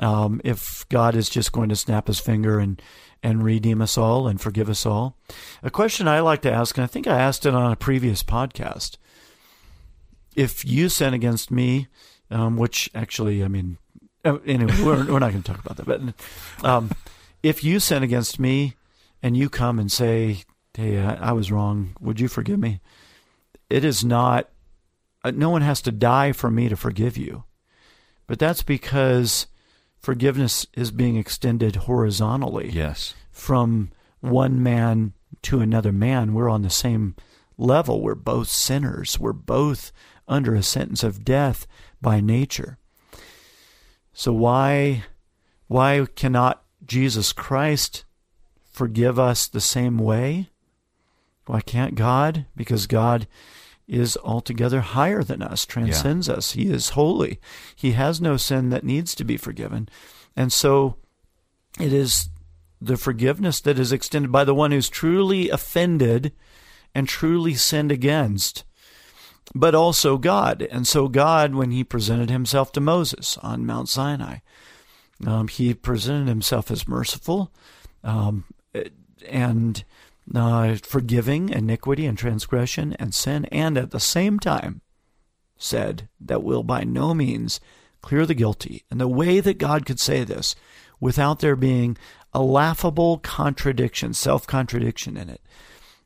um, 0.00 0.40
if 0.42 0.84
God 0.88 1.14
is 1.14 1.28
just 1.28 1.52
going 1.52 1.68
to 1.68 1.76
snap 1.76 2.08
his 2.08 2.18
finger 2.18 2.58
and, 2.58 2.82
and 3.22 3.44
redeem 3.44 3.80
us 3.80 3.96
all 3.96 4.26
and 4.26 4.40
forgive 4.40 4.68
us 4.68 4.84
all. 4.84 5.16
A 5.62 5.70
question 5.70 6.08
I 6.08 6.18
like 6.18 6.42
to 6.42 6.52
ask, 6.52 6.76
and 6.76 6.82
I 6.82 6.88
think 6.88 7.06
I 7.06 7.16
asked 7.20 7.46
it 7.46 7.54
on 7.54 7.70
a 7.70 7.76
previous 7.76 8.24
podcast. 8.24 8.96
If 10.36 10.64
you 10.64 10.88
sin 10.88 11.14
against 11.14 11.50
me, 11.50 11.88
um, 12.30 12.56
which 12.56 12.90
actually, 12.94 13.44
I 13.44 13.48
mean, 13.48 13.78
uh, 14.24 14.38
anyway, 14.46 14.74
we're, 14.82 15.04
we're 15.12 15.18
not 15.18 15.32
going 15.32 15.42
to 15.42 15.52
talk 15.52 15.64
about 15.64 15.76
that, 15.76 15.86
but 15.86 16.66
um, 16.68 16.90
if 17.42 17.62
you 17.62 17.78
sin 17.80 18.02
against 18.02 18.38
me 18.40 18.74
and 19.22 19.36
you 19.36 19.48
come 19.48 19.78
and 19.78 19.90
say, 19.92 20.38
hey, 20.74 20.98
I, 21.00 21.28
I 21.28 21.32
was 21.32 21.52
wrong, 21.52 21.94
would 22.00 22.18
you 22.20 22.28
forgive 22.28 22.58
me? 22.58 22.80
It 23.70 23.84
is 23.84 24.04
not, 24.04 24.48
uh, 25.22 25.30
no 25.32 25.50
one 25.50 25.62
has 25.62 25.80
to 25.82 25.92
die 25.92 26.32
for 26.32 26.50
me 26.50 26.68
to 26.68 26.76
forgive 26.76 27.16
you. 27.16 27.44
But 28.26 28.38
that's 28.38 28.62
because 28.62 29.46
forgiveness 29.98 30.66
is 30.74 30.90
being 30.90 31.16
extended 31.16 31.76
horizontally 31.76 32.70
Yes. 32.70 33.14
from 33.30 33.90
one 34.20 34.62
man 34.62 35.12
to 35.42 35.60
another 35.60 35.92
man. 35.92 36.32
We're 36.34 36.48
on 36.48 36.62
the 36.62 36.70
same 36.70 37.14
level. 37.58 38.00
We're 38.00 38.14
both 38.14 38.48
sinners. 38.48 39.18
We're 39.18 39.32
both 39.34 39.92
under 40.26 40.54
a 40.54 40.62
sentence 40.62 41.02
of 41.02 41.24
death 41.24 41.66
by 42.00 42.20
nature. 42.20 42.78
So 44.12 44.32
why 44.32 45.04
why 45.66 46.06
cannot 46.14 46.62
Jesus 46.86 47.32
Christ 47.32 48.04
forgive 48.70 49.18
us 49.18 49.46
the 49.46 49.60
same 49.60 49.98
way? 49.98 50.50
Why 51.46 51.60
can't 51.60 51.94
God? 51.94 52.46
Because 52.56 52.86
God 52.86 53.26
is 53.86 54.16
altogether 54.24 54.80
higher 54.80 55.22
than 55.22 55.42
us, 55.42 55.66
transcends 55.66 56.28
us. 56.28 56.52
He 56.52 56.70
is 56.70 56.90
holy. 56.90 57.38
He 57.76 57.92
has 57.92 58.20
no 58.20 58.36
sin 58.36 58.70
that 58.70 58.84
needs 58.84 59.14
to 59.16 59.24
be 59.24 59.36
forgiven. 59.36 59.88
And 60.36 60.52
so 60.52 60.96
it 61.78 61.92
is 61.92 62.30
the 62.80 62.96
forgiveness 62.96 63.60
that 63.60 63.78
is 63.78 63.92
extended 63.92 64.32
by 64.32 64.44
the 64.44 64.54
one 64.54 64.70
who's 64.70 64.88
truly 64.88 65.50
offended 65.50 66.32
and 66.94 67.08
truly 67.08 67.54
sinned 67.54 67.92
against, 67.92 68.64
but 69.54 69.74
also 69.74 70.18
God. 70.18 70.62
And 70.70 70.86
so, 70.86 71.08
God, 71.08 71.54
when 71.54 71.70
he 71.70 71.84
presented 71.84 72.30
himself 72.30 72.72
to 72.72 72.80
Moses 72.80 73.36
on 73.38 73.66
Mount 73.66 73.88
Sinai, 73.88 74.38
um, 75.26 75.48
he 75.48 75.74
presented 75.74 76.28
himself 76.28 76.70
as 76.70 76.88
merciful 76.88 77.52
um, 78.02 78.44
and 79.28 79.84
uh, 80.34 80.76
forgiving 80.82 81.48
iniquity 81.50 82.06
and 82.06 82.16
transgression 82.16 82.94
and 82.98 83.14
sin, 83.14 83.44
and 83.46 83.76
at 83.76 83.90
the 83.90 84.00
same 84.00 84.38
time 84.38 84.80
said 85.56 86.08
that 86.20 86.42
will 86.42 86.62
by 86.62 86.84
no 86.84 87.14
means 87.14 87.60
clear 88.02 88.26
the 88.26 88.34
guilty. 88.34 88.84
And 88.90 89.00
the 89.00 89.08
way 89.08 89.40
that 89.40 89.58
God 89.58 89.86
could 89.86 90.00
say 90.00 90.24
this 90.24 90.54
without 91.00 91.40
there 91.40 91.56
being 91.56 91.96
a 92.32 92.42
laughable 92.42 93.18
contradiction, 93.18 94.14
self 94.14 94.46
contradiction 94.46 95.16
in 95.16 95.28
it, 95.28 95.40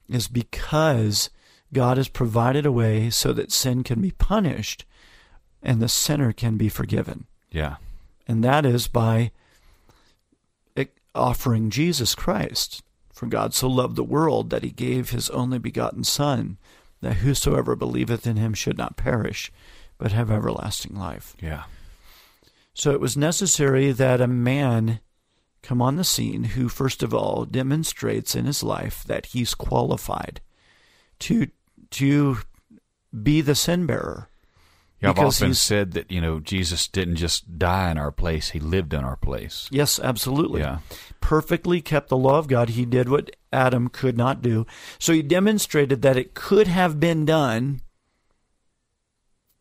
is 0.08 0.28
because 0.28 1.30
God 1.72 1.96
has 1.96 2.08
provided 2.08 2.64
a 2.64 2.72
way 2.72 3.10
so 3.10 3.32
that 3.32 3.52
sin 3.52 3.82
can 3.84 4.00
be 4.00 4.10
punished 4.10 4.84
and 5.62 5.80
the 5.80 5.88
sinner 5.88 6.32
can 6.32 6.56
be 6.56 6.68
forgiven. 6.68 7.26
Yeah. 7.50 7.76
And 8.26 8.42
that 8.44 8.64
is 8.64 8.88
by 8.88 9.32
offering 11.14 11.70
Jesus 11.70 12.14
Christ. 12.14 12.82
For 13.12 13.26
God 13.26 13.52
so 13.52 13.68
loved 13.68 13.96
the 13.96 14.04
world 14.04 14.50
that 14.50 14.62
he 14.62 14.70
gave 14.70 15.10
his 15.10 15.28
only 15.30 15.58
begotten 15.58 16.04
Son, 16.04 16.56
that 17.00 17.14
whosoever 17.14 17.74
believeth 17.74 18.26
in 18.26 18.36
him 18.36 18.54
should 18.54 18.78
not 18.78 18.96
perish, 18.96 19.50
but 19.98 20.12
have 20.12 20.30
everlasting 20.30 20.96
life. 20.96 21.34
Yeah. 21.40 21.64
So 22.74 22.92
it 22.92 23.00
was 23.00 23.16
necessary 23.16 23.90
that 23.90 24.20
a 24.20 24.28
man 24.28 25.00
come 25.62 25.82
on 25.82 25.96
the 25.96 26.04
scene 26.04 26.44
who, 26.44 26.68
first 26.68 27.02
of 27.02 27.12
all, 27.12 27.44
demonstrates 27.44 28.36
in 28.36 28.44
his 28.44 28.62
life 28.62 29.02
that 29.04 29.26
he's 29.26 29.54
qualified 29.54 30.40
to 31.20 31.48
to 31.92 32.38
be 33.22 33.40
the 33.40 33.54
sin 33.54 33.86
bearer. 33.86 34.28
Yeah, 35.00 35.10
I've 35.10 35.18
often 35.20 35.54
said 35.54 35.92
that, 35.92 36.10
you 36.10 36.20
know, 36.20 36.40
Jesus 36.40 36.88
didn't 36.88 37.16
just 37.16 37.56
die 37.56 37.90
in 37.92 37.98
our 37.98 38.10
place, 38.10 38.50
he 38.50 38.58
lived 38.58 38.92
in 38.92 39.04
our 39.04 39.16
place. 39.16 39.68
Yes, 39.70 40.00
absolutely. 40.00 40.60
Yeah. 40.60 40.78
Perfectly 41.20 41.80
kept 41.80 42.08
the 42.08 42.16
law 42.16 42.38
of 42.38 42.48
God. 42.48 42.70
He 42.70 42.84
did 42.84 43.08
what 43.08 43.30
Adam 43.52 43.88
could 43.88 44.16
not 44.16 44.42
do. 44.42 44.66
So 44.98 45.12
he 45.12 45.22
demonstrated 45.22 46.02
that 46.02 46.16
it 46.16 46.34
could 46.34 46.66
have 46.66 46.98
been 46.98 47.24
done 47.24 47.80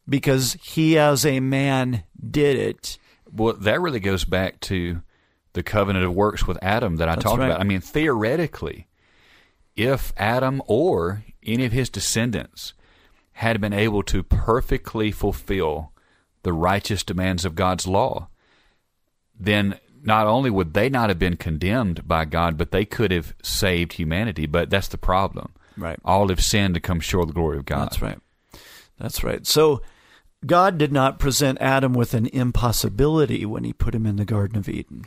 because 0.09 0.53
he, 0.63 0.97
as 0.97 1.23
a 1.23 1.39
man, 1.39 2.03
did 2.19 2.57
it. 2.57 2.97
Well, 3.31 3.53
that 3.53 3.79
really 3.79 3.99
goes 3.99 4.25
back 4.25 4.59
to 4.61 5.03
the 5.53 5.61
covenant 5.61 6.05
of 6.05 6.15
works 6.15 6.47
with 6.47 6.57
Adam 6.63 6.95
that 6.95 7.09
I 7.09 7.13
That's 7.13 7.23
talked 7.25 7.39
right. 7.39 7.47
about. 7.47 7.59
I 7.59 7.63
mean, 7.63 7.81
theoretically, 7.81 8.87
if 9.75 10.13
Adam 10.17 10.63
or 10.65 11.23
any 11.47 11.65
of 11.65 11.71
his 11.71 11.89
descendants 11.89 12.73
had 13.33 13.61
been 13.61 13.73
able 13.73 14.03
to 14.03 14.23
perfectly 14.23 15.11
fulfill 15.11 15.91
the 16.43 16.53
righteous 16.53 17.03
demands 17.03 17.45
of 17.45 17.55
God's 17.55 17.87
law, 17.87 18.29
then 19.39 19.79
not 20.03 20.27
only 20.27 20.49
would 20.49 20.73
they 20.73 20.89
not 20.89 21.09
have 21.09 21.19
been 21.19 21.35
condemned 21.35 22.07
by 22.07 22.25
God, 22.25 22.57
but 22.57 22.71
they 22.71 22.85
could 22.85 23.11
have 23.11 23.33
saved 23.43 23.93
humanity. 23.93 24.45
But 24.45 24.69
that's 24.69 24.87
the 24.87 24.97
problem. 24.97 25.53
Right. 25.75 25.99
All 26.03 26.29
have 26.29 26.43
sinned 26.43 26.73
to 26.75 26.79
come 26.79 26.99
short 26.99 27.23
of 27.23 27.27
the 27.29 27.33
glory 27.33 27.57
of 27.57 27.65
God. 27.65 27.89
That's 27.89 28.01
right. 28.01 28.19
That's 28.99 29.23
right. 29.23 29.45
So 29.45 29.81
God 30.45 30.77
did 30.77 30.91
not 30.91 31.17
present 31.19 31.57
Adam 31.59 31.93
with 31.93 32.13
an 32.13 32.27
impossibility 32.27 33.45
when 33.45 33.63
he 33.63 33.73
put 33.73 33.95
him 33.95 34.05
in 34.05 34.17
the 34.17 34.25
Garden 34.25 34.57
of 34.57 34.69
Eden. 34.69 35.05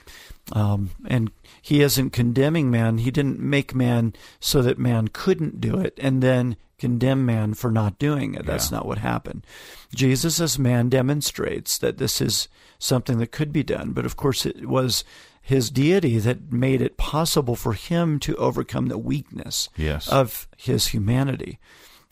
Um, 0.53 0.91
and 1.07 1.31
he 1.63 1.83
isn't 1.83 2.11
condemning 2.11 2.71
man. 2.71 2.99
He 2.99 3.11
didn't 3.11 3.39
make 3.39 3.75
man 3.75 4.13
so 4.41 4.61
that 4.63 4.79
man 4.79 5.09
couldn't 5.09 5.61
do 5.61 5.79
it 5.79 5.97
and 6.03 6.21
then 6.23 6.57
condemn 6.79 7.25
man 7.25 7.55
for 7.55 7.71
not 7.71 7.99
doing 7.99 8.35
it. 8.35 8.45
That's 8.47 8.71
Yeah. 8.73 8.79
not 8.79 8.87
what 8.87 8.99
happened. 8.99 9.47
Jesus 9.95 10.41
as 10.41 10.59
man 10.59 10.89
demonstrates 10.89 11.79
that 11.79 11.99
this 11.99 12.21
is 12.21 12.49
something 12.79 13.19
that 13.19 13.31
could 13.33 13.53
be 13.53 13.63
done. 13.63 13.93
But 13.93 14.07
of 14.07 14.17
course, 14.17 14.45
it 14.47 14.67
was 14.67 15.05
his 15.43 15.71
deity 15.71 16.19
that 16.19 16.53
made 16.53 16.81
it 16.83 16.97
possible 16.97 17.55
for 17.55 17.75
him 17.75 18.19
to 18.21 18.35
overcome 18.37 18.87
the 18.87 18.99
weakness 18.99 19.69
Yes. 19.77 20.09
of 20.09 20.49
his 20.57 20.89
humanity. 20.89 21.59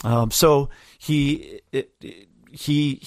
Um, 0.04 0.30
so 0.30 0.68
he 0.98 1.60
it, 1.72 2.27
he 2.58 3.00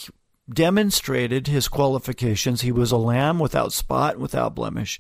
demonstrated 0.49 1.47
his 1.47 1.67
qualifications. 1.67 2.61
He 2.61 2.71
was 2.71 2.91
a 2.91 2.97
lamb 2.97 3.37
without 3.37 3.73
spot, 3.73 4.17
without 4.17 4.55
blemish. 4.55 4.99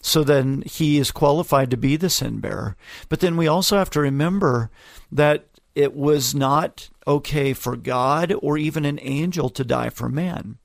So 0.00 0.24
then 0.24 0.62
he 0.64 0.96
is 0.98 1.10
qualified 1.10 1.70
to 1.70 1.76
be 1.76 1.96
the 1.96 2.08
sin 2.08 2.40
bearer. 2.40 2.76
But 3.10 3.20
then 3.20 3.36
we 3.36 3.46
also 3.46 3.76
have 3.76 3.90
to 3.90 4.00
remember 4.00 4.70
that 5.12 5.48
it 5.74 5.94
was 5.94 6.34
not 6.34 6.88
okay 7.06 7.52
for 7.52 7.76
God 7.76 8.32
or 8.40 8.56
even 8.56 8.86
an 8.86 8.98
angel 9.02 9.50
to 9.50 9.64
die 9.64 9.90
for 9.90 10.08
man 10.08 10.56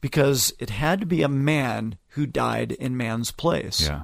because 0.00 0.52
it 0.58 0.70
had 0.70 0.98
to 0.98 1.06
be 1.06 1.22
a 1.22 1.28
man 1.28 1.96
who 2.08 2.26
died 2.26 2.72
in 2.72 2.96
man's 2.96 3.30
place. 3.30 3.86
yeah. 3.86 4.02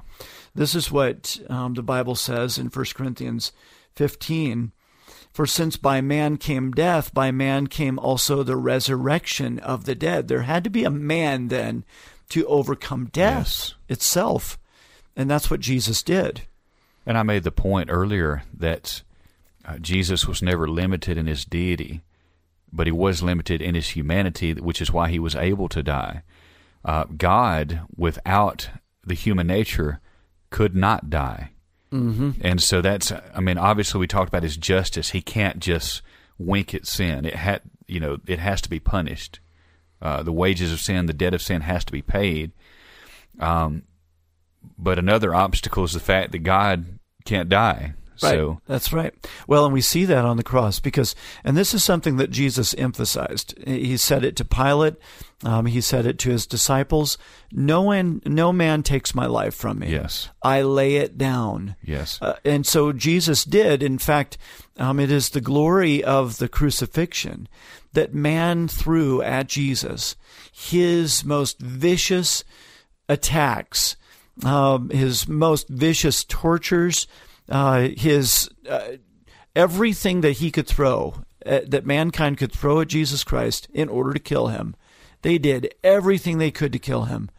This 0.55 0.73
is 0.73 0.89
what 0.89 1.37
um, 1.49 1.73
the 1.73 1.83
Bible 1.83 2.15
says 2.15 2.57
in 2.57 2.67
1 2.67 2.85
Corinthians 2.95 3.51
15. 3.95 4.71
For 5.31 5.45
since 5.45 5.77
by 5.77 6.01
man 6.01 6.37
came 6.37 6.71
death, 6.71 7.13
by 7.13 7.31
man 7.31 7.67
came 7.67 7.97
also 7.99 8.43
the 8.43 8.57
resurrection 8.57 9.59
of 9.59 9.85
the 9.85 9.95
dead. 9.95 10.27
There 10.27 10.41
had 10.41 10.63
to 10.63 10.69
be 10.69 10.83
a 10.83 10.89
man 10.89 11.47
then 11.47 11.85
to 12.29 12.45
overcome 12.47 13.09
death 13.11 13.37
Yes. 13.37 13.75
itself. 13.87 14.57
And 15.15 15.29
that's 15.29 15.49
what 15.49 15.59
Jesus 15.59 16.03
did. 16.03 16.41
And 17.05 17.17
I 17.17 17.23
made 17.23 17.43
the 17.43 17.51
point 17.51 17.89
earlier 17.91 18.43
that 18.53 19.01
uh, 19.65 19.77
Jesus 19.79 20.27
was 20.27 20.41
never 20.41 20.67
limited 20.67 21.17
in 21.17 21.27
his 21.27 21.45
deity, 21.45 22.01
but 22.71 22.87
he 22.87 22.91
was 22.91 23.23
limited 23.23 23.61
in 23.61 23.75
his 23.75 23.89
humanity, 23.89 24.53
which 24.53 24.81
is 24.81 24.91
why 24.91 25.09
he 25.09 25.19
was 25.19 25.35
able 25.35 25.69
to 25.69 25.83
die. 25.83 26.23
Uh, 26.83 27.05
God, 27.17 27.81
without 27.95 28.69
the 29.05 29.13
human 29.15 29.47
nature, 29.47 29.99
could 30.49 30.75
not 30.75 31.09
die. 31.09 31.51
Mm-hmm. 31.91 32.31
And 32.41 32.61
so 32.61 32.81
that's, 32.81 33.11
I 33.11 33.39
mean, 33.39 33.57
obviously 33.57 33.99
we 33.99 34.07
talked 34.07 34.29
about 34.29 34.43
his 34.43 34.57
justice. 34.57 35.09
He 35.09 35.21
can't 35.21 35.59
just 35.59 36.01
wink 36.37 36.73
at 36.73 36.85
sin. 36.85 37.25
It 37.25 37.35
had, 37.35 37.61
you 37.87 37.99
know, 37.99 38.17
it 38.27 38.39
has 38.39 38.61
to 38.61 38.69
be 38.69 38.79
punished. 38.79 39.39
Uh, 40.01 40.23
the 40.23 40.31
wages 40.31 40.71
of 40.71 40.79
sin, 40.79 41.07
the 41.07 41.13
debt 41.13 41.33
of 41.33 41.41
sin 41.41 41.61
has 41.61 41.83
to 41.85 41.91
be 41.91 42.01
paid. 42.01 42.51
Um, 43.39 43.83
but 44.77 44.99
another 44.99 45.33
obstacle 45.33 45.83
is 45.83 45.93
the 45.93 45.99
fact 45.99 46.31
that 46.31 46.39
God 46.39 46.85
can't 47.25 47.49
die. 47.49 47.93
Right. 48.21 48.33
So 48.33 48.61
That's 48.67 48.91
right. 48.93 49.13
Well, 49.47 49.65
and 49.65 49.73
we 49.73 49.81
see 49.81 50.05
that 50.05 50.25
on 50.25 50.37
the 50.37 50.43
cross 50.43 50.79
because, 50.79 51.15
and 51.43 51.55
this 51.57 51.73
is 51.73 51.83
something 51.83 52.17
that 52.17 52.29
Jesus 52.31 52.73
emphasized. 52.77 53.55
He 53.65 53.97
said 53.97 54.23
it 54.23 54.35
to 54.37 54.45
Pilate. 54.45 54.95
Um, 55.43 55.67
he 55.67 55.79
said 55.81 56.05
it 56.05 56.19
to 56.19 56.29
his 56.31 56.45
disciples. 56.45 57.17
No 57.51 57.81
one, 57.81 58.21
no 58.25 58.51
man 58.51 58.83
takes 58.83 59.15
my 59.15 59.25
life 59.25 59.55
from 59.55 59.79
me. 59.79 59.89
yes, 59.91 60.29
I 60.43 60.61
lay 60.63 60.97
it 60.97 61.17
down. 61.17 61.75
yes, 61.81 62.19
Uh, 62.21 62.35
and 62.43 62.65
so 62.67 62.91
Jesus 62.91 63.45
did. 63.45 63.81
In 63.81 63.97
fact, 63.99 64.37
um, 64.77 64.99
it 64.99 65.09
is 65.11 65.29
the 65.29 65.39
glory 65.41 66.03
of 66.03 66.37
the 66.39 66.49
crucifixion 66.49 67.47
that 67.93 68.13
man 68.13 68.67
threw 68.67 69.21
at 69.21 69.47
Jesus 69.47 70.15
his 70.51 71.23
most 71.23 71.59
vicious 71.59 72.43
attacks, 73.07 73.95
um, 74.45 74.89
his 74.89 75.27
most 75.27 75.67
vicious 75.69 76.23
tortures, 76.23 77.07
uh, 77.49 77.89
his 77.97 78.49
uh, 78.69 78.97
everything 79.55 80.21
that 80.21 80.33
he 80.33 80.51
could 80.51 80.67
throw, 80.67 81.15
uh, 81.45 81.61
that 81.67 81.85
mankind 81.85 82.37
could 82.37 82.51
throw 82.51 82.81
at 82.81 82.87
Jesus 82.87 83.23
Christ 83.23 83.67
in 83.73 83.89
order 83.89 84.13
to 84.13 84.19
kill 84.19 84.47
him. 84.47 84.75
They 85.21 85.37
did 85.37 85.73
everything 85.83 86.37
they 86.37 86.51
could 86.51 86.71
to 86.73 86.79
kill 86.79 87.05
him, 87.05 87.29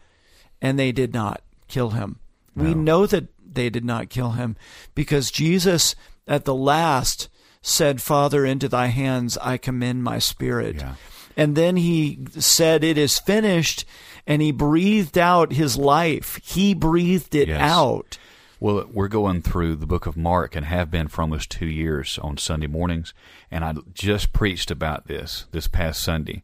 and 0.61 0.77
they 0.77 0.91
did 0.91 1.13
not 1.13 1.41
kill 1.67 1.91
him. 1.91 2.19
We 2.55 2.73
know 2.73 3.05
that 3.07 3.29
they 3.43 3.69
did 3.69 3.85
not 3.85 4.09
kill 4.09 4.31
him 4.31 4.57
because 4.93 5.31
Jesus, 5.31 5.95
at 6.27 6.43
the 6.45 6.53
last, 6.53 7.29
said, 7.61 8.01
Father, 8.01 8.45
into 8.45 8.67
thy 8.67 8.87
hands 8.87 9.37
I 9.37 9.57
commend 9.57 10.03
my 10.03 10.19
spirit. 10.19 10.75
Yeah. 10.77 10.95
And 11.37 11.55
then 11.55 11.77
he 11.77 12.19
said, 12.37 12.83
It 12.83 12.97
is 12.97 13.19
finished. 13.19 13.85
And 14.27 14.41
he 14.41 14.51
breathed 14.51 15.17
out 15.17 15.53
his 15.53 15.77
life. 15.77 16.39
He 16.43 16.73
breathed 16.73 17.33
it 17.35 17.47
Yes. 17.47 17.59
out. 17.61 18.17
Well, 18.61 18.85
we're 18.93 19.07
going 19.07 19.41
through 19.41 19.77
the 19.77 19.87
book 19.87 20.05
of 20.05 20.15
Mark 20.15 20.55
and 20.55 20.67
have 20.67 20.91
been 20.91 21.07
for 21.07 21.23
almost 21.23 21.49
two 21.49 21.65
years 21.65 22.19
on 22.21 22.37
Sunday 22.37 22.67
mornings. 22.67 23.11
And 23.49 23.65
I 23.65 23.73
just 23.91 24.33
preached 24.33 24.69
about 24.69 25.07
this 25.07 25.45
this 25.51 25.67
past 25.67 26.03
Sunday. 26.03 26.43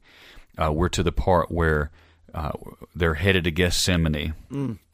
Uh, 0.57 0.73
we're 0.73 0.89
to 0.89 1.03
the 1.03 1.11
part 1.11 1.51
where 1.51 1.91
uh, 2.33 2.53
they're 2.95 3.13
headed 3.13 3.43
to 3.43 3.51
Gethsemane, 3.51 4.33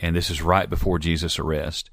and 0.01 0.15
this 0.15 0.29
is 0.29 0.41
right 0.41 0.69
before 0.69 0.99
Jesus' 0.99 1.39
arrest. 1.39 1.89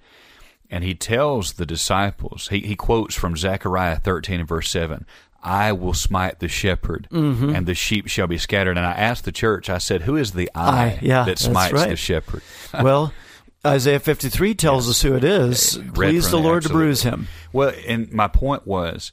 And 0.68 0.82
he 0.82 0.94
tells 0.94 1.52
the 1.52 1.66
disciples, 1.66 2.48
he, 2.48 2.60
he 2.60 2.74
quotes 2.74 3.14
from 3.14 3.36
Zechariah 3.36 4.00
13 4.00 4.40
and 4.40 4.48
verse 4.48 4.68
7 4.68 5.06
I 5.44 5.70
will 5.70 5.94
smite 5.94 6.40
the 6.40 6.48
shepherd, 6.48 7.06
and 7.54 7.66
the 7.66 7.74
sheep 7.74 8.08
shall 8.08 8.26
be 8.26 8.36
scattered. 8.36 8.76
And 8.76 8.86
I 8.86 8.92
asked 8.92 9.24
the 9.24 9.32
church, 9.32 9.70
I 9.70 9.78
said, 9.78 10.02
Who 10.02 10.16
is 10.16 10.32
the 10.32 10.50
I, 10.56 10.84
I, 10.84 10.98
yeah, 11.00 11.24
that 11.24 11.38
smites 11.38 11.72
right. 11.72 11.88
the 11.88 11.96
shepherd? 11.96 12.42
well, 12.74 13.12
Isaiah 13.66 14.00
53 14.00 14.54
tells 14.54 14.88
us 14.88 15.02
who 15.02 15.14
it 15.14 15.24
is. 15.24 15.78
Read 15.78 15.94
Please 15.94 16.30
the 16.30 16.38
Lord 16.38 16.62
to 16.62 16.70
bruise 16.70 17.02
him. 17.02 17.28
Well, 17.52 17.72
and 17.86 18.10
my 18.10 18.26
point 18.26 18.66
was 18.66 19.12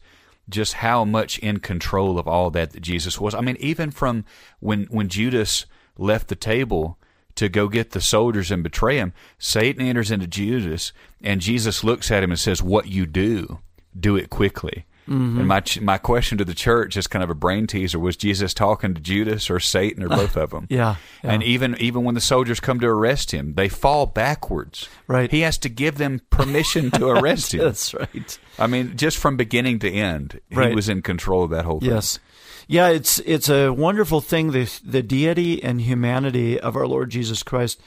just 0.50 0.76
how 0.76 1.04
much 1.04 1.38
in 1.39 1.60
control 1.60 2.18
of 2.18 2.28
all 2.28 2.50
that 2.52 2.72
that 2.72 2.80
Jesus 2.80 3.20
was. 3.20 3.36
I 3.36 3.41
mean, 3.41 3.58
even 3.60 3.91
from 3.91 4.24
when 4.60 4.86
when 4.86 5.10
Judas 5.10 5.66
left 5.98 6.30
the 6.30 6.36
table 6.36 6.98
to 7.36 7.50
go 7.50 7.68
get 7.68 7.91
the 7.91 8.02
soldiers 8.02 8.50
and 8.50 8.64
betray 8.64 8.98
him, 8.98 9.14
Satan 9.38 9.86
enters 9.86 10.12
into 10.12 10.28
Judas, 10.28 10.93
and 11.22 11.41
Jesus 11.41 11.84
looks 11.84 12.10
at 12.10 12.24
him 12.24 12.32
and 12.32 12.39
says, 12.39 12.64
"What 12.64 12.88
you 12.88 13.06
do, 13.06 13.60
do 14.00 14.16
it 14.16 14.30
quickly." 14.30 14.86
Mm-hmm. 15.08 15.39
And 15.39 15.47
my 15.47 15.64
my 15.82 15.97
question 15.97 16.38
to 16.38 16.45
the 16.45 16.53
church 16.53 16.97
is 16.97 17.08
kind 17.08 17.24
of 17.24 17.30
a 17.30 17.36
brain 17.36 17.66
teaser: 17.66 17.97
Was 17.97 18.18
Jesus 18.18 18.53
talking 18.53 18.93
to 18.93 19.01
Judas 19.01 19.49
or 19.49 19.60
Satan 19.60 20.03
or 20.03 20.10
both 20.10 20.36
of 20.36 20.49
them? 20.51 20.68
Yeah, 20.70 20.95
yeah. 21.24 21.32
And 21.32 21.43
even 21.43 21.76
even 21.80 22.03
when 22.03 22.14
the 22.16 22.22
soldiers 22.22 22.60
come 22.60 22.80
to 22.82 22.88
arrest 22.88 23.32
him, 23.32 23.53
they 23.55 23.70
fall 23.70 24.05
backwards. 24.05 24.89
Right. 25.08 25.32
He 25.32 25.41
has 25.41 25.58
to 25.60 25.70
give 25.70 25.97
them 25.97 26.22
permission 26.30 26.91
to 26.91 27.08
arrest 27.16 27.53
him. 27.53 27.62
That's 27.62 27.93
right. 27.93 28.39
I 28.60 28.68
mean, 28.68 28.97
just 28.97 29.18
from 29.18 29.38
beginning 29.38 29.80
to 29.80 29.91
end, 29.91 30.39
Right. 30.51 30.70
he 30.70 30.76
was 30.76 30.89
in 30.89 31.01
control 31.01 31.43
of 31.43 31.51
that 31.51 31.66
whole 31.66 31.80
thing. 31.80 31.89
Yes. 31.89 32.20
Yeah, 32.68 32.89
it's 32.89 33.20
it's 33.20 33.47
a 33.47 33.70
wonderful 33.72 34.20
thing 34.20 34.51
the 34.51 34.70
the 34.84 35.01
deity 35.01 35.64
and 35.64 35.80
humanity 35.80 36.60
of 36.60 36.76
our 36.76 36.86
Lord 36.86 37.10
Jesus 37.12 37.41
Christ 37.43 37.80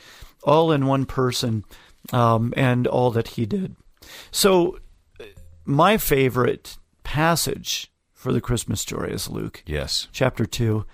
all 0.43 0.73
in 0.73 0.87
one 0.87 1.05
person 1.05 1.64
um, 2.14 2.55
and 2.57 2.87
all 2.87 3.11
that 3.11 3.29
he 3.29 3.45
did. 3.45 3.77
So 4.31 4.79
uh, 5.21 5.25
my 5.66 5.99
favorite 5.99 6.79
passage 7.15 7.91
for 8.13 8.33
the 8.33 8.41
Christmas 8.41 8.81
story 8.81 9.13
is 9.13 9.29
Luke 9.29 9.65
Yes. 9.67 10.07
chapter 10.13 10.47
2. 10.47 10.85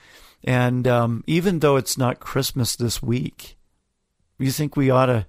And 0.44 0.88
um, 0.88 1.22
even 1.26 1.58
though 1.58 1.76
it's 1.76 1.98
not 1.98 2.20
Christmas 2.20 2.74
this 2.74 3.02
week, 3.02 3.58
you 4.38 4.50
think 4.50 4.76
we 4.76 4.88
ought 4.88 5.06
to 5.06 5.26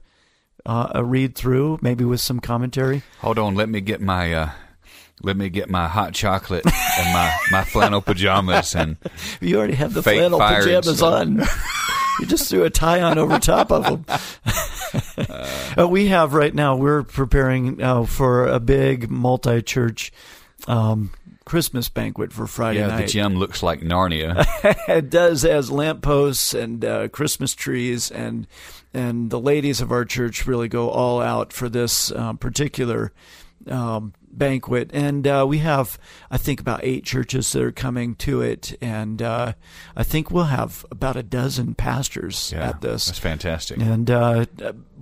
uh, 0.65 0.91
uh, 0.95 1.03
read 1.03 1.35
through, 1.35 1.79
maybe 1.81 2.05
with 2.05 2.21
some 2.21 2.39
commentary? 2.39 3.03
Hold 3.19 3.37
on. 3.37 3.53
Let 3.55 3.67
me 3.67 3.81
get 3.81 3.99
my 3.99 4.33
uh, 4.33 4.49
let 5.21 5.35
me 5.35 5.49
get 5.49 5.69
my 5.69 5.89
hot 5.89 6.13
chocolate 6.13 6.65
and 6.65 7.13
my, 7.13 7.35
my 7.51 7.63
flannel 7.65 7.99
pajamas 8.01 8.73
and 8.73 8.95
You 9.41 9.57
already 9.57 9.73
have 9.75 9.93
the 9.93 10.01
flannel 10.03 10.39
pajamas 10.39 11.01
on. 11.01 11.39
you 12.21 12.25
just 12.27 12.49
threw 12.49 12.63
a 12.63 12.69
tie 12.69 13.01
on 13.01 13.17
over 13.17 13.39
top 13.39 13.73
of 13.73 13.83
them. 13.83 14.05
Uh, 15.77 15.87
we 15.87 16.07
have 16.07 16.33
right 16.33 16.55
now. 16.55 16.75
We're 16.75 17.03
preparing 17.03 17.81
uh, 17.83 18.05
for 18.05 18.47
a 18.47 18.59
big 18.59 19.11
multi-church 19.11 20.11
um, 20.67 21.11
Christmas 21.45 21.89
banquet 21.89 22.33
for 22.33 22.45
Friday 22.45 22.79
yeah, 22.79 22.99
the 22.99 23.07
gym 23.07 23.35
looks 23.35 23.63
like 23.63 23.79
Narnia. 23.81 24.45
it 24.87 25.09
does 25.09 25.43
has 25.43 25.71
lampposts 25.71 26.53
and 26.53 26.83
uh, 26.83 27.07
Christmas 27.07 27.55
trees, 27.55 28.11
and 28.11 28.47
and 28.93 29.29
the 29.29 29.39
ladies 29.39 29.79
of 29.81 29.91
our 29.91 30.05
church 30.05 30.45
really 30.45 30.67
go 30.67 30.89
all 30.89 31.21
out 31.21 31.53
for 31.53 31.69
this 31.69 32.11
uh, 32.11 32.33
particular 32.33 33.11
um, 33.69 34.13
banquet, 34.29 34.89
and 34.93 35.25
uh, 35.25 35.45
we 35.47 35.59
have 35.59 35.97
I 36.29 36.37
think 36.37 36.59
about 36.59 36.81
eight 36.83 37.05
churches 37.05 37.51
that 37.53 37.63
are 37.63 37.71
coming 37.71 38.15
to 38.15 38.41
it, 38.41 38.77
and 38.81 39.21
uh, 39.21 39.53
I 39.95 40.03
think 40.03 40.29
we'll 40.31 40.45
have 40.45 40.85
about 40.91 41.15
a 41.15 41.23
dozen 41.23 41.75
pastors 41.75 42.51
Yeah, 42.53 42.69
at 42.69 42.81
this. 42.81 43.05
That's 43.05 43.19
fantastic. 43.19 43.79
and 43.79 44.09
uh, 44.11 44.45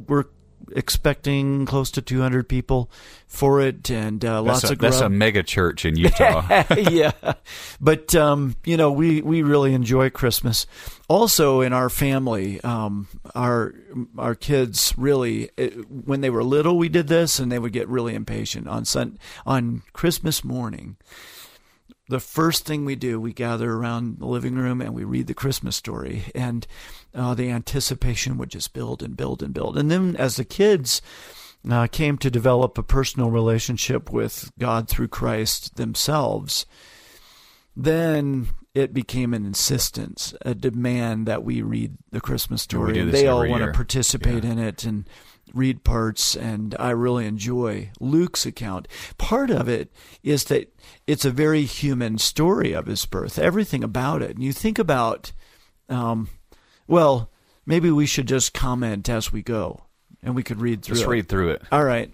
we're 0.08 0.26
expecting 0.74 1.66
close 1.66 1.92
to 1.92 2.02
200 2.02 2.48
people 2.48 2.90
for 3.28 3.62
it, 3.62 3.90
and 3.90 4.24
uh, 4.24 4.42
lots 4.42 4.64
a, 4.64 4.74
of 4.74 4.80
that's 4.80 5.00
a 5.00 5.10
mega 5.10 5.44
church 5.44 5.86
in 5.86 5.96
Utah. 5.96 6.64
yeah, 6.78 7.12
but 7.82 8.16
um, 8.16 8.56
you 8.64 8.78
know, 8.78 8.92
we 8.92 9.22
we 9.22 9.42
really 9.42 9.74
enjoy 9.74 10.10
Christmas. 10.10 10.66
Also, 11.08 11.62
in 11.62 11.74
our 11.74 11.90
family, 11.90 12.62
um, 12.62 13.08
our 13.36 13.76
our 14.18 14.36
kids 14.36 14.94
really, 14.98 15.50
it, 15.58 15.74
when 15.90 16.22
they 16.22 16.30
were 16.30 16.44
little, 16.44 16.78
we 16.78 16.90
did 16.90 17.08
this, 17.08 17.40
and 17.40 17.52
they 17.52 17.60
would 17.60 17.74
get 17.74 17.88
really 17.88 18.16
impatient 18.16 18.68
on 18.68 18.86
sun 18.86 19.20
on 19.46 19.84
Christmas 19.94 20.44
morning. 20.44 20.98
The 22.08 22.20
first 22.20 22.66
thing 22.66 22.86
we 22.86 22.96
do, 22.96 23.20
we 23.20 23.34
gather 23.34 23.72
around 23.74 24.20
the 24.20 24.28
living 24.28 24.56
room 24.56 24.80
and 24.80 24.94
we 24.94 25.04
read 25.04 25.26
the 25.28 25.34
Christmas 25.34 25.76
story, 25.76 26.26
and 26.36 26.68
uh, 27.16 27.34
the 27.34 27.50
anticipation 27.50 28.38
would 28.38 28.50
just 28.50 28.74
build 28.74 29.02
and 29.02 29.18
build 29.18 29.42
and 29.42 29.54
build. 29.54 29.76
And 29.78 29.90
then, 29.90 30.16
as 30.16 30.36
the 30.36 30.46
kids 30.46 31.02
uh, 31.70 31.88
came 31.88 32.20
to 32.20 32.30
develop 32.30 32.78
a 32.78 32.84
personal 32.84 33.32
relationship 33.32 34.12
with 34.12 34.52
God 34.60 34.88
through 34.88 35.08
Christ 35.08 35.78
themselves, 35.78 36.68
then 37.76 38.50
it 38.76 38.94
became 38.94 39.34
an 39.34 39.46
insistence, 39.46 40.34
a 40.42 40.54
demand 40.54 41.26
that 41.26 41.44
we 41.44 41.62
read 41.62 41.98
the 42.12 42.22
Christmas 42.22 42.62
story. 42.62 43.00
and 43.00 43.12
they 43.12 43.28
all 43.28 43.48
want 43.48 43.64
to 43.64 43.72
participate 43.72 44.44
Yeah. 44.44 44.52
in 44.52 44.60
it 44.60 44.84
and 44.84 45.10
read 45.54 45.84
parts, 45.84 46.36
and 46.36 46.76
I 46.80 46.90
really 46.92 47.26
enjoy 47.26 47.92
Luke's 48.00 48.46
account. 48.46 48.88
Part 49.18 49.50
of 49.50 49.68
it 49.70 49.92
is 50.24 50.46
that 50.46 50.74
it's 51.08 51.26
a 51.26 51.32
very 51.32 51.64
human 51.64 52.18
story 52.18 52.74
of 52.74 52.88
his 52.88 53.06
birth, 53.06 53.40
everything 53.40 53.84
about 53.84 54.22
it. 54.22 54.32
And 54.32 54.44
you 54.44 54.52
think 54.52 54.80
about, 54.80 55.32
um, 55.90 56.30
well, 56.88 57.30
maybe 57.66 57.90
we 57.92 58.06
should 58.06 58.28
just 58.28 58.54
comment 58.54 59.08
as 59.10 59.32
we 59.32 59.42
go, 59.42 59.84
and 60.22 60.36
we 60.36 60.44
could 60.44 60.60
read 60.60 60.84
through 60.84 60.96
Just 60.96 61.06
it. 61.06 61.10
read 61.10 61.30
through 61.30 61.52
it. 61.52 61.62
All 61.72 61.84
right. 61.84 62.12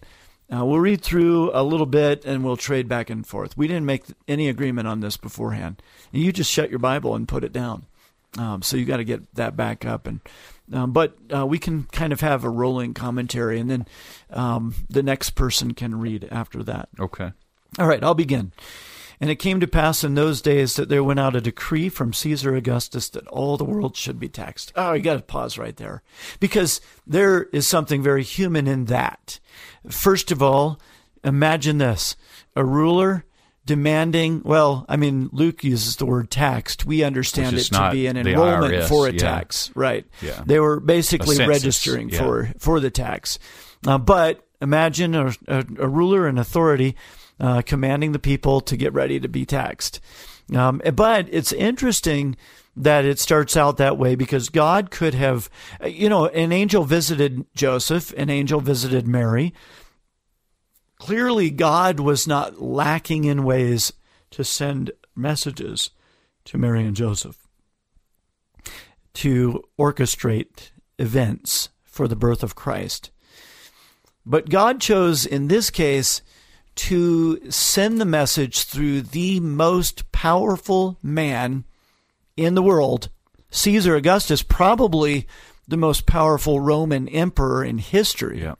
Uh, 0.53 0.65
we'll 0.65 0.79
read 0.79 1.01
through 1.01 1.49
a 1.53 1.63
little 1.63 1.85
bit 1.85 2.25
and 2.25 2.43
we'll 2.43 2.57
trade 2.57 2.89
back 2.89 3.09
and 3.09 3.25
forth. 3.25 3.55
We 3.55 3.67
didn't 3.67 3.85
make 3.85 4.03
any 4.27 4.49
agreement 4.49 4.85
on 4.85 4.99
this 4.99 5.15
beforehand. 5.15 5.81
And 6.11 6.21
you 6.21 6.33
just 6.33 6.51
shut 6.51 6.69
your 6.69 6.79
Bible 6.79 7.15
and 7.15 7.25
put 7.25 7.45
it 7.45 7.53
down. 7.53 7.85
Um, 8.37 8.61
so 8.61 8.77
you 8.77 8.85
got 8.85 8.97
to 8.97 9.03
get 9.03 9.35
that 9.35 9.55
back 9.55 9.85
up. 9.85 10.07
And 10.07 10.21
um, 10.71 10.93
but 10.93 11.17
uh, 11.35 11.45
we 11.45 11.59
can 11.59 11.83
kind 11.91 12.13
of 12.13 12.21
have 12.21 12.43
a 12.43 12.49
rolling 12.49 12.93
commentary, 12.93 13.59
and 13.59 13.69
then 13.69 13.85
um, 14.29 14.73
the 14.89 15.03
next 15.03 15.31
person 15.31 15.73
can 15.73 15.99
read 15.99 16.27
after 16.31 16.63
that. 16.63 16.89
Okay. 16.99 17.31
All 17.77 17.87
right, 17.87 18.03
I'll 18.03 18.13
begin. 18.13 18.51
And 19.19 19.29
it 19.29 19.35
came 19.35 19.59
to 19.59 19.67
pass 19.67 20.03
in 20.03 20.15
those 20.15 20.41
days 20.41 20.75
that 20.75 20.89
there 20.89 21.03
went 21.03 21.19
out 21.19 21.35
a 21.35 21.41
decree 21.41 21.89
from 21.89 22.11
Caesar 22.11 22.55
Augustus 22.55 23.07
that 23.09 23.27
all 23.27 23.55
the 23.55 23.63
world 23.63 23.95
should 23.95 24.19
be 24.19 24.27
taxed. 24.27 24.73
Oh, 24.75 24.93
you 24.93 25.03
got 25.03 25.13
to 25.13 25.21
pause 25.21 25.59
right 25.59 25.77
there. 25.77 26.01
Because 26.39 26.81
there 27.05 27.43
is 27.53 27.67
something 27.67 28.01
very 28.01 28.23
human 28.23 28.67
in 28.67 28.85
that. 28.85 29.39
First 29.87 30.31
of 30.31 30.41
all, 30.41 30.79
imagine 31.23 31.77
this 31.77 32.15
a 32.55 32.65
ruler 32.65 33.25
demanding, 33.71 34.41
well, 34.43 34.85
I 34.89 34.97
mean, 34.97 35.29
Luke 35.31 35.63
uses 35.63 35.95
the 35.95 36.05
word 36.05 36.29
taxed. 36.29 36.85
We 36.85 37.05
understand 37.05 37.55
it 37.55 37.63
to 37.63 37.89
be 37.89 38.05
an 38.05 38.17
enrollment 38.17 38.73
IRS, 38.73 38.89
for 38.89 39.07
a 39.07 39.13
yeah. 39.13 39.17
tax. 39.17 39.71
Right. 39.75 40.05
Yeah. 40.21 40.43
They 40.45 40.59
were 40.59 40.81
basically 40.81 41.37
registering 41.37 42.09
yeah. 42.09 42.19
for 42.19 42.51
for 42.59 42.81
the 42.81 42.91
tax. 42.91 43.39
Uh, 43.87 43.97
but 43.97 44.45
imagine 44.59 45.15
a, 45.15 45.27
a, 45.47 45.65
a 45.79 45.87
ruler 45.87 46.27
and 46.27 46.37
authority 46.37 46.97
uh, 47.39 47.61
commanding 47.61 48.11
the 48.11 48.19
people 48.19 48.59
to 48.59 48.75
get 48.75 48.91
ready 48.91 49.21
to 49.21 49.29
be 49.29 49.45
taxed. 49.45 50.01
Um, 50.53 50.81
but 50.93 51.29
it's 51.31 51.53
interesting 51.53 52.35
that 52.75 53.05
it 53.05 53.19
starts 53.19 53.55
out 53.55 53.77
that 53.77 53.97
way 53.97 54.15
because 54.15 54.49
God 54.49 54.91
could 54.91 55.13
have, 55.13 55.49
you 55.85 56.09
know, 56.09 56.25
an 56.27 56.51
angel 56.51 56.83
visited 56.83 57.45
Joseph, 57.55 58.13
an 58.17 58.29
angel 58.29 58.59
visited 58.59 59.07
Mary. 59.07 59.53
Clearly, 61.01 61.49
God 61.49 61.99
was 61.99 62.27
not 62.27 62.61
lacking 62.61 63.23
in 63.23 63.43
ways 63.43 63.91
to 64.29 64.43
send 64.43 64.91
messages 65.15 65.89
to 66.45 66.59
Mary 66.59 66.85
and 66.85 66.95
Joseph 66.95 67.47
to 69.15 69.63
orchestrate 69.79 70.69
events 70.99 71.69
for 71.83 72.07
the 72.07 72.15
birth 72.15 72.43
of 72.43 72.53
Christ. 72.53 73.09
But 74.27 74.51
God 74.51 74.79
chose 74.79 75.25
in 75.25 75.47
this 75.47 75.71
case 75.71 76.21
to 76.75 77.49
send 77.49 77.99
the 77.99 78.05
message 78.05 78.65
through 78.65 79.01
the 79.01 79.39
most 79.39 80.11
powerful 80.11 80.99
man 81.01 81.65
in 82.37 82.53
the 82.53 82.61
world, 82.61 83.09
Caesar 83.49 83.95
Augustus, 83.95 84.43
probably 84.43 85.27
the 85.67 85.77
most 85.77 86.05
powerful 86.05 86.59
Roman 86.59 87.07
emperor 87.07 87.63
in 87.63 87.79
history. 87.79 88.43
Yeah. 88.43 88.53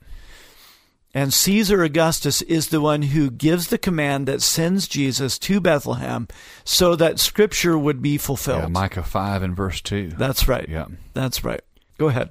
And 1.14 1.34
Caesar 1.34 1.82
Augustus 1.82 2.40
is 2.42 2.68
the 2.68 2.80
one 2.80 3.02
who 3.02 3.30
gives 3.30 3.68
the 3.68 3.76
command 3.76 4.26
that 4.28 4.40
sends 4.40 4.88
Jesus 4.88 5.38
to 5.40 5.60
Bethlehem 5.60 6.26
so 6.64 6.96
that 6.96 7.20
scripture 7.20 7.78
would 7.78 8.00
be 8.00 8.16
fulfilled. 8.16 8.62
Yeah, 8.62 8.68
Micah 8.68 9.02
5 9.02 9.42
and 9.42 9.54
verse 9.54 9.82
2. 9.82 10.12
That's 10.16 10.48
right. 10.48 10.66
Yeah. 10.66 10.86
That's 11.12 11.44
right. 11.44 11.60
Go 11.98 12.08
ahead. 12.08 12.30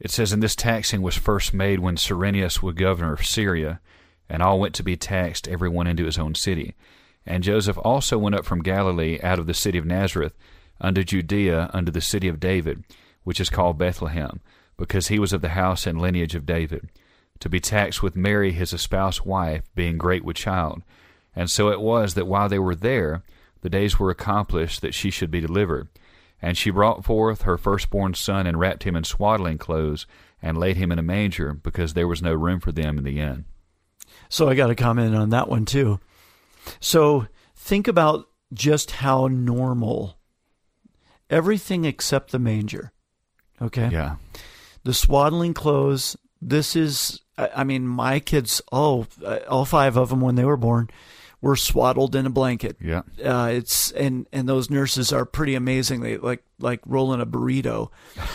It 0.00 0.10
says, 0.10 0.32
And 0.32 0.42
this 0.42 0.56
taxing 0.56 1.02
was 1.02 1.16
first 1.16 1.54
made 1.54 1.78
when 1.78 1.96
Cyrenius 1.96 2.62
was 2.62 2.74
governor 2.74 3.12
of 3.12 3.24
Syria, 3.24 3.80
and 4.28 4.42
all 4.42 4.58
went 4.58 4.74
to 4.74 4.82
be 4.82 4.96
taxed, 4.96 5.46
every 5.46 5.68
one 5.68 5.86
into 5.86 6.04
his 6.04 6.18
own 6.18 6.34
city. 6.34 6.74
And 7.24 7.44
Joseph 7.44 7.78
also 7.78 8.18
went 8.18 8.34
up 8.34 8.44
from 8.44 8.62
Galilee 8.62 9.20
out 9.22 9.38
of 9.38 9.46
the 9.46 9.54
city 9.54 9.78
of 9.78 9.84
Nazareth 9.84 10.34
unto 10.80 11.04
Judea, 11.04 11.70
unto 11.72 11.92
the 11.92 12.00
city 12.00 12.28
of 12.28 12.40
David, 12.40 12.84
which 13.24 13.40
is 13.40 13.50
called 13.50 13.78
Bethlehem, 13.78 14.40
because 14.76 15.08
he 15.08 15.18
was 15.18 15.32
of 15.32 15.42
the 15.42 15.50
house 15.50 15.86
and 15.86 16.00
lineage 16.00 16.34
of 16.34 16.44
David, 16.44 16.90
to 17.40 17.48
be 17.48 17.60
taxed 17.60 18.02
with 18.02 18.16
Mary 18.16 18.52
his 18.52 18.72
espoused 18.72 19.24
wife, 19.24 19.62
being 19.74 19.98
great 19.98 20.24
with 20.24 20.36
child. 20.36 20.82
And 21.34 21.50
so 21.50 21.68
it 21.68 21.80
was 21.80 22.14
that 22.14 22.26
while 22.26 22.48
they 22.48 22.58
were 22.58 22.74
there, 22.74 23.22
the 23.60 23.70
days 23.70 23.98
were 23.98 24.10
accomplished 24.10 24.80
that 24.80 24.94
she 24.94 25.10
should 25.10 25.30
be 25.30 25.40
delivered. 25.40 25.88
And 26.40 26.56
she 26.56 26.70
brought 26.70 27.04
forth 27.04 27.42
her 27.42 27.58
firstborn 27.58 28.14
son, 28.14 28.46
and 28.46 28.58
wrapped 28.58 28.84
him 28.84 28.96
in 28.96 29.04
swaddling 29.04 29.58
clothes, 29.58 30.06
and 30.42 30.58
laid 30.58 30.76
him 30.76 30.92
in 30.92 30.98
a 30.98 31.02
manger, 31.02 31.52
because 31.52 31.94
there 31.94 32.08
was 32.08 32.22
no 32.22 32.34
room 32.34 32.60
for 32.60 32.72
them 32.72 32.98
in 32.98 33.04
the 33.04 33.20
inn. 33.20 33.46
So 34.28 34.48
I 34.48 34.54
got 34.54 34.68
to 34.68 34.74
comment 34.74 35.14
on 35.14 35.30
that 35.30 35.48
one 35.48 35.64
too. 35.64 36.00
So 36.80 37.26
think 37.54 37.88
about 37.88 38.28
just 38.52 38.90
how 38.92 39.28
normal 39.28 40.18
everything 41.28 41.84
except 41.84 42.32
the 42.32 42.38
manger. 42.38 42.92
Okay. 43.60 43.88
Yeah. 43.90 44.16
The 44.84 44.94
swaddling 44.94 45.54
clothes. 45.54 46.16
This 46.40 46.76
is, 46.76 47.20
I 47.38 47.64
mean, 47.64 47.86
my 47.86 48.20
kids, 48.20 48.60
all, 48.70 49.06
all 49.48 49.64
five 49.64 49.96
of 49.96 50.10
them 50.10 50.20
when 50.20 50.34
they 50.34 50.44
were 50.44 50.56
born, 50.56 50.90
were 51.40 51.56
swaddled 51.56 52.16
in 52.16 52.26
a 52.26 52.30
blanket. 52.30 52.76
Yeah. 52.80 53.02
Uh, 53.22 53.50
it's 53.52 53.92
and 53.92 54.26
and 54.32 54.48
those 54.48 54.70
nurses 54.70 55.12
are 55.12 55.24
pretty 55.24 55.54
amazing. 55.54 56.00
They 56.00 56.16
like 56.16 56.42
like 56.58 56.80
rolling 56.86 57.20
a 57.20 57.26
burrito 57.26 57.90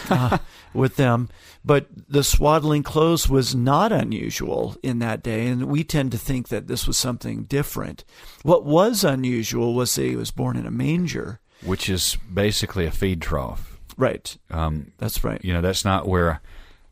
uh, 0.10 0.38
with 0.74 0.96
them. 0.96 1.30
But 1.66 1.88
the 2.08 2.24
swaddling 2.24 2.84
clothes 2.84 3.28
was 3.28 3.54
not 3.54 3.92
unusual 3.92 4.78
in 4.82 5.00
that 5.00 5.24
day, 5.24 5.48
and 5.48 5.66
we 5.66 5.84
tend 5.84 6.12
to 6.12 6.18
think 6.18 6.48
that 6.50 6.68
this 6.68 6.88
was 6.88 6.98
something 6.98 7.44
different. 7.44 8.04
What 8.44 8.66
was 8.66 9.04
unusual 9.04 9.74
was 9.74 9.94
that 9.96 10.04
he 10.04 10.16
was 10.16 10.32
born 10.32 10.56
in 10.56 10.66
a 10.66 10.72
manger. 10.72 11.40
Which 11.64 11.90
is 11.90 12.18
basically 12.34 12.86
a 12.86 12.92
feed 12.92 13.22
trough. 13.22 13.78
Right. 13.98 14.36
Um, 14.50 14.94
That's 14.98 15.24
right. 15.24 15.44
you 15.44 15.54
know, 15.54 15.62
that's 15.62 15.86
not 15.86 16.08
where 16.08 16.42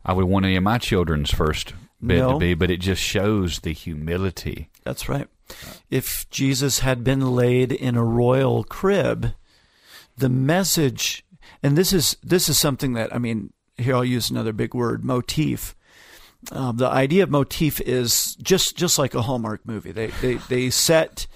I 0.09 0.13
would 0.13 0.25
want 0.25 0.45
any 0.45 0.55
of 0.55 0.63
my 0.63 0.79
children's 0.79 1.29
first 1.31 1.73
bed 2.01 2.17
No. 2.17 2.33
to 2.33 2.39
be, 2.39 2.55
but 2.55 2.71
it 2.71 2.77
just 2.79 2.99
shows 3.01 3.59
the 3.59 3.73
humility. 3.73 4.69
That's 4.83 5.07
right. 5.07 5.27
If 5.91 6.27
Jesus 6.31 6.79
had 6.79 7.03
been 7.03 7.31
laid 7.35 7.71
in 7.71 7.95
a 7.95 8.03
royal 8.03 8.63
crib, 8.63 9.33
the 10.17 10.29
message, 10.29 11.23
and 11.61 11.77
this 11.77 11.93
is 11.93 12.17
this 12.23 12.49
is 12.49 12.57
something 12.57 12.93
that 12.93 13.13
I 13.13 13.19
mean. 13.19 13.53
Here 13.77 13.95
I'll 13.95 14.03
use 14.03 14.29
another 14.29 14.51
big 14.51 14.73
word, 14.73 15.05
motif. 15.05 15.73
Um, 16.51 16.75
the 16.77 16.89
idea 16.89 17.23
of 17.23 17.29
motif 17.29 17.79
is 17.81 18.35
just 18.41 18.75
just 18.75 18.97
like 18.97 19.13
a 19.13 19.21
Hallmark 19.21 19.61
movie. 19.65 19.91
They 19.91 20.07
they 20.07 20.35
they 20.49 20.69
set 20.71 21.27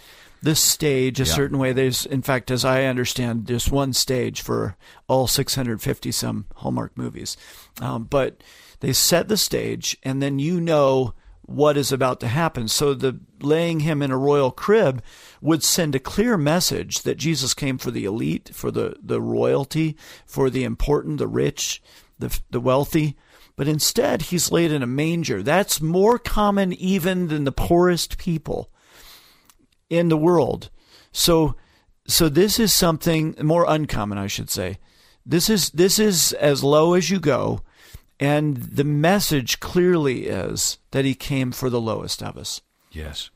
this 0.42 0.60
stage 0.60 1.22
a 1.22 1.24
Yeah. 1.24 1.32
certain 1.34 1.58
way. 1.58 1.72
There's, 1.72 2.06
in 2.06 2.22
fact, 2.22 2.52
as 2.52 2.66
I 2.66 2.84
understand, 2.84 3.48
just 3.48 3.72
one 3.72 3.94
stage 3.94 4.42
for 4.42 4.76
all 5.08 5.26
650 5.28 6.12
some 6.12 6.46
Hallmark 6.56 6.98
movies. 6.98 7.38
Um, 7.80 8.04
but 8.10 8.42
they 8.84 8.92
set 8.92 9.30
the 9.30 9.38
stage, 9.38 9.96
and 10.04 10.22
then 10.22 10.40
you 10.40 10.60
know 10.60 11.14
what 11.46 11.78
is 11.78 11.94
about 11.94 12.20
to 12.20 12.28
happen. 12.28 12.68
So 12.68 12.94
the 12.94 13.22
laying 13.42 13.80
him 13.80 14.02
in 14.02 14.12
a 14.12 14.18
royal 14.18 14.52
crib 14.52 15.02
would 15.40 15.64
send 15.64 15.96
a 15.96 16.00
clear 16.00 16.36
message 16.38 17.04
that 17.04 17.16
Jesus 17.16 17.54
came 17.54 17.78
for 17.78 17.92
the 17.92 18.04
elite, 18.04 18.52
for 18.54 18.72
the, 18.72 18.98
the 19.02 19.22
royalty, 19.22 19.96
for 20.26 20.50
the 20.50 20.66
important, 20.66 21.18
the 21.18 21.30
rich, 21.30 21.82
the, 22.20 22.38
the 22.50 22.60
wealthy. 22.60 23.16
but 23.56 23.68
instead 23.68 24.24
he's 24.24 24.52
laid 24.52 24.72
in 24.72 24.82
a 24.82 24.88
manger. 24.88 25.44
That's 25.44 25.82
more 25.82 26.18
common 26.18 26.74
even 26.74 27.28
than 27.28 27.44
the 27.44 27.52
poorest 27.52 28.18
people 28.18 28.70
in 29.90 30.10
the 30.10 30.18
world. 30.18 30.70
So 31.12 31.56
so 32.06 32.28
this 32.28 32.60
is 32.60 32.74
something 32.74 33.36
more 33.42 33.66
uncommon, 33.68 34.18
I 34.18 34.28
should 34.28 34.50
say. 34.50 34.80
This 35.26 35.50
is 35.50 35.70
this 35.70 36.00
is 36.00 36.34
as 36.34 36.64
low 36.64 36.96
as 36.96 37.10
you 37.10 37.20
go, 37.20 37.62
and 38.20 38.58
the 38.58 38.84
message 38.84 39.60
clearly 39.60 40.28
is 40.28 40.78
that 40.92 41.06
he 41.06 41.16
came 41.16 41.52
for 41.52 41.70
the 41.70 41.82
lowest 41.82 42.22
of 42.24 42.38
us. 42.38 42.62
Yes. 42.92 43.30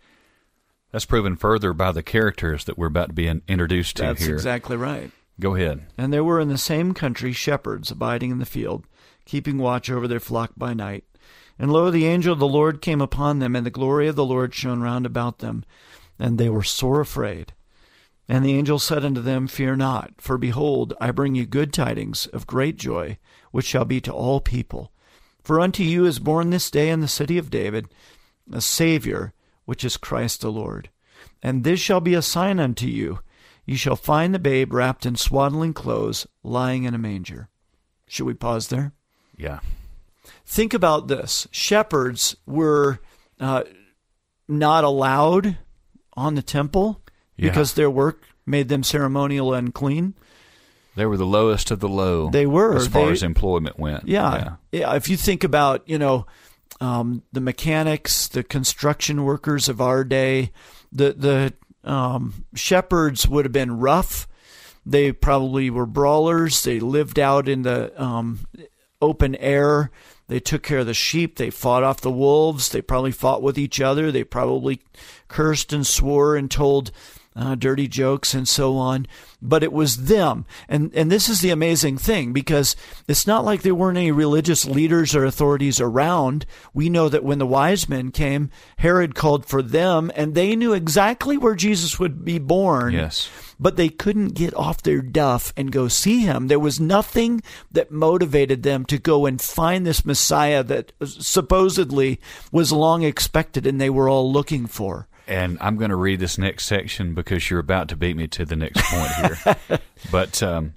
That's 0.91 1.05
proven 1.05 1.35
further 1.35 1.73
by 1.73 1.91
the 1.91 2.03
characters 2.03 2.65
that 2.65 2.77
we're 2.77 2.87
about 2.87 3.09
to 3.09 3.13
be 3.13 3.27
introduced 3.27 3.97
to 3.97 4.03
That's 4.03 4.23
here. 4.25 4.35
exactly 4.35 4.77
right. 4.77 5.11
Go 5.39 5.55
ahead. 5.55 5.85
And 5.97 6.11
there 6.11 6.23
were 6.23 6.39
in 6.39 6.47
the 6.47 6.57
same 6.57 6.93
country 6.93 7.33
shepherds 7.33 7.91
abiding 7.91 8.31
in 8.31 8.39
the 8.39 8.45
field, 8.45 8.85
keeping 9.25 9.57
watch 9.57 9.89
over 9.89 10.07
their 10.07 10.19
flock 10.19 10.53
by 10.57 10.73
night. 10.73 11.03
And 11.59 11.71
lo, 11.71 11.91
the 11.91 12.05
angel 12.05 12.33
of 12.33 12.39
the 12.39 12.47
Lord 12.47 12.81
came 12.81 13.01
upon 13.01 13.39
them, 13.39 13.55
and 13.55 13.65
the 13.65 13.71
glory 13.71 14.07
of 14.07 14.15
the 14.15 14.25
Lord 14.25 14.53
shone 14.53 14.81
round 14.81 15.05
about 15.05 15.39
them, 15.39 15.65
and 16.17 16.37
they 16.37 16.49
were 16.49 16.63
sore 16.63 17.01
afraid. 17.01 17.53
And 18.29 18.43
the 18.43 18.53
angel 18.53 18.79
said 18.79 19.05
unto 19.05 19.21
them, 19.21 19.47
Fear 19.47 19.77
not, 19.77 20.13
for 20.17 20.37
behold, 20.37 20.93
I 20.99 21.11
bring 21.11 21.35
you 21.35 21.45
good 21.45 21.73
tidings 21.73 22.27
of 22.27 22.47
great 22.47 22.77
joy, 22.77 23.17
which 23.57 23.65
shall 23.65 23.85
be 23.85 23.99
to 23.99 24.13
all 24.13 24.39
people. 24.39 24.91
For 25.43 25.59
unto 25.59 25.81
you 25.81 26.05
is 26.05 26.19
born 26.19 26.51
this 26.51 26.69
day 26.69 26.91
in 26.91 26.99
the 26.99 27.07
city 27.07 27.39
of 27.39 27.49
David 27.49 27.87
a 28.53 28.61
Saviour, 28.61 29.33
which 29.65 29.83
is 29.83 29.97
Christ 29.97 30.41
the 30.41 30.51
Lord. 30.51 30.91
And 31.41 31.63
this 31.63 31.79
shall 31.79 31.99
be 31.99 32.13
a 32.13 32.21
sign 32.21 32.59
unto 32.59 32.85
you. 32.85 33.21
You 33.65 33.75
shall 33.75 33.95
find 33.95 34.31
the 34.31 34.37
babe 34.37 34.71
wrapped 34.71 35.07
in 35.07 35.15
swaddling 35.15 35.73
clothes, 35.73 36.27
lying 36.43 36.83
in 36.83 36.93
a 36.93 36.99
manger. 36.99 37.49
Should 38.07 38.27
we 38.27 38.35
pause 38.35 38.67
there? 38.67 38.91
Yeah. 39.35 39.61
Think 40.45 40.75
about 40.75 41.07
this. 41.07 41.47
Shepherds 41.49 42.35
were 42.45 42.99
uh, 43.39 43.63
not 44.47 44.83
allowed 44.83 45.57
on 46.13 46.35
the 46.35 46.43
temple 46.43 47.01
Yeah. 47.35 47.49
because 47.49 47.73
their 47.73 47.89
work 47.89 48.21
made 48.45 48.69
them 48.69 48.83
ceremonial 48.83 49.51
and 49.51 49.73
clean. 49.73 50.13
They 50.97 51.05
were 51.05 51.15
the 51.17 51.25
lowest 51.25 51.71
of 51.71 51.79
the 51.79 51.87
low. 51.87 52.29
They 52.29 52.45
were. 52.47 52.75
as 52.75 52.87
far 52.87 53.05
They- 53.05 53.11
as 53.13 53.23
employment 53.23 53.79
went. 53.79 54.07
Yeah. 54.07 54.55
yeah. 54.71 54.95
If 54.95 55.09
you 55.09 55.15
think 55.15 55.43
about, 55.43 55.83
you 55.87 55.97
know, 55.97 56.25
um, 56.81 57.21
the 57.31 57.39
mechanics, 57.41 58.27
the 58.27 58.43
construction 58.43 59.23
workers 59.23 59.69
of 59.69 59.79
our 59.79 60.03
day, 60.03 60.51
the 60.91 61.13
the 61.13 61.53
um, 61.89 62.45
shepherds 62.55 63.27
would 63.27 63.45
have 63.45 63.51
been 63.51 63.77
rough. 63.79 64.27
They 64.85 65.11
probably 65.11 65.69
were 65.69 65.85
brawlers. 65.85 66.63
They 66.63 66.79
lived 66.79 67.19
out 67.19 67.47
in 67.47 67.61
the 67.61 67.99
um, 68.01 68.39
open 69.01 69.35
air. 69.35 69.91
They 70.27 70.39
took 70.39 70.63
care 70.63 70.79
of 70.79 70.85
the 70.87 70.93
sheep. 70.93 71.37
They 71.37 71.49
fought 71.49 71.83
off 71.83 72.01
the 72.01 72.11
wolves. 72.11 72.69
They 72.69 72.81
probably 72.81 73.11
fought 73.11 73.41
with 73.41 73.57
each 73.57 73.79
other. 73.79 74.11
They 74.11 74.23
probably 74.23 74.81
cursed 75.27 75.71
and 75.73 75.85
swore 75.87 76.35
and 76.35 76.49
told 76.51 76.91
uh, 77.37 77.53
dirty 77.55 77.87
jokes 77.87 78.33
and 78.33 78.47
so 78.47 78.75
on. 78.77 79.05
But 79.39 79.61
it 79.63 79.71
was 79.71 80.05
them. 80.07 80.45
And, 80.67 80.91
and 80.95 81.11
this 81.11 81.29
is 81.29 81.41
the 81.41 81.51
amazing 81.51 81.99
thing 81.99 82.33
because 82.33 82.75
it's 83.07 83.27
not 83.27 83.45
like 83.45 83.61
there 83.61 83.75
weren't 83.75 83.99
any 83.99 84.11
religious 84.11 84.65
leaders 84.65 85.15
or 85.15 85.23
authorities 85.25 85.79
around. 85.79 86.47
We 86.73 86.89
know 86.89 87.07
that 87.07 87.23
when 87.23 87.37
the 87.37 87.45
wise 87.45 87.87
men 87.87 88.09
came, 88.09 88.49
Herod 88.79 89.13
called 89.13 89.45
for 89.45 89.61
them 89.61 90.11
and 90.15 90.33
they 90.33 90.55
knew 90.55 90.73
exactly 90.73 91.37
where 91.37 91.53
Jesus 91.53 91.99
would 91.99 92.25
be 92.25 92.39
born 92.39 92.93
Yes. 92.93 93.29
but 93.59 93.75
they 93.77 93.89
couldn't 93.89 94.29
get 94.29 94.55
off 94.55 94.81
their 94.81 95.03
duff 95.03 95.53
and 95.55 95.71
go 95.71 95.87
see 95.87 96.21
him. 96.21 96.47
There 96.47 96.57
was 96.59 96.79
nothing 96.79 97.43
that 97.71 97.91
motivated 97.91 98.63
them 98.63 98.85
to 98.85 98.97
go 98.97 99.27
and 99.27 99.39
find 99.39 99.85
this 99.85 100.03
Messiah 100.03 100.63
that 100.63 100.93
supposedly 101.05 102.19
was 102.51 102.71
long 102.71 103.03
expected 103.03 103.67
and 103.67 103.79
they 103.79 103.89
were 103.91 104.09
all 104.09 104.31
looking 104.31 104.65
for. 104.65 105.07
And 105.27 105.57
I'm 105.59 105.75
going 105.75 105.89
to 105.89 105.95
read 105.97 106.19
this 106.19 106.37
next 106.37 106.65
section 106.65 107.13
because 107.13 107.49
you're 107.49 107.59
about 107.59 107.89
to 107.89 107.97
beat 107.97 108.15
me 108.15 108.27
to 108.27 108.45
the 108.45 108.55
next 108.55 108.81
point 108.83 109.11
here. 109.11 109.79
but 110.11 110.41
um, 110.41 110.73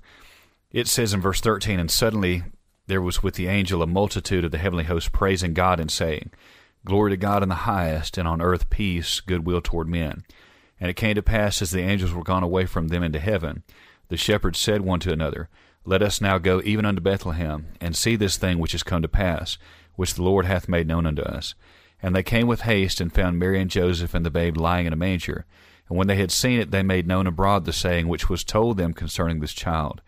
it 0.72 0.88
says 0.88 1.14
in 1.14 1.20
verse 1.20 1.40
13, 1.40 1.78
and 1.78 1.90
suddenly 1.90 2.42
there 2.88 3.00
was 3.00 3.22
with 3.22 3.34
the 3.34 3.46
angel 3.46 3.82
a 3.82 3.86
multitude 3.86 4.44
of 4.44 4.50
the 4.50 4.58
heavenly 4.58 4.84
host 4.84 5.12
praising 5.12 5.54
God 5.54 5.78
and 5.78 5.90
saying, 5.90 6.30
Glory 6.84 7.10
to 7.10 7.16
God 7.16 7.42
in 7.42 7.48
the 7.48 7.54
highest, 7.54 8.18
and 8.18 8.26
on 8.26 8.40
earth 8.40 8.70
peace, 8.70 9.20
goodwill 9.20 9.60
toward 9.60 9.86
men. 9.86 10.24
And 10.80 10.90
it 10.90 10.94
came 10.94 11.14
to 11.14 11.22
pass 11.22 11.60
as 11.60 11.70
the 11.70 11.82
angels 11.82 12.12
were 12.12 12.24
gone 12.24 12.42
away 12.42 12.66
from 12.66 12.88
them 12.88 13.02
into 13.02 13.20
heaven, 13.20 13.62
the 14.08 14.16
shepherds 14.16 14.58
said 14.58 14.80
one 14.80 14.98
to 15.00 15.12
another, 15.12 15.48
Let 15.84 16.02
us 16.02 16.20
now 16.20 16.38
go 16.38 16.60
even 16.64 16.84
unto 16.84 17.00
Bethlehem, 17.00 17.66
and 17.80 17.94
see 17.94 18.16
this 18.16 18.36
thing 18.36 18.58
which 18.58 18.74
is 18.74 18.82
come 18.82 19.02
to 19.02 19.08
pass, 19.08 19.58
which 19.94 20.14
the 20.14 20.22
Lord 20.22 20.46
hath 20.46 20.68
made 20.68 20.88
known 20.88 21.06
unto 21.06 21.22
us. 21.22 21.54
And 22.02 22.14
they 22.14 22.22
came 22.22 22.46
with 22.46 22.62
haste, 22.62 23.00
and 23.00 23.12
found 23.12 23.38
Mary 23.38 23.60
and 23.60 23.70
Joseph 23.70 24.14
and 24.14 24.24
the 24.24 24.30
babe 24.30 24.56
lying 24.56 24.86
in 24.86 24.92
a 24.92 24.96
manger. 24.96 25.44
And 25.88 25.98
when 25.98 26.06
they 26.06 26.16
had 26.16 26.30
seen 26.30 26.60
it, 26.60 26.70
they 26.70 26.82
made 26.82 27.06
known 27.06 27.26
abroad 27.26 27.64
the 27.64 27.72
saying 27.72 28.08
which 28.08 28.28
was 28.28 28.44
told 28.44 28.76
them 28.76 28.94
concerning 28.94 29.40
this 29.40 29.52
child. 29.52 30.00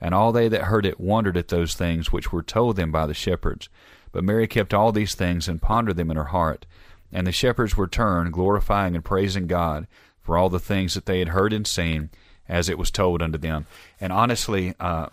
And 0.00 0.14
all 0.14 0.32
they 0.32 0.48
that 0.48 0.64
heard 0.64 0.86
it 0.86 1.00
wondered 1.00 1.36
at 1.36 1.48
those 1.48 1.74
things 1.74 2.12
which 2.12 2.32
were 2.32 2.42
told 2.42 2.76
them 2.76 2.92
by 2.92 3.06
the 3.06 3.14
shepherds. 3.14 3.68
But 4.12 4.24
Mary 4.24 4.46
kept 4.46 4.74
all 4.74 4.92
these 4.92 5.14
things 5.14 5.48
and 5.48 5.62
pondered 5.62 5.96
them 5.96 6.10
in 6.10 6.16
her 6.16 6.24
heart. 6.24 6.66
And 7.12 7.26
the 7.26 7.32
shepherds 7.32 7.76
returned, 7.76 8.32
glorifying 8.32 8.94
and 8.94 9.04
praising 9.04 9.46
God 9.46 9.86
for 10.20 10.36
all 10.36 10.48
the 10.48 10.60
things 10.60 10.94
that 10.94 11.06
they 11.06 11.18
had 11.18 11.28
heard 11.28 11.52
and 11.52 11.66
seen, 11.66 12.10
as 12.48 12.68
it 12.68 12.78
was 12.78 12.90
told 12.90 13.22
unto 13.22 13.38
them. 13.38 13.66
And 14.00 14.12
honestly, 14.12 14.74
uh, 14.78 15.08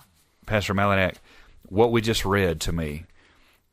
Pastor 0.45 0.73
Malinak, 0.73 1.15
what 1.67 1.91
we 1.91 2.01
just 2.01 2.25
read 2.25 2.61
to 2.61 2.71
me 2.71 3.05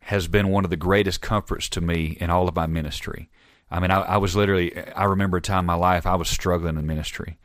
has 0.05 0.29
been 0.29 0.49
one 0.49 0.65
of 0.65 0.71
the 0.71 0.77
greatest 0.77 1.23
comforts 1.23 1.67
to 1.71 1.81
me 1.81 2.17
in 2.21 2.29
all 2.29 2.47
of 2.47 2.55
my 2.55 2.67
ministry. 2.67 3.31
I 3.71 3.81
mean, 3.81 3.91
I, 3.91 4.01
I 4.01 4.17
was 4.19 4.37
literally, 4.37 4.77
I 4.93 5.05
remember 5.05 5.39
a 5.39 5.41
time 5.41 5.61
in 5.61 5.67
my 5.67 5.75
life 5.75 6.05
I 6.05 6.15
was 6.15 6.29
struggling 6.29 6.77
in 6.77 6.87
ministry. 6.87 7.39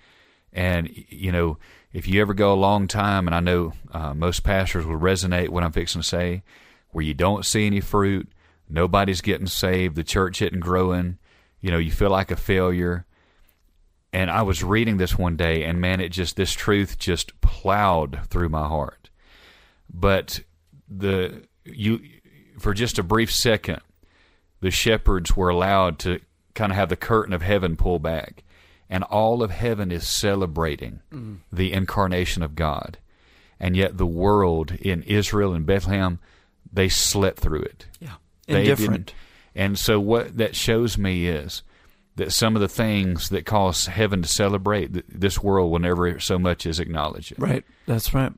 And, 0.52 0.90
you 0.94 1.32
know, 1.32 1.58
if 1.94 2.06
you 2.06 2.20
ever 2.20 2.34
go 2.34 2.52
a 2.52 2.56
long 2.56 2.88
time, 2.88 3.28
and 3.28 3.36
I 3.36 3.40
know 3.40 3.74
uh, 3.94 4.14
most 4.14 4.44
pastors 4.44 4.86
will 4.86 5.00
resonate 5.00 5.50
what 5.50 5.64
I'm 5.64 5.72
fixing 5.72 6.02
to 6.02 6.08
say, 6.08 6.44
where 6.90 7.06
you 7.06 7.14
don't 7.14 7.46
see 7.46 7.66
any 7.66 7.80
fruit, 7.80 8.30
nobody's 8.68 9.22
getting 9.22 9.48
saved, 9.48 9.96
the 9.96 10.04
church 10.04 10.42
isn't 10.42 10.60
growing, 10.60 11.18
you 11.62 11.72
know, 11.72 11.78
you 11.78 11.92
feel 11.92 12.10
like 12.10 12.30
a 12.30 12.36
failure. 12.36 13.06
And 14.12 14.30
I 14.30 14.42
was 14.42 14.64
reading 14.64 14.98
this 14.98 15.18
one 15.18 15.38
day, 15.38 15.64
and 15.64 15.80
man, 15.80 16.02
it 16.02 16.10
just, 16.10 16.36
this 16.36 16.52
truth 16.52 17.00
just 17.00 17.40
plowed 17.40 18.20
through 18.30 18.50
my 18.50 18.68
heart. 18.68 19.10
But 19.90 20.42
the, 20.90 21.44
you, 21.64 22.02
for 22.60 22.74
just 22.74 23.00
a 23.00 23.04
brief 23.04 23.32
second, 23.32 23.82
the 24.62 24.72
shepherds 24.72 25.36
were 25.36 25.50
allowed 25.50 26.00
to 26.00 26.20
kind 26.54 26.72
of 26.72 26.78
have 26.78 26.90
the 26.90 26.96
curtain 26.96 27.34
of 27.34 27.42
heaven 27.42 27.76
pull 27.76 28.00
back, 28.00 28.44
and 28.90 29.04
all 29.04 29.44
of 29.44 29.52
heaven 29.52 29.92
is 29.92 30.08
celebrating 30.08 31.02
mm-hmm. 31.12 31.36
the 31.52 31.72
incarnation 31.72 32.44
of 32.44 32.56
God. 32.56 32.98
And 33.60 33.76
yet, 33.76 33.98
the 33.98 34.06
world 34.06 34.72
in 34.72 35.04
Israel 35.04 35.54
and 35.54 35.66
Bethlehem, 35.66 36.20
they 36.72 36.90
slept 36.90 37.40
through 37.40 37.62
it. 37.62 37.88
Yeah. 38.00 38.16
Indifferent. 38.48 39.14
And 39.54 39.78
so, 39.78 40.00
what 40.00 40.38
that 40.38 40.56
shows 40.56 40.98
me 40.98 41.28
is 41.28 41.64
that 42.16 42.32
some 42.32 42.56
of 42.56 42.62
the 42.62 42.70
things 42.70 43.30
that 43.30 43.46
cause 43.46 43.88
heaven 43.88 44.22
to 44.22 44.28
celebrate, 44.28 45.04
this 45.10 45.42
world 45.42 45.72
will 45.72 45.80
never 45.80 46.20
so 46.20 46.40
much 46.40 46.66
as 46.66 46.80
acknowledge 46.80 47.32
it. 47.32 47.40
Right. 47.40 47.64
That's 47.86 48.14
right. 48.14 48.34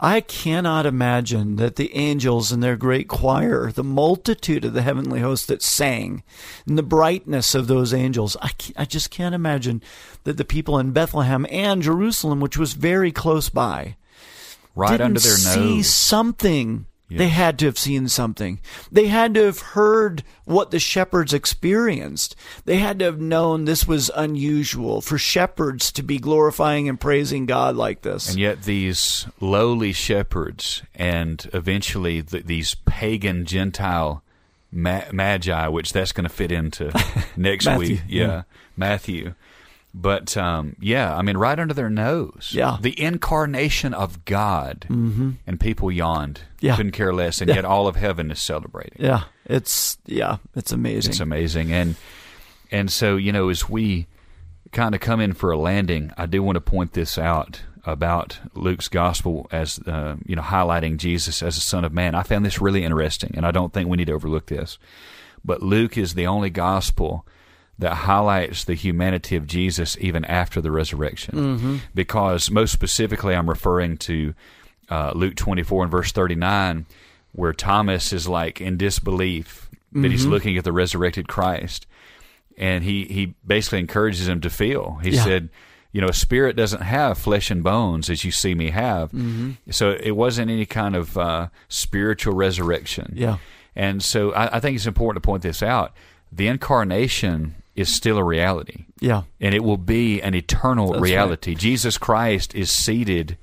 I 0.00 0.20
cannot 0.20 0.86
imagine 0.86 1.56
that 1.56 1.76
the 1.76 1.94
angels 1.94 2.50
and 2.50 2.62
their 2.62 2.76
great 2.76 3.08
choir, 3.08 3.70
the 3.70 3.84
multitude 3.84 4.64
of 4.64 4.72
the 4.72 4.82
heavenly 4.82 5.20
host 5.20 5.46
that 5.48 5.62
sang, 5.62 6.22
and 6.66 6.76
the 6.76 6.82
brightness 6.82 7.54
of 7.54 7.66
those 7.66 7.94
angels, 7.94 8.36
I, 8.42 8.50
I 8.76 8.84
just 8.84 9.10
can't 9.10 9.34
imagine 9.34 9.82
that 10.24 10.36
the 10.36 10.44
people 10.44 10.78
in 10.78 10.92
Bethlehem 10.92 11.46
and 11.50 11.82
Jerusalem, 11.82 12.40
which 12.40 12.58
was 12.58 12.72
very 12.72 13.12
close 13.12 13.48
by, 13.48 13.96
Right 14.74 14.90
didn't 14.90 15.06
under 15.06 15.20
their 15.20 15.36
see 15.36 15.76
nose. 15.76 15.88
something. 15.88 16.86
They 17.18 17.28
had 17.28 17.58
to 17.58 17.66
have 17.66 17.78
seen 17.78 18.08
something. 18.08 18.60
They 18.90 19.08
had 19.08 19.34
to 19.34 19.44
have 19.44 19.58
heard 19.60 20.22
what 20.44 20.70
the 20.70 20.78
shepherds 20.78 21.34
experienced. 21.34 22.36
They 22.64 22.78
had 22.78 22.98
to 23.00 23.04
have 23.06 23.20
known 23.20 23.64
this 23.64 23.86
was 23.86 24.10
unusual 24.14 25.00
for 25.00 25.18
shepherds 25.18 25.90
to 25.92 26.02
be 26.02 26.18
glorifying 26.18 26.88
and 26.88 27.00
praising 27.00 27.46
God 27.46 27.76
like 27.76 28.02
this. 28.02 28.30
And 28.30 28.38
yet, 28.38 28.62
these 28.62 29.26
lowly 29.40 29.92
shepherds 29.92 30.82
and 30.94 31.48
eventually 31.52 32.22
th- 32.22 32.46
these 32.46 32.74
pagan 32.74 33.44
Gentile 33.44 34.22
ma- 34.72 35.10
magi, 35.12 35.66
which 35.68 35.92
that's 35.92 36.12
going 36.12 36.24
to 36.24 36.34
fit 36.34 36.52
into 36.52 36.92
next 37.36 37.66
Matthew, 37.66 37.88
week. 37.88 38.02
Yeah, 38.08 38.26
yeah. 38.26 38.42
Matthew. 38.76 39.34
But 39.92 40.36
um, 40.36 40.76
yeah, 40.80 41.16
I 41.16 41.22
mean, 41.22 41.36
right 41.36 41.58
under 41.58 41.74
their 41.74 41.90
nose. 41.90 42.52
Yeah. 42.54 42.78
The 42.80 43.00
incarnation 43.00 43.92
of 43.92 44.24
God. 44.24 44.86
Mm-hmm. 44.88 45.30
And 45.46 45.58
people 45.58 45.90
yawned. 45.90 46.42
Yeah. 46.60 46.76
Couldn't 46.76 46.92
care 46.92 47.12
less. 47.12 47.40
And 47.40 47.48
yet, 47.48 47.64
all 47.64 47.86
of 47.88 47.96
heaven 47.96 48.30
is 48.30 48.40
celebrating. 48.40 48.98
Yeah, 48.98 49.24
it's 49.46 49.98
yeah, 50.06 50.36
it's 50.54 50.72
amazing. 50.72 51.10
It's 51.10 51.20
amazing. 51.20 51.72
And 51.72 51.96
and 52.70 52.92
so, 52.92 53.16
you 53.16 53.32
know, 53.32 53.48
as 53.48 53.68
we 53.68 54.06
kind 54.72 54.94
of 54.94 55.00
come 55.00 55.20
in 55.20 55.32
for 55.32 55.50
a 55.50 55.58
landing, 55.58 56.12
I 56.16 56.26
do 56.26 56.42
want 56.42 56.56
to 56.56 56.60
point 56.60 56.92
this 56.92 57.18
out 57.18 57.62
about 57.84 58.38
Luke's 58.54 58.88
gospel 58.88 59.48
as 59.50 59.78
uh, 59.86 60.16
you 60.26 60.36
know 60.36 60.42
highlighting 60.42 60.98
Jesus 60.98 61.42
as 61.42 61.54
the 61.56 61.60
Son 61.60 61.84
of 61.84 61.92
Man. 61.92 62.14
I 62.14 62.22
found 62.22 62.44
this 62.44 62.60
really 62.60 62.84
interesting, 62.84 63.32
and 63.36 63.46
I 63.46 63.50
don't 63.50 63.72
think 63.72 63.88
we 63.88 63.96
need 63.96 64.06
to 64.06 64.12
overlook 64.12 64.46
this. 64.46 64.78
But 65.44 65.62
Luke 65.62 65.96
is 65.96 66.14
the 66.14 66.26
only 66.26 66.50
gospel 66.50 67.26
that 67.80 67.94
highlights 67.94 68.64
the 68.64 68.74
humanity 68.74 69.36
of 69.36 69.46
Jesus 69.46 69.96
even 70.00 70.24
after 70.24 70.60
the 70.60 70.70
resurrection, 70.70 71.34
Mm-hmm. 71.34 71.76
because 71.94 72.50
most 72.50 72.72
specifically, 72.72 73.34
I'm 73.34 73.48
referring 73.50 73.96
to 73.98 74.34
uh, 74.88 75.12
Luke 75.14 75.34
24 75.36 75.84
and 75.84 75.90
verse 75.90 76.12
39, 76.12 76.86
where 77.32 77.52
Thomas 77.52 78.12
is 78.12 78.28
like 78.28 78.60
in 78.60 78.76
disbelief 78.76 79.68
that 79.92 80.10
he's 80.10 80.22
Mm-hmm. 80.22 80.30
looking 80.30 80.56
at 80.58 80.64
the 80.64 80.72
resurrected 80.72 81.26
Christ 81.28 81.86
and 82.58 82.84
he 82.84 83.04
he 83.06 83.34
basically 83.46 83.78
encourages 83.80 84.28
him 84.28 84.40
to 84.42 84.50
feel. 84.50 84.98
He 85.02 85.10
Yeah. 85.10 85.24
said, 85.24 85.48
you 85.92 86.00
know, 86.00 86.08
a 86.08 86.12
spirit 86.12 86.54
doesn't 86.56 86.82
have 86.82 87.16
flesh 87.18 87.50
and 87.50 87.62
bones 87.64 88.10
as 88.10 88.24
you 88.24 88.30
see 88.30 88.54
me 88.54 88.70
have. 88.70 89.10
Mm-hmm. 89.10 89.52
So 89.70 89.92
it 89.92 90.12
wasn't 90.12 90.50
any 90.50 90.66
kind 90.66 90.94
of 90.94 91.16
uh, 91.18 91.48
spiritual 91.68 92.34
resurrection. 92.34 93.12
Yeah. 93.16 93.38
And 93.74 94.02
so 94.02 94.32
I, 94.32 94.56
I 94.56 94.60
think 94.60 94.76
it's 94.76 94.86
important 94.86 95.22
to 95.22 95.26
point 95.26 95.42
this 95.42 95.62
out. 95.62 95.92
The 96.30 96.46
incarnation 96.48 97.54
is 97.76 97.88
still 97.94 98.18
a 98.18 98.24
reality, 98.24 98.86
Yeah. 99.00 99.22
and 99.40 99.54
it 99.54 99.62
will 99.64 99.76
be 99.76 100.20
an 100.20 100.34
eternal 100.34 100.88
That's 100.88 101.00
right. 101.02 101.10
reality. 101.10 101.54
Jesus 101.54 101.96
Christ 101.98 102.54
is 102.54 102.70
seated 102.70 103.36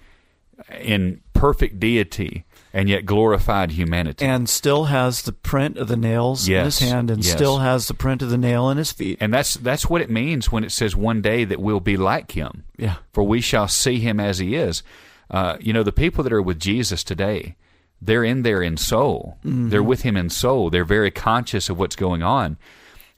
in 0.80 1.22
perfect 1.34 1.80
deity 1.80 2.44
and 2.74 2.90
yet 2.90 3.06
glorified 3.06 3.72
humanity. 3.72 4.26
And 4.26 4.50
still 4.50 4.86
has 4.86 5.22
the 5.22 5.32
print 5.32 5.78
of 5.78 5.88
the 5.88 5.96
nails 5.96 6.48
in 6.48 6.66
his 6.66 6.80
hand 6.80 7.10
and 7.10 7.24
Yes. 7.24 7.34
still 7.34 7.60
has 7.60 7.88
the 7.88 7.94
print 7.94 8.22
of 8.22 8.30
the 8.30 8.38
nail 8.38 8.70
in 8.70 8.78
his 8.78 8.92
feet. 8.92 9.18
and 9.22 9.34
that's 9.34 9.54
that's 9.56 9.90
what 9.90 10.02
it 10.02 10.10
means 10.10 10.52
when 10.52 10.64
it 10.64 10.72
says 10.72 10.96
one 10.96 11.22
day 11.22 11.44
that 11.46 11.62
we'll 11.62 11.80
be 11.80 11.98
like 11.98 12.32
him. 12.34 12.64
Yeah. 12.78 12.96
for 13.14 13.24
we 13.24 13.40
shall 13.42 13.68
see 13.68 14.00
him 14.00 14.20
as 14.20 14.40
he 14.40 14.56
is. 14.56 14.84
Uh, 15.32 15.58
you 15.60 15.74
know, 15.74 15.84
the 15.84 15.92
people 15.92 16.24
that 16.24 16.34
are 16.34 16.42
with 16.42 16.60
Jesus 16.60 17.04
today, 17.04 17.56
they're 18.02 18.24
in 18.24 18.44
there 18.44 18.62
in 18.62 18.78
soul. 18.78 19.38
They're 19.44 19.82
with 19.84 20.04
him 20.04 20.16
in 20.16 20.30
soul. 20.30 20.70
They're 20.70 20.86
very 20.86 21.10
conscious 21.12 21.70
of 21.70 21.78
what's 21.80 21.96
going 21.96 22.22
on. 22.24 22.58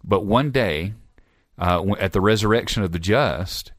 But 0.04 0.26
one 0.26 0.52
day, 0.52 0.93
uh, 1.58 1.84
at 2.00 2.14
the 2.14 2.22
resurrection 2.22 2.84
of 2.84 2.91
the 2.91 3.00
just, 3.00 3.72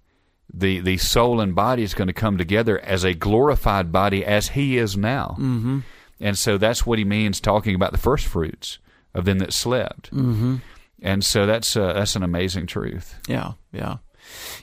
the, 0.53 0.81
the 0.81 0.97
soul 0.99 1.41
and 1.41 1.55
body 1.55 1.83
is 1.83 1.95
going 1.95 2.09
to 2.09 2.13
come 2.13 2.37
together 2.37 2.79
as 2.81 3.05
a 3.05 3.15
glorified 3.15 3.93
body 3.93 4.25
as 4.25 4.49
he 4.49 4.77
is 4.77 4.97
now. 4.97 5.37
Mm-hmm. 5.39 5.81
And 6.21 6.37
so 6.37 6.59
that's 6.59 6.85
what 6.85 6.99
he 6.99 7.05
means 7.05 7.41
talking 7.41 7.75
about 7.75 7.93
the 7.93 7.99
first 7.99 8.27
fruits 8.27 8.79
of 9.15 9.25
them 9.25 9.39
that 9.39 9.53
slept. 9.53 10.11
Mm-hmm. 10.11 10.57
And 11.03 11.25
so 11.25 11.47
that's 11.47 11.77
uh, 11.77 11.95
that's 11.95 12.15
an 12.15 12.23
amazing 12.23 12.67
truth. 12.67 13.19
Yeah, 13.27 13.53
yeah. 13.73 13.99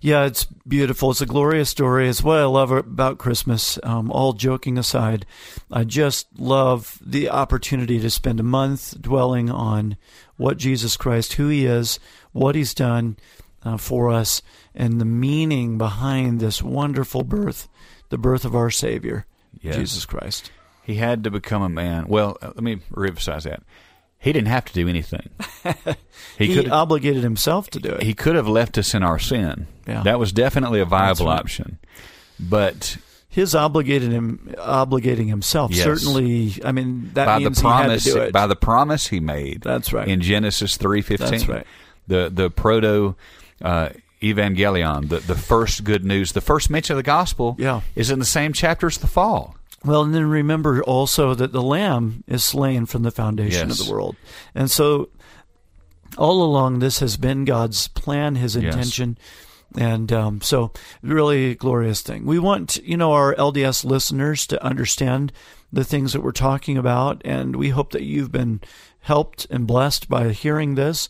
Yeah, 0.02 0.26
it's 0.26 0.46
beautiful. 0.46 1.12
It's 1.12 1.22
a 1.22 1.26
glorious 1.26 1.70
story. 1.70 2.08
It's 2.08 2.24
what 2.24 2.40
I 2.40 2.46
love 2.46 2.72
about 2.72 3.18
Christmas. 3.18 3.80
Um, 3.84 4.12
all 4.12 4.34
joking 4.34 4.78
aside, 4.78 5.26
I 5.72 5.84
just 5.84 6.28
love 6.38 7.00
the 7.04 7.30
opportunity 7.30 8.00
to 8.00 8.10
spend 8.10 8.40
a 8.40 8.44
month 8.44 9.02
dwelling 9.02 9.50
on 9.50 9.98
what 10.38 10.58
Jesus 10.58 10.96
Christ, 10.98 11.34
who 11.34 11.48
He 11.50 11.66
is, 11.66 12.00
what 12.32 12.56
He's 12.56 12.74
done 12.74 13.18
uh, 13.64 13.78
for 13.78 14.10
us, 14.10 14.42
and 14.74 15.02
the 15.02 15.06
meaning 15.06 15.78
behind 15.78 16.40
this 16.40 16.62
wonderful 16.64 17.24
birth, 17.24 17.68
the 18.10 18.18
birth 18.18 18.46
of 18.46 18.56
our 18.56 18.70
Savior, 18.70 19.26
Yes. 19.60 19.76
Jesus 19.76 20.06
Christ. 20.06 20.52
He 20.84 20.96
had 20.96 21.24
to 21.24 21.32
become 21.32 21.62
a 21.64 21.70
man. 21.70 22.06
Well, 22.08 22.38
uh, 22.42 22.48
let 22.48 22.64
me 22.64 22.78
reemphasize 22.94 23.44
that. 23.44 23.64
He 24.20 24.32
didn't 24.32 24.48
have 24.48 24.66
to 24.66 24.74
do 24.74 24.88
anything. 24.88 25.30
He, 26.38 26.54
He, 26.54 26.70
obligated 26.70 27.24
Himself 27.24 27.70
to 27.72 27.80
do 27.80 27.90
it. 27.90 28.04
he 28.04 28.14
could 28.14 28.36
have 28.36 28.48
left 28.48 28.78
us 28.78 28.94
in 28.94 29.02
our 29.02 29.18
sin. 29.18 29.66
Yeah. 29.88 30.04
That 30.04 30.20
was 30.20 30.32
definitely 30.32 30.80
a 30.80 30.86
viable 30.86 31.26
right. 31.26 31.40
option. 31.40 31.80
But 32.40 32.98
His 33.30 33.54
obligated 33.54 34.12
him, 34.12 34.54
obligating 34.58 35.28
Himself. 35.28 35.72
Yes. 35.72 35.84
Certainly, 35.84 36.62
I 36.64 36.72
mean 36.72 37.12
that 37.14 37.26
by 37.26 37.40
the 37.40 37.52
promise 37.52 38.04
he 38.06 38.10
had 38.12 38.16
to 38.16 38.20
do 38.22 38.26
it. 38.28 38.34
by 38.34 38.48
the 38.48 38.56
promise 38.56 39.08
he 39.08 39.20
made 39.20 39.62
That's 39.62 39.92
right. 39.94 40.08
in 40.08 40.22
Genesis 40.22 40.78
3:15. 40.78 41.18
That's 41.18 41.48
right. 41.48 41.68
The 42.08 42.32
the 42.34 42.50
proto 42.50 43.16
uh, 43.62 43.90
evangelion, 44.22 45.10
the 45.10 45.20
the 45.20 45.36
first 45.36 45.84
good 45.84 46.04
news, 46.06 46.32
the 46.32 46.42
first 46.42 46.70
mention 46.70 46.94
of 46.94 46.98
the 46.98 47.04
gospel 47.04 47.56
Yeah. 47.60 47.82
is 47.96 48.10
in 48.10 48.20
the 48.20 48.26
same 48.26 48.54
chapter 48.54 48.88
as 48.88 48.98
the 48.98 49.08
fall. 49.08 49.56
Well, 49.86 50.02
and 50.04 50.16
then 50.16 50.26
remember 50.28 50.82
also 50.84 51.36
that 51.36 51.52
the 51.52 51.62
Lamb 51.62 52.24
is 52.28 52.44
slain 52.44 52.86
from 52.88 53.04
the 53.04 53.12
foundation 53.12 53.68
Yes. 53.70 53.80
of 53.80 53.86
the 53.86 53.92
world. 53.92 54.16
And 54.56 54.72
so 54.72 55.10
all 56.18 56.42
along, 56.42 56.80
this 56.80 57.00
has 57.00 57.18
been 57.18 57.46
God's 57.46 57.88
plan, 57.90 58.36
His 58.36 58.56
Yes. 58.56 58.74
And 59.76 60.12
um, 60.14 60.42
so, 60.42 60.72
really 61.02 61.56
glorious 61.56 62.02
thing. 62.02 62.26
We 62.26 62.40
want, 62.40 62.78
you 62.78 62.98
know, 62.98 63.12
our 63.12 63.36
LDS 63.36 63.84
listeners 63.84 64.48
to 64.48 64.64
understand 64.64 65.32
the 65.72 65.84
things 65.84 66.14
that 66.14 66.22
we're 66.22 66.32
talking 66.32 66.78
about. 66.78 67.22
And 67.26 67.56
we 67.56 67.70
hope 67.70 67.92
that 67.92 68.04
you've 68.04 68.32
been 68.32 68.62
helped 69.02 69.46
and 69.50 69.68
blessed 69.68 70.10
by 70.10 70.30
hearing 70.30 70.76
this. 70.76 71.10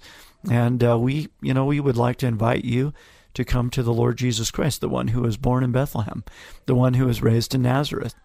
And 0.50 0.84
uh, 0.84 0.98
we, 0.98 1.30
you 1.42 1.54
know, 1.54 1.66
we 1.66 1.80
would 1.80 1.98
like 1.98 2.18
to 2.18 2.28
invite 2.28 2.66
you 2.66 2.94
to 3.34 3.46
come 3.46 3.70
to 3.70 3.84
the 3.84 3.94
Lord 3.94 4.18
Jesus 4.18 4.50
Christ, 4.50 4.82
the 4.82 4.90
one 4.90 5.10
who 5.10 5.22
was 5.22 5.38
born 5.38 5.64
in 5.64 5.72
Bethlehem, 5.72 6.24
the 6.66 6.76
one 6.76 6.96
who 6.96 7.06
was 7.06 7.22
raised 7.22 7.54
in 7.54 7.62
Nazareth. 7.62 8.16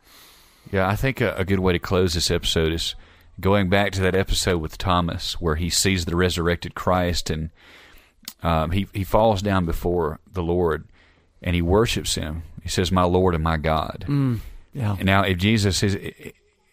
Yeah, 0.71 0.89
I 0.89 0.97
think 0.97 1.21
a, 1.21 1.35
a 1.35 1.45
good 1.45 1.59
way 1.59 1.73
to 1.75 1.79
close 1.79 2.15
this 2.15 2.31
episode 2.31 2.73
is 2.73 2.95
going 3.41 3.69
back 3.69 3.93
to 3.93 4.01
that 4.01 4.15
episode 4.15 4.59
with 4.59 4.79
Thomas, 4.79 5.41
where 5.41 5.57
he 5.57 5.69
sees 5.69 6.05
the 6.05 6.17
resurrected 6.17 6.75
Christ 6.75 7.29
and 7.29 7.51
um, 8.43 8.71
he 8.71 8.87
he 8.93 9.05
falls 9.05 9.43
down 9.43 9.65
before 9.67 10.19
the 10.33 10.43
Lord 10.43 10.85
and 11.43 11.55
he 11.55 11.63
worships 11.63 12.15
him. 12.15 12.43
He 12.63 12.69
says, 12.69 12.93
"My 12.93 13.05
Lord 13.05 13.35
and 13.35 13.45
my 13.45 13.57
God." 13.57 14.05
Yeah. 14.75 14.97
And 14.97 15.05
now, 15.05 15.23
if 15.23 15.39
Jesus 15.39 15.83
is, 15.83 15.99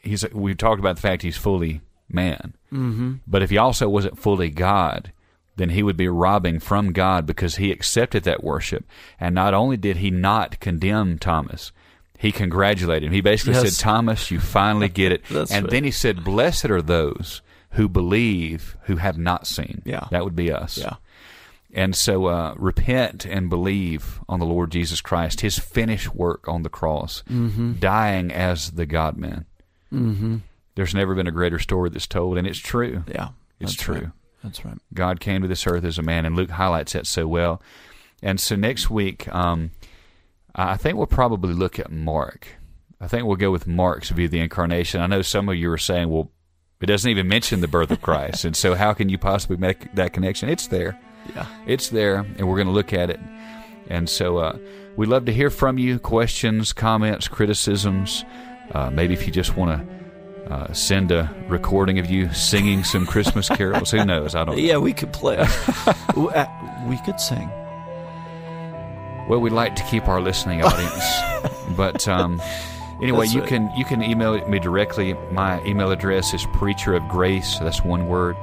he's 0.02 0.30
we've 0.32 0.58
talked 0.58 0.80
about 0.80 0.96
the 0.96 1.02
fact 1.02 1.22
he's 1.24 1.38
fully 1.38 1.82
man, 2.08 2.54
mm-hmm. 2.72 3.14
but 3.28 3.42
if 3.42 3.50
he 3.50 3.58
also 3.58 3.90
wasn't 3.90 4.18
fully 4.18 4.50
God, 4.50 5.12
then 5.58 5.70
he 5.70 5.84
would 5.84 5.98
be 5.98 6.08
robbing 6.08 6.60
from 6.60 6.94
God 6.94 7.26
because 7.26 7.58
he 7.58 7.72
accepted 7.72 8.24
that 8.24 8.44
worship. 8.44 8.86
And 9.20 9.36
not 9.36 9.54
only 9.54 9.78
did 9.78 9.98
he 9.98 10.10
not 10.12 10.60
condemn 10.60 11.20
Thomas, 11.20 11.72
he 12.18 12.32
congratulated 12.32 13.08
him. 13.08 13.14
He 13.14 13.22
basically 13.22 13.54
Yes. 13.54 13.76
said, 13.76 13.84
"Thomas, 13.84 14.32
you 14.32 14.40
finally 14.40 14.90
get 15.02 15.12
it." 15.12 15.24
And 15.30 15.50
right. 15.52 15.70
then 15.70 15.84
he 15.84 15.92
said, 15.92 16.24
"Blessed 16.24 16.70
are 16.70 16.82
those 16.82 17.42
who 17.72 17.90
believe 17.90 18.78
who 18.84 18.96
have 18.98 19.18
not 19.18 19.46
seen." 19.48 19.82
Yeah. 19.86 20.08
that 20.12 20.24
would 20.24 20.36
be 20.36 20.52
us. 20.52 20.78
Yeah. 20.78 20.96
And 21.74 21.96
so 21.96 22.26
uh, 22.26 22.56
repent 22.58 23.26
and 23.26 23.50
believe 23.50 24.20
on 24.28 24.40
the 24.40 24.46
Lord 24.46 24.72
Jesus 24.72 25.02
Christ, 25.02 25.42
his 25.42 25.60
finished 25.60 26.16
work 26.16 26.48
on 26.48 26.64
the 26.64 26.70
cross, 26.70 27.24
Mm-hmm. 27.30 27.74
dying 27.74 28.32
as 28.32 28.72
the 28.72 28.86
God 28.88 29.18
man. 29.18 29.46
Mm-hmm. 29.94 30.38
There's 30.76 30.96
never 30.96 31.14
been 31.14 31.28
a 31.28 31.32
greater 31.32 31.60
story 31.60 31.90
that's 31.90 32.08
told, 32.08 32.38
and 32.38 32.48
it's 32.48 32.58
true. 32.60 33.04
Yeah. 33.08 33.30
It's 33.60 33.76
true. 33.76 33.96
right. 33.96 34.10
That's 34.44 34.64
right. 34.66 34.78
God 34.94 35.20
came 35.20 35.42
to 35.42 35.48
this 35.48 35.68
earth 35.68 35.84
as 35.84 35.98
a 35.98 36.02
man, 36.02 36.26
and 36.26 36.36
Luke 36.36 36.52
highlights 36.52 36.94
that 36.94 37.06
so 37.06 37.28
well. 37.28 37.62
And 38.24 38.40
so 38.40 38.56
next 38.56 38.90
week, 38.90 39.28
um, 39.34 39.72
I 40.56 40.78
think 40.78 40.98
we'll 40.98 41.08
probably 41.08 41.54
look 41.54 41.78
at 41.80 41.92
Mark. 41.92 42.48
I 43.02 43.08
think 43.08 43.26
we'll 43.26 43.36
go 43.36 43.52
with 43.52 43.68
Mark's 43.68 44.10
view 44.10 44.26
of 44.26 44.32
the 44.32 44.40
incarnation. 44.40 45.02
I 45.02 45.08
know 45.08 45.22
some 45.22 45.50
of 45.50 45.56
you 45.56 45.70
are 45.72 45.78
saying, 45.78 46.10
well, 46.10 46.32
it 46.82 46.86
doesn't 46.86 47.10
even 47.12 47.28
mention 47.28 47.60
the 47.62 47.68
birth 47.68 47.92
of 47.92 48.02
Christ. 48.02 48.46
and 48.46 48.56
so 48.56 48.74
how 48.76 48.94
can 48.94 49.10
you 49.10 49.18
possibly 49.18 49.58
make 49.58 49.94
that 49.96 50.14
connection? 50.14 50.48
It's 50.50 50.68
there. 50.68 50.98
Yeah. 51.36 51.46
It's 51.68 51.90
there, 51.90 52.18
and 52.38 52.48
we're 52.48 52.56
going 52.56 52.68
to 52.68 52.74
look 52.74 52.94
at 52.94 53.10
it. 53.10 53.20
And 53.90 54.08
so 54.10 54.38
uh, 54.38 54.58
we'd 54.96 55.10
love 55.10 55.26
to 55.26 55.34
hear 55.34 55.50
from 55.50 55.78
you 55.78 56.00
questions, 56.00 56.74
comments, 56.74 57.28
criticisms. 57.28 58.24
Uh, 58.72 58.90
maybe 58.92 59.14
if 59.14 59.26
you 59.26 59.34
just 59.34 59.56
want 59.58 59.82
to 59.82 60.54
uh, 60.54 60.74
send 60.74 61.12
a 61.12 61.30
recording 61.48 61.98
of 62.00 62.10
you 62.10 62.32
singing 62.34 62.84
some 62.84 63.06
Christmas 63.06 63.50
carols. 63.58 63.92
Who 63.92 64.04
knows? 64.06 64.36
I 64.36 64.46
don't 64.46 64.56
know. 64.56 64.62
Yeah, 64.62 64.78
we 64.78 64.94
could 64.94 65.14
play. 65.14 65.46
Uh, 66.18 66.46
we 66.88 66.98
could 67.06 67.20
sing. 67.20 67.50
Well, 69.30 69.40
we'd 69.40 69.54
like 69.54 69.76
to 69.76 69.84
keep 69.84 70.08
our 70.08 70.20
listening 70.22 70.64
audience, 70.64 71.06
but 71.78 72.08
um, 72.08 72.42
anyway, 73.02 73.22
That's 73.26 73.34
you 73.36 73.42
right. 73.42 73.50
can 73.50 73.72
you 73.78 73.86
can 73.86 74.02
email 74.04 74.46
me 74.48 74.60
directly. 74.60 75.14
My 75.32 75.64
email 75.66 75.92
address 75.92 76.34
is 76.34 76.46
preacher 76.54 76.94
of 76.96 77.08
grace. 77.08 77.58
That's 77.60 77.84
one 77.84 78.08
word, 78.08 78.36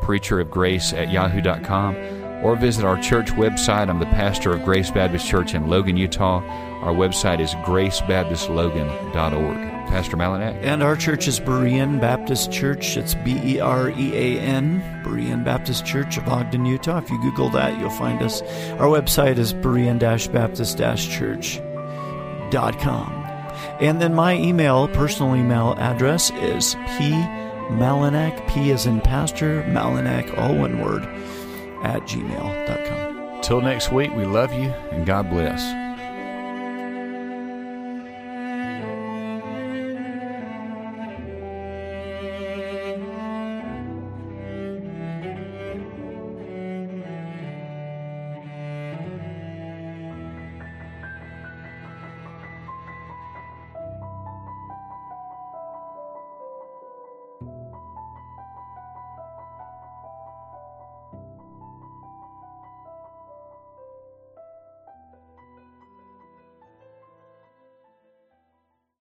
preacher 0.00 0.40
of 0.40 0.50
grace 0.50 0.92
at 0.94 1.10
yahoo.com, 1.12 1.94
or 2.42 2.56
visit 2.56 2.84
our 2.84 3.00
church 3.00 3.30
website. 3.32 3.88
I'm 3.88 3.98
the 3.98 4.04
pastor 4.06 4.52
of 4.52 4.62
Grace 4.64 4.90
Baptist 4.90 5.26
Church 5.26 5.54
in 5.54 5.68
Logan, 5.68 5.96
Utah. 5.96 6.42
Our 6.82 6.92
website 6.92 7.40
is 7.40 7.54
gracebaptistlogan.org. 7.56 9.70
Pastor 9.90 10.16
Malinak. 10.16 10.56
And 10.62 10.84
our 10.84 10.94
church 10.94 11.26
is 11.26 11.40
Berean 11.40 12.00
Baptist 12.00 12.52
Church. 12.52 12.96
It's 12.96 13.16
B 13.16 13.40
E 13.42 13.58
R 13.58 13.90
E 13.90 14.14
A 14.14 14.38
N, 14.40 14.80
Berean 15.04 15.44
Baptist 15.44 15.84
Church 15.84 16.16
of 16.16 16.28
Ogden, 16.28 16.64
Utah. 16.64 16.98
If 16.98 17.10
you 17.10 17.20
Google 17.20 17.50
that, 17.50 17.76
you'll 17.80 17.90
find 17.90 18.22
us. 18.22 18.40
Our 18.78 18.86
website 18.86 19.36
is 19.36 19.52
Berean 19.52 19.98
Baptist 20.32 20.78
Church.com. 21.10 21.66
And 23.80 24.00
then 24.00 24.14
my 24.14 24.36
email, 24.36 24.86
personal 24.88 25.34
email 25.34 25.74
address 25.76 26.30
is 26.30 26.76
P 26.96 27.10
Malinak, 27.70 28.48
P 28.48 28.72
as 28.72 28.86
in 28.86 29.00
pastor, 29.00 29.62
Malinak, 29.68 30.36
all 30.36 30.56
one 30.56 30.80
word, 30.80 31.04
at 31.82 32.02
gmail.com. 32.02 33.40
Till 33.42 33.60
next 33.60 33.90
week, 33.90 34.12
we 34.14 34.24
love 34.24 34.52
you 34.52 34.70
and 34.92 35.06
God 35.06 35.30
bless. 35.30 35.79